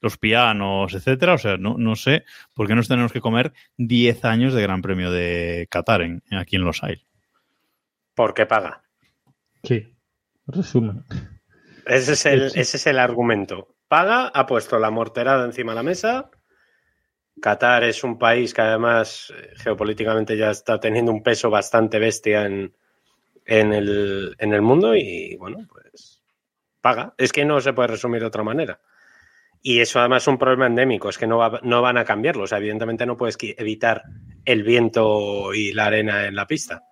[0.00, 2.24] los pianos, etcétera, o sea, no, sé
[2.54, 6.56] por qué nos tenemos que comer 10 años de Gran Premio de Qatar en, aquí
[6.56, 7.06] en Los Ailes.
[8.14, 8.82] Porque paga.
[9.62, 9.96] Sí,
[10.46, 11.04] resumen.
[11.86, 15.82] Ese es el, ese es el argumento paga, ha puesto la morterada encima de la
[15.82, 16.30] mesa.
[17.42, 22.46] Qatar es un país que además eh, geopolíticamente ya está teniendo un peso bastante bestia
[22.46, 22.72] en,
[23.44, 26.22] en, el, en el mundo y bueno, pues
[26.80, 27.14] paga.
[27.18, 28.80] Es que no se puede resumir de otra manera.
[29.60, 32.44] Y eso además es un problema endémico, es que no, va, no van a cambiarlo.
[32.44, 34.04] O sea, evidentemente no puedes evitar
[34.44, 36.84] el viento y la arena en la pista.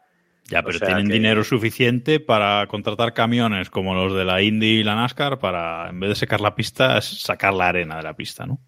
[0.50, 1.12] Ya, pero o sea tienen que...
[1.12, 6.00] dinero suficiente para contratar camiones como los de la Indy y la NASCAR para, en
[6.00, 8.58] vez de secar la pista, sacar la arena de la pista, ¿no?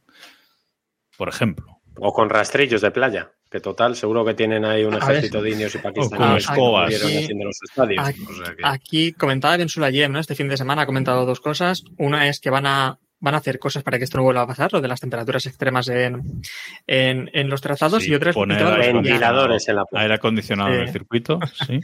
[1.17, 1.81] Por ejemplo.
[1.97, 5.75] O con rastrillos de playa, que total, seguro que tienen ahí un ejército de indios
[5.75, 6.95] y pakistaníes o con escobas.
[6.95, 8.07] Aquí, los estadios.
[8.07, 8.63] Aquí, o sea que...
[8.63, 10.21] aquí comentaba Ben Sulayem, ¿no?
[10.21, 11.83] Este fin de semana ha comentado dos cosas.
[11.99, 14.47] Una es que van a van a hacer cosas para que esto no vuelva a
[14.47, 16.43] pasar, lo de las temperaturas extremas en,
[16.87, 20.77] en, en los trazados sí, y otras ventiladores en la aire acondicionado sí.
[20.77, 21.81] en el circuito, sí.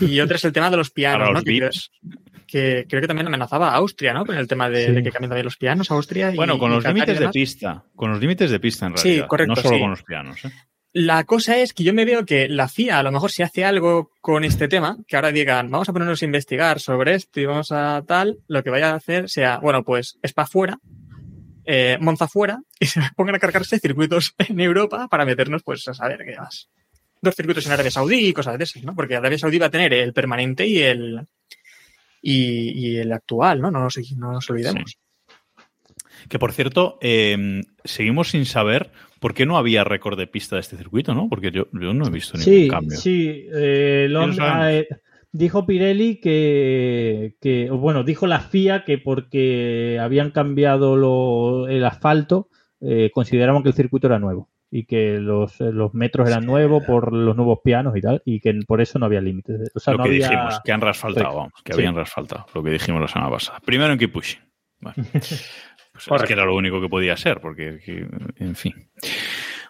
[0.06, 1.34] y otro es el tema de los pianos, ¿no?
[1.34, 1.70] los que, creo,
[2.46, 4.24] que, creo que también amenazaba a Austria, ¿no?
[4.24, 4.92] Con el tema de, sí.
[4.92, 6.32] de que cambien también los pianos, Austria.
[6.34, 9.22] Bueno, y, con los y límites de pista, con los límites de pista en realidad,
[9.24, 9.80] sí, correcto, no solo sí.
[9.80, 10.44] con los pianos.
[10.44, 10.50] ¿eh?
[10.92, 13.64] La cosa es que yo me veo que la FIA a lo mejor si hace
[13.64, 17.44] algo con este tema, que ahora digan, vamos a ponernos a investigar sobre esto y
[17.44, 20.78] vamos a tal, lo que vaya a hacer sea, bueno, pues es para afuera,
[21.70, 25.92] eh, Monza fuera y se pongan a cargarse circuitos en Europa para meternos, pues, a
[25.92, 26.70] saber qué más.
[27.20, 28.94] Dos circuitos en Arabia Saudí y cosas de esas, ¿no?
[28.94, 31.26] Porque Arabia Saudí va a tener el permanente y el
[32.22, 33.70] y, el actual, ¿no?
[33.70, 34.98] No nos, no nos olvidemos.
[36.28, 40.60] Que por cierto, eh, seguimos sin saber por qué no había récord de pista de
[40.60, 41.28] este circuito, ¿no?
[41.28, 42.96] Porque yo, yo no he visto ningún sí, cambio.
[42.96, 44.88] Sí, eh, Londra, eh,
[45.32, 52.48] dijo Pirelli que, que, bueno, dijo la FIA que porque habían cambiado lo, el asfalto,
[52.80, 57.12] eh, consideraban que el circuito era nuevo y que los, los metros eran nuevos por
[57.12, 59.70] los nuevos pianos y tal, y que por eso no había límites.
[59.74, 60.28] O sea, lo no que había...
[60.28, 61.78] dijimos, que han rasfaltado, vamos, que sí.
[61.78, 63.60] habían rasfaltado, lo que dijimos la semana pasada.
[63.60, 64.40] Primero en Keep Pushing.
[64.80, 65.02] Bueno,
[66.06, 67.80] pues es que era lo único que podía ser, porque,
[68.36, 68.90] en fin.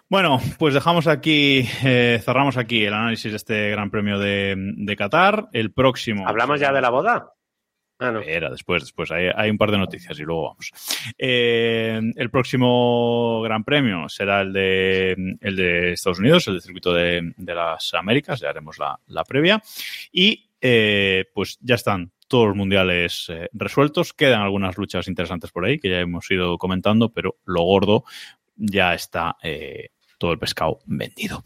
[0.09, 4.95] Bueno, pues dejamos aquí, eh, cerramos aquí el análisis de este Gran Premio de, de
[4.95, 5.49] Qatar.
[5.53, 6.27] El próximo.
[6.27, 7.33] ¿Hablamos ya de la boda?
[7.99, 8.21] Ah, no.
[8.21, 9.11] Era después, después.
[9.11, 10.71] Hay, hay, un par de noticias y luego vamos.
[11.17, 16.93] Eh, el próximo Gran Premio será el de, el de Estados Unidos, el del circuito
[16.93, 18.39] de, de las Américas.
[18.39, 19.61] Ya haremos la, la previa.
[20.11, 24.13] Y eh, pues ya están todos los mundiales eh, resueltos.
[24.13, 28.05] Quedan algunas luchas interesantes por ahí que ya hemos ido comentando, pero lo gordo
[28.55, 31.43] ya está eh, todo el pescado vendido.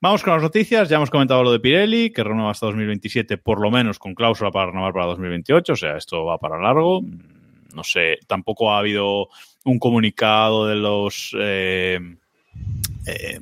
[0.00, 0.88] Vamos con las noticias.
[0.88, 4.50] Ya hemos comentado lo de Pirelli, que renueva hasta 2027, por lo menos con cláusula
[4.50, 5.72] para renovar para 2028.
[5.72, 7.02] O sea, esto va para largo.
[7.74, 9.28] No sé, tampoco ha habido
[9.64, 11.34] un comunicado de los.
[11.38, 12.00] Eh,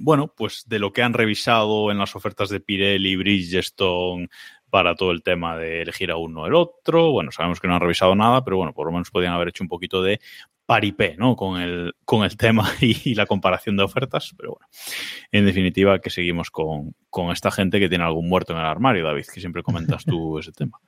[0.00, 4.28] bueno, pues de lo que han revisado en las ofertas de Pirelli, Bridgestone,
[4.72, 7.12] para todo el tema de elegir a uno o el otro.
[7.12, 9.62] Bueno, sabemos que no han revisado nada, pero bueno, por lo menos podían haber hecho
[9.62, 10.18] un poquito de
[10.64, 11.36] paripé, ¿no?
[11.36, 14.66] Con el, con el tema y, y la comparación de ofertas, pero bueno,
[15.30, 19.04] en definitiva que seguimos con, con esta gente que tiene algún muerto en el armario,
[19.04, 20.78] David, que siempre comentas tú ese tema.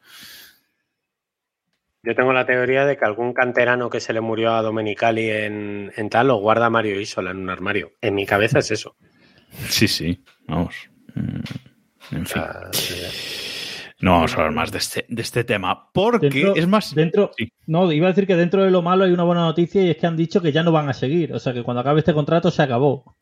[2.02, 5.93] Yo tengo la teoría de que algún canterano que se le murió a Domenicali en,
[5.94, 7.93] en tal lo guarda Mario Isola en un armario.
[8.01, 8.97] En mi cabeza es eso.
[9.69, 10.74] Sí, sí, vamos.
[11.15, 11.40] Mm,
[12.16, 12.43] En fin.
[12.43, 12.70] sea,
[14.05, 16.94] No vamos a hablar más de este, de este tema, porque Dentro- es más...
[16.94, 17.48] Dentro, Sí.
[17.66, 19.97] no, iba a decir que dentro de lo malo hay una buena noticia y es
[19.97, 21.32] que han dicho que ya no van a seguir.
[21.32, 23.16] O sea que cuando acabe este contrato se acabó.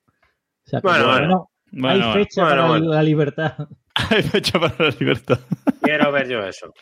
[0.65, 0.95] Se acabó.
[0.95, 1.49] Bueno, bueno.
[1.71, 2.93] Bueno, hay fecha Bueno, para bueno.
[2.93, 3.55] la libertad.
[3.95, 5.39] Hay fecha para la libertad.
[5.83, 6.73] quiero ver yo eso.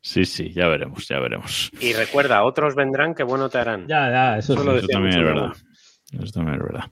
[0.00, 1.70] Sí, sí, ya veremos, ya veremos.
[1.80, 3.86] Y recuerda, otros vendrán que bueno te harán.
[3.86, 4.54] Ya, ya, eso.
[4.54, 5.52] Eso decía también es verdad.
[6.12, 6.84] Eso también es verdad.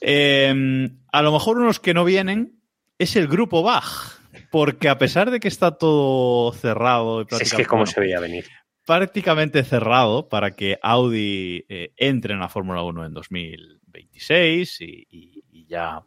[0.00, 2.60] Eh, a lo mejor unos que no vienen
[2.98, 4.18] es el grupo Bach,
[4.50, 8.46] porque a pesar de que está todo cerrado y es que bueno, se veía venir.
[8.86, 15.44] prácticamente cerrado para que Audi eh, entre en la Fórmula 1 en 2026 y, y-
[15.50, 16.02] y ya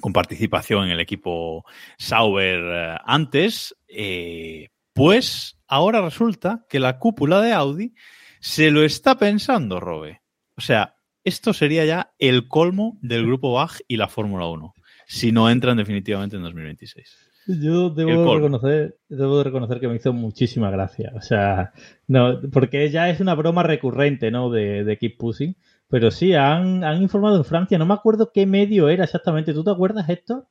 [0.00, 1.64] con participación en el equipo
[1.98, 7.94] Sauber eh, antes, eh, pues ahora resulta que la cúpula de Audi
[8.40, 10.22] se lo está pensando, Robe.
[10.56, 10.94] O sea,
[11.24, 14.72] esto sería ya el colmo del grupo Bach y la Fórmula 1,
[15.06, 17.27] si no entran definitivamente en 2026.
[17.48, 21.12] Yo debo reconocer, debo de reconocer que me hizo muchísima gracia.
[21.16, 21.72] O sea,
[22.06, 24.50] no, porque ya es una broma recurrente, ¿no?
[24.50, 25.56] De, de Keep Pushing.
[25.88, 27.78] Pero sí, han, han informado en Francia.
[27.78, 29.54] No me acuerdo qué medio era exactamente.
[29.54, 30.46] ¿Tú te acuerdas, Héctor?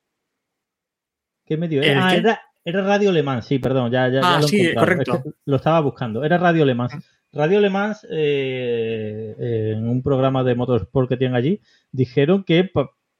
[1.45, 2.07] ¿Qué medio ¿El era?
[2.07, 2.17] Ah, qué?
[2.17, 5.13] era, era Radio Le Mans, sí, perdón, ya, ya, ya Ah, lo sí, correcto.
[5.17, 6.23] Es que lo estaba buscando.
[6.23, 6.93] Era Radio Le Mans.
[7.31, 11.61] Radio Le Mans, eh, eh, en un programa de motorsport que tienen allí,
[11.91, 12.69] dijeron que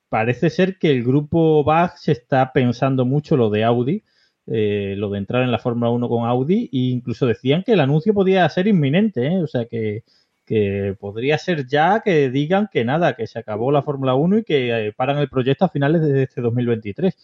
[0.10, 4.04] parece ser que el grupo Bach se está pensando mucho lo de Audi,
[4.48, 7.80] eh, lo de entrar en la Fórmula 1 con Audi, e incluso decían que el
[7.80, 9.44] anuncio podía ser inminente, ¿eh?
[9.44, 10.04] o sea que,
[10.46, 14.44] que podría ser ya que digan que nada, que se acabó la Fórmula 1 y
[14.44, 17.16] que eh, paran el proyecto a finales de este 2023.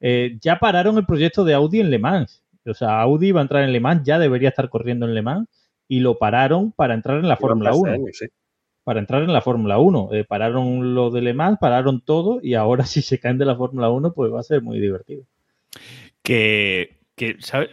[0.00, 2.42] Eh, ya pararon el proyecto de Audi en Le Mans.
[2.64, 5.20] O sea, Audi iba a entrar en Le Mans, ya debería estar corriendo en Le
[5.22, 5.48] Mans
[5.88, 8.26] y lo pararon para entrar en la Fórmula 1 Sí.
[8.90, 10.08] Para entrar en la Fórmula 1.
[10.14, 13.54] Eh, pararon lo de Le Mans, pararon todo y ahora si se caen de la
[13.54, 15.22] Fórmula 1 pues va a ser muy divertido.
[16.24, 17.70] que, que ¿sabe?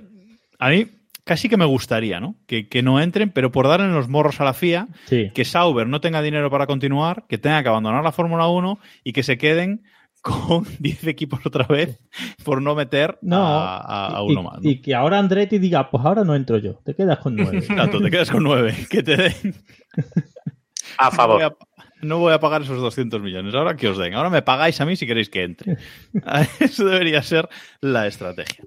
[0.59, 0.85] a mí
[1.23, 2.35] casi que me gustaría, ¿no?
[2.45, 5.31] Que, que no entren, pero por darle los morros a la FIA, Sí.
[5.33, 9.11] que Sauber no tenga dinero para continuar, que tenga que abandonar la Fórmula 1 y
[9.11, 9.81] que se queden
[10.21, 11.99] con 10 equipos otra vez
[12.45, 14.61] por no meter No, a, a- a y, uno más.
[14.61, 14.69] ¿no?
[14.69, 17.57] y que ahora Andretti diga, pues ahora no entro yo, te quedas con nueve.
[17.67, 19.55] Exacto, te quedas con 9, que te den.
[20.97, 21.43] A No voy favor.
[21.43, 21.55] a,
[22.01, 24.13] no voy a pagar esos 200 millones, ahora que os den.
[24.13, 25.77] Ahora me pagáis a mí si queréis que entre.
[26.59, 27.47] Eso debería ser
[27.81, 28.63] la estrategia.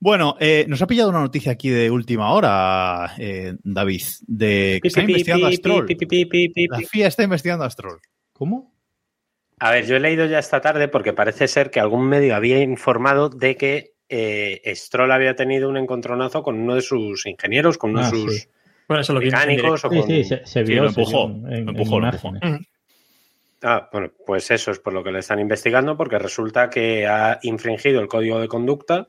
[0.00, 4.88] Bueno, eh, nos ha pillado una noticia aquí de última hora, eh, David, de que
[4.88, 5.86] está investigando a Stroll.
[5.86, 6.78] Pi, pi, pi, pi, pi, La.
[6.78, 7.98] FIA está investigando a Stroll.
[8.32, 8.72] ¿Cómo?
[9.58, 12.62] A ver, yo he leído ya esta tarde porque parece ser que algún medio había
[12.62, 17.90] informado de que eh, Stroll había tenido un encontronazo con uno de sus ingenieros, con
[17.90, 18.48] uno Ah, de sus sí.
[18.88, 20.02] Bueno, eso lo mecánicos o Sí, con...
[20.06, 22.28] sí, se, se Sí, se empujó, vio en, lo en empujó, lo empujó.
[22.28, 22.66] imágenes.
[23.62, 27.38] Ah, bueno, pues eso es por lo que le están investigando, porque resulta que ha
[27.42, 29.08] infringido el código de conducta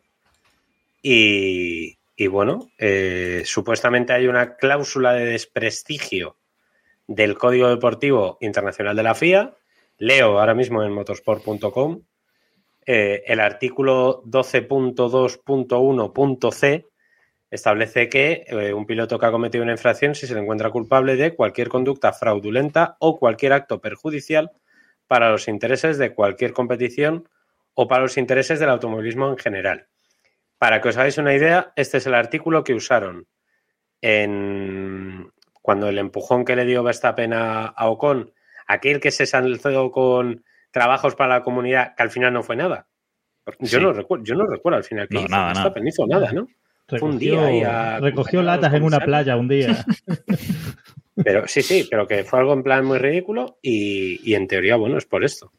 [1.02, 6.38] y, y bueno, eh, supuestamente hay una cláusula de desprestigio
[7.08, 9.54] del Código Deportivo Internacional de la FIA.
[10.00, 12.02] Leo ahora mismo en motorsport.com
[12.86, 16.86] eh, el artículo 12.2.1.c
[17.52, 21.16] establece que eh, un piloto que ha cometido una infracción, si se le encuentra culpable
[21.16, 24.52] de cualquier conducta fraudulenta o cualquier acto perjudicial
[25.08, 27.28] para los intereses de cualquier competición
[27.74, 29.88] o para los intereses del automovilismo en general.
[30.58, 33.26] Para que os hagáis una idea, este es el artículo que usaron
[34.02, 35.32] en
[35.62, 38.32] cuando el empujón que le dio Verstappen a, a Ocon,
[38.68, 42.88] aquel que se salzó con trabajos para la comunidad, que al final no fue nada.
[43.60, 43.80] Yo, Sí.
[43.84, 45.30] no recuerdo, yo no recuerdo al final que No, hizo.
[45.30, 45.48] nada.
[45.54, 46.48] Verstappen hizo nada, ¿no?
[46.90, 49.86] Fue un día a recogió latas en una playa un día.
[51.22, 54.78] Pero sí, sí, pero que fue algo en plan muy ridículo y, y en teoría,
[54.78, 55.52] bueno, es por esto.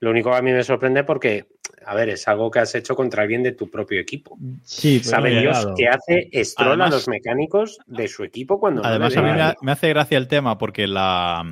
[0.00, 1.46] Lo único que a mí me sorprende porque,
[1.86, 4.36] a ver, es algo que has hecho contra alguien de tu propio equipo.
[4.64, 5.74] Sí, pero Sabe Dios claro.
[5.76, 9.34] qué hace Stroll a los mecánicos de su equipo cuando no Además, a mí ve.
[9.36, 11.44] me, ha- me hace gracia el tema porque la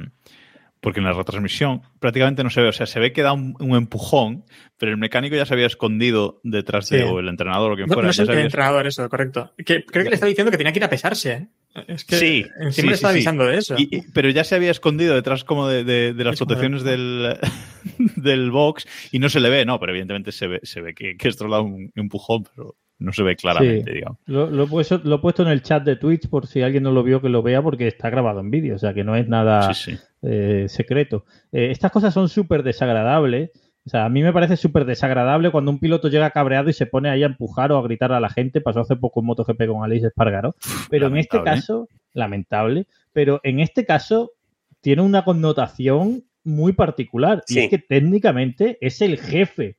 [0.86, 3.56] porque en la retransmisión prácticamente no se ve, o sea, se ve que da un,
[3.58, 4.44] un empujón,
[4.78, 7.94] pero el mecánico ya se había escondido detrás de o el entrenador o quien No,
[7.94, 8.06] fuera.
[8.06, 9.52] no se el entrenador eso, correcto.
[9.56, 11.32] Que, creo que le está diciendo que tenía que ir a pesarse.
[11.32, 11.48] ¿eh?
[11.88, 13.74] Es que Sí, siempre sí, sí, está avisando de eso.
[13.76, 16.84] Y- y- pero ya se había escondido detrás como de, de- de las Es protecciones
[16.84, 17.36] de- del,
[18.14, 21.16] del box y no se le ve, no, pero evidentemente se ve, se ve que,
[21.16, 23.94] que esto le da un empujón, pero no se ve claramente, Sí.
[23.96, 24.18] digamos.
[24.26, 26.82] Lo, lo he puesto, lo he puesto en el chat de Twitch por si alguien
[26.82, 29.16] no lo vio que lo vea porque está grabado en vídeo, o sea que no
[29.16, 29.98] es nada Sí, sí.
[30.22, 31.24] eh, secreto.
[31.52, 33.50] Eh, estas cosas son súper desagradables.
[33.84, 36.86] O sea, a mí me parece súper desagradable cuando un piloto llega cabreado y se
[36.86, 38.60] pone ahí a empujar o a gritar a la gente.
[38.60, 40.56] Pasó hace poco en MotoGP con Alex Espargaro.
[40.90, 44.32] Pero en este caso, lamentable, pero en este caso
[44.80, 47.44] tiene una connotación muy particular.
[47.46, 49.76] Y es que técnicamente es el jefe.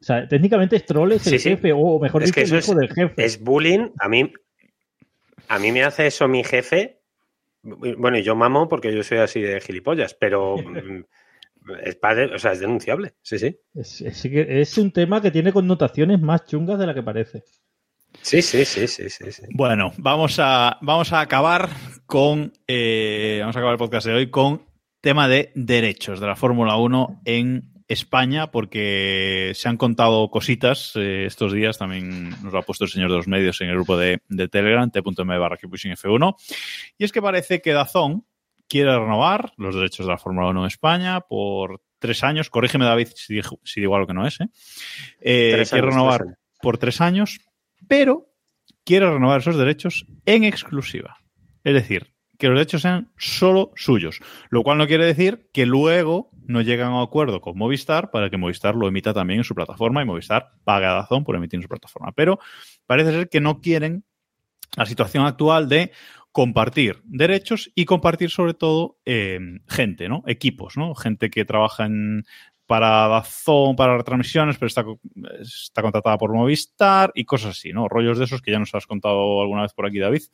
[0.00, 1.50] O sea, técnicamente es Sí, el sí.
[1.50, 3.24] jefe, o mejor Es dicho, que el hijo es- del jefe.
[3.24, 3.88] Es bullying.
[3.98, 4.32] A mí,
[5.48, 7.00] a mí me hace eso mi jefe.
[7.62, 11.04] Bueno, y yo mamo porque yo soy así de gilipollas, pero mm,
[11.84, 13.14] es padre, o sea, es denunciable.
[13.22, 13.58] Sí, sí.
[13.74, 17.42] Es, es que es un tema que tiene connotaciones más chungas de la que parece.
[18.22, 19.42] Sí, sí, sí, sí, sí, sí.
[19.50, 21.68] Bueno, vamos a, vamos a acabar
[22.06, 22.52] con.
[22.66, 24.62] eh, vamos a acabar el podcast de hoy con
[25.00, 31.24] tema de derechos de la Fórmula 1 en España, porque se han contado cositas eh,
[31.26, 31.78] estos días.
[31.78, 34.48] También nos lo ha puesto el señor de los medios en el grupo de, de
[34.48, 36.34] Telegram, t.m barra Keeppushing F1.
[36.98, 38.26] Y es que parece que Dazón
[38.68, 42.50] quiere renovar los derechos de la Fórmula 1 en España por tres años.
[42.50, 43.40] Corrígeme, David, si,
[43.80, 44.40] digo algo que no es.
[44.40, 44.48] ¿eh?
[45.20, 47.40] Eh, quiere renovar tres por tres años,
[47.86, 48.26] pero
[48.84, 51.18] quiere renovar esos derechos en exclusiva.
[51.64, 54.20] Es decir, que los derechos sean solo suyos.
[54.48, 58.30] Lo cual no quiere decir que luego no llegan a un acuerdo con Movistar para
[58.30, 61.58] que Movistar lo emita también en su plataforma y Movistar paga a Dazón por emitir
[61.58, 62.12] en su plataforma.
[62.12, 62.38] Pero
[62.86, 64.04] parece ser que no quieren
[64.76, 65.92] la situación actual de
[66.30, 70.22] compartir derechos y compartir sobre todo eh, gente, ¿no?
[70.26, 70.94] Equipos, ¿no?
[70.94, 72.24] Gente que trabaja en,
[72.68, 74.84] para Dazón, para retransmisiones, pero está,
[75.40, 77.88] está contratada por Movistar y cosas así, ¿no?
[77.88, 80.24] Rollos de esos que ya nos has contado alguna vez por aquí, David.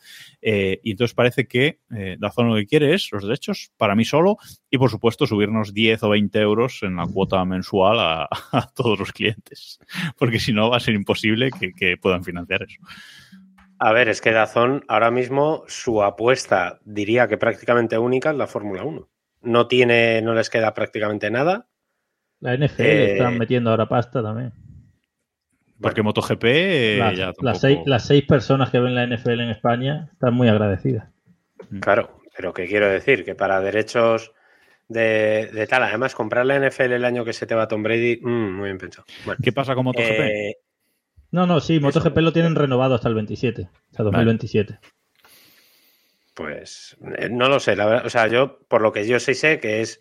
[0.43, 4.05] Eh, y entonces parece que eh, Dazón lo que quiere es los derechos para mí
[4.05, 4.37] solo
[4.69, 8.01] y, por supuesto, subirnos 10 o 20 euros en la cuota mensual
[8.53, 9.79] a, todos los clientes.
[10.19, 12.81] Porque si no, va a ser imposible que, que puedan financiar eso.
[13.79, 18.49] A ver, es que Dazón ahora mismo su apuesta diría que prácticamente única es la
[18.49, 19.09] Fórmula 1.
[19.43, 21.69] No tiene, no les queda prácticamente nada.
[22.45, 24.53] La NFL Eh, están metiendo ahora pasta también.
[25.81, 27.59] Porque MotoGP eh, las, ya las tampoco...
[27.59, 31.09] seis, las seis personas que ven la NFL en España están muy agradecidas.
[31.81, 33.25] Claro, pero ¿qué quiero decir?
[33.25, 34.33] Que para derechos
[34.89, 38.21] de, de tal, además comprar la NFL el año que se te va Tom Brady,
[38.23, 39.07] mm, muy bien pensado.
[39.25, 40.03] Bueno, ¿Qué pasa con MotoGP?
[40.21, 40.57] eh,
[41.31, 44.79] No, no, sí, MotoGP lo tienen renovado hasta el 27, hasta 2027.
[46.35, 48.07] Pues eh, no lo sé, la verdad.
[48.07, 50.01] O sea, yo, por lo que yo sí sé, que es,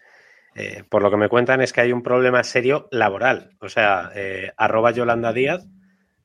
[0.56, 3.56] eh, por lo que me cuentan, es que hay un problema serio laboral.
[3.60, 5.66] O sea, eh, arroba Yolanda Díaz,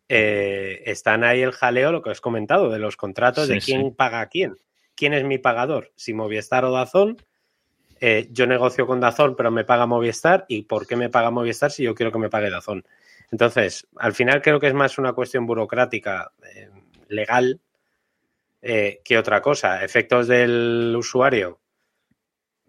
[0.09, 3.61] eh, están ahí el jaleo, lo que os he comentado, de los contratos, Sí, de
[3.61, 3.91] quién sí.
[3.97, 4.57] paga a quién.
[4.95, 5.93] ¿Quién es mi pagador?
[5.97, 7.17] Si Movistar o Dazón.
[8.01, 10.45] Eh, yo negocio con Dazón, pero me paga Movistar.
[10.49, 12.85] ¿Y por qué me paga Movistar si yo quiero que me pague Dazón?
[13.31, 16.33] Entonces, al final creo que es más una cuestión burocrática,
[17.09, 17.61] legal,
[18.61, 19.85] que otra cosa.
[19.85, 21.61] Efectos del usuario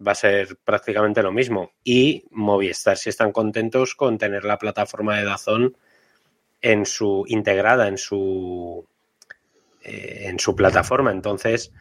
[0.06, 1.72] va a ser prácticamente lo mismo.
[1.84, 5.76] Y Movistar si están contentos con tener la plataforma de Dazón
[6.62, 8.86] en su integrada en su
[9.82, 11.10] eh, en su plataforma.
[11.10, 11.72] Entonces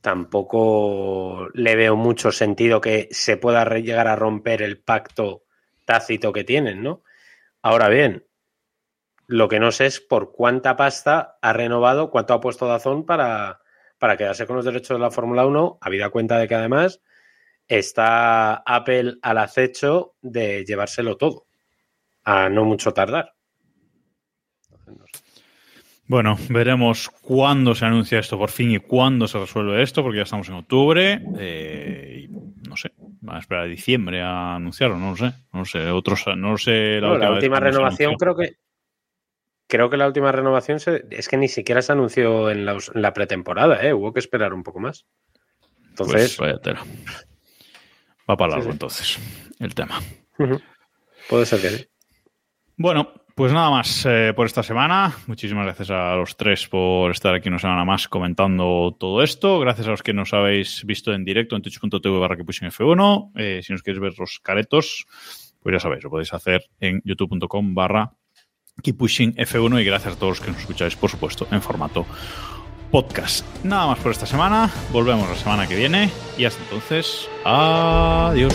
[0.00, 5.44] tampoco le veo mucho sentido que se pueda llegar a romper el pacto
[5.84, 7.02] tácito que tienen, ¿no?
[7.62, 8.24] Ahora bien,
[9.26, 13.60] lo que no sé es por cuánta pasta ha renovado, cuánto ha puesto Dazón para,
[13.98, 17.00] para quedarse con los derechos de la Fórmula 1, habida cuenta de que además
[17.68, 21.46] está Apple al acecho de llevárselo todo,
[22.24, 23.34] a no mucho tardar.
[26.08, 30.22] Bueno, veremos cuándo se anuncia esto por fin y cuándo se resuelve esto, porque ya
[30.22, 31.20] estamos en octubre.
[31.38, 35.32] eh, y no sé, van a esperar a diciembre a anunciarlo, no lo sé.
[35.52, 37.00] No lo sé, otros, no lo sé.
[37.00, 38.54] La última renovación creo que
[39.66, 43.02] creo que la última renovación se- es que ni siquiera se anunció en la, en
[43.02, 43.92] la pretemporada, ¿eh?
[43.92, 45.06] hubo que esperar un poco más.
[45.88, 46.84] Entonces, Pues vaya tela.
[48.28, 48.72] Va para largo Sí, sí.
[48.72, 49.18] entonces
[49.60, 50.00] el tema.
[51.28, 51.86] puede ser que sí.
[52.76, 55.14] Bueno, pues nada más eh, por esta semana.
[55.26, 59.58] Muchísimas gracias a los tres por estar aquí una semana más comentando todo esto.
[59.60, 63.32] Gracias a los que nos habéis visto en directo en twitch.tv barra que F1.
[63.36, 65.06] Eh, si nos queréis ver los caretos,
[65.62, 68.12] pues ya sabéis, lo podéis hacer en youtube.com barra
[68.82, 72.04] Keep Pushing F1 y gracias a todos los que nos escucháis, por supuesto, en formato
[72.90, 73.44] podcast.
[73.64, 74.70] Nada más por esta semana.
[74.92, 78.54] Volvemos la semana que viene y hasta entonces, adiós.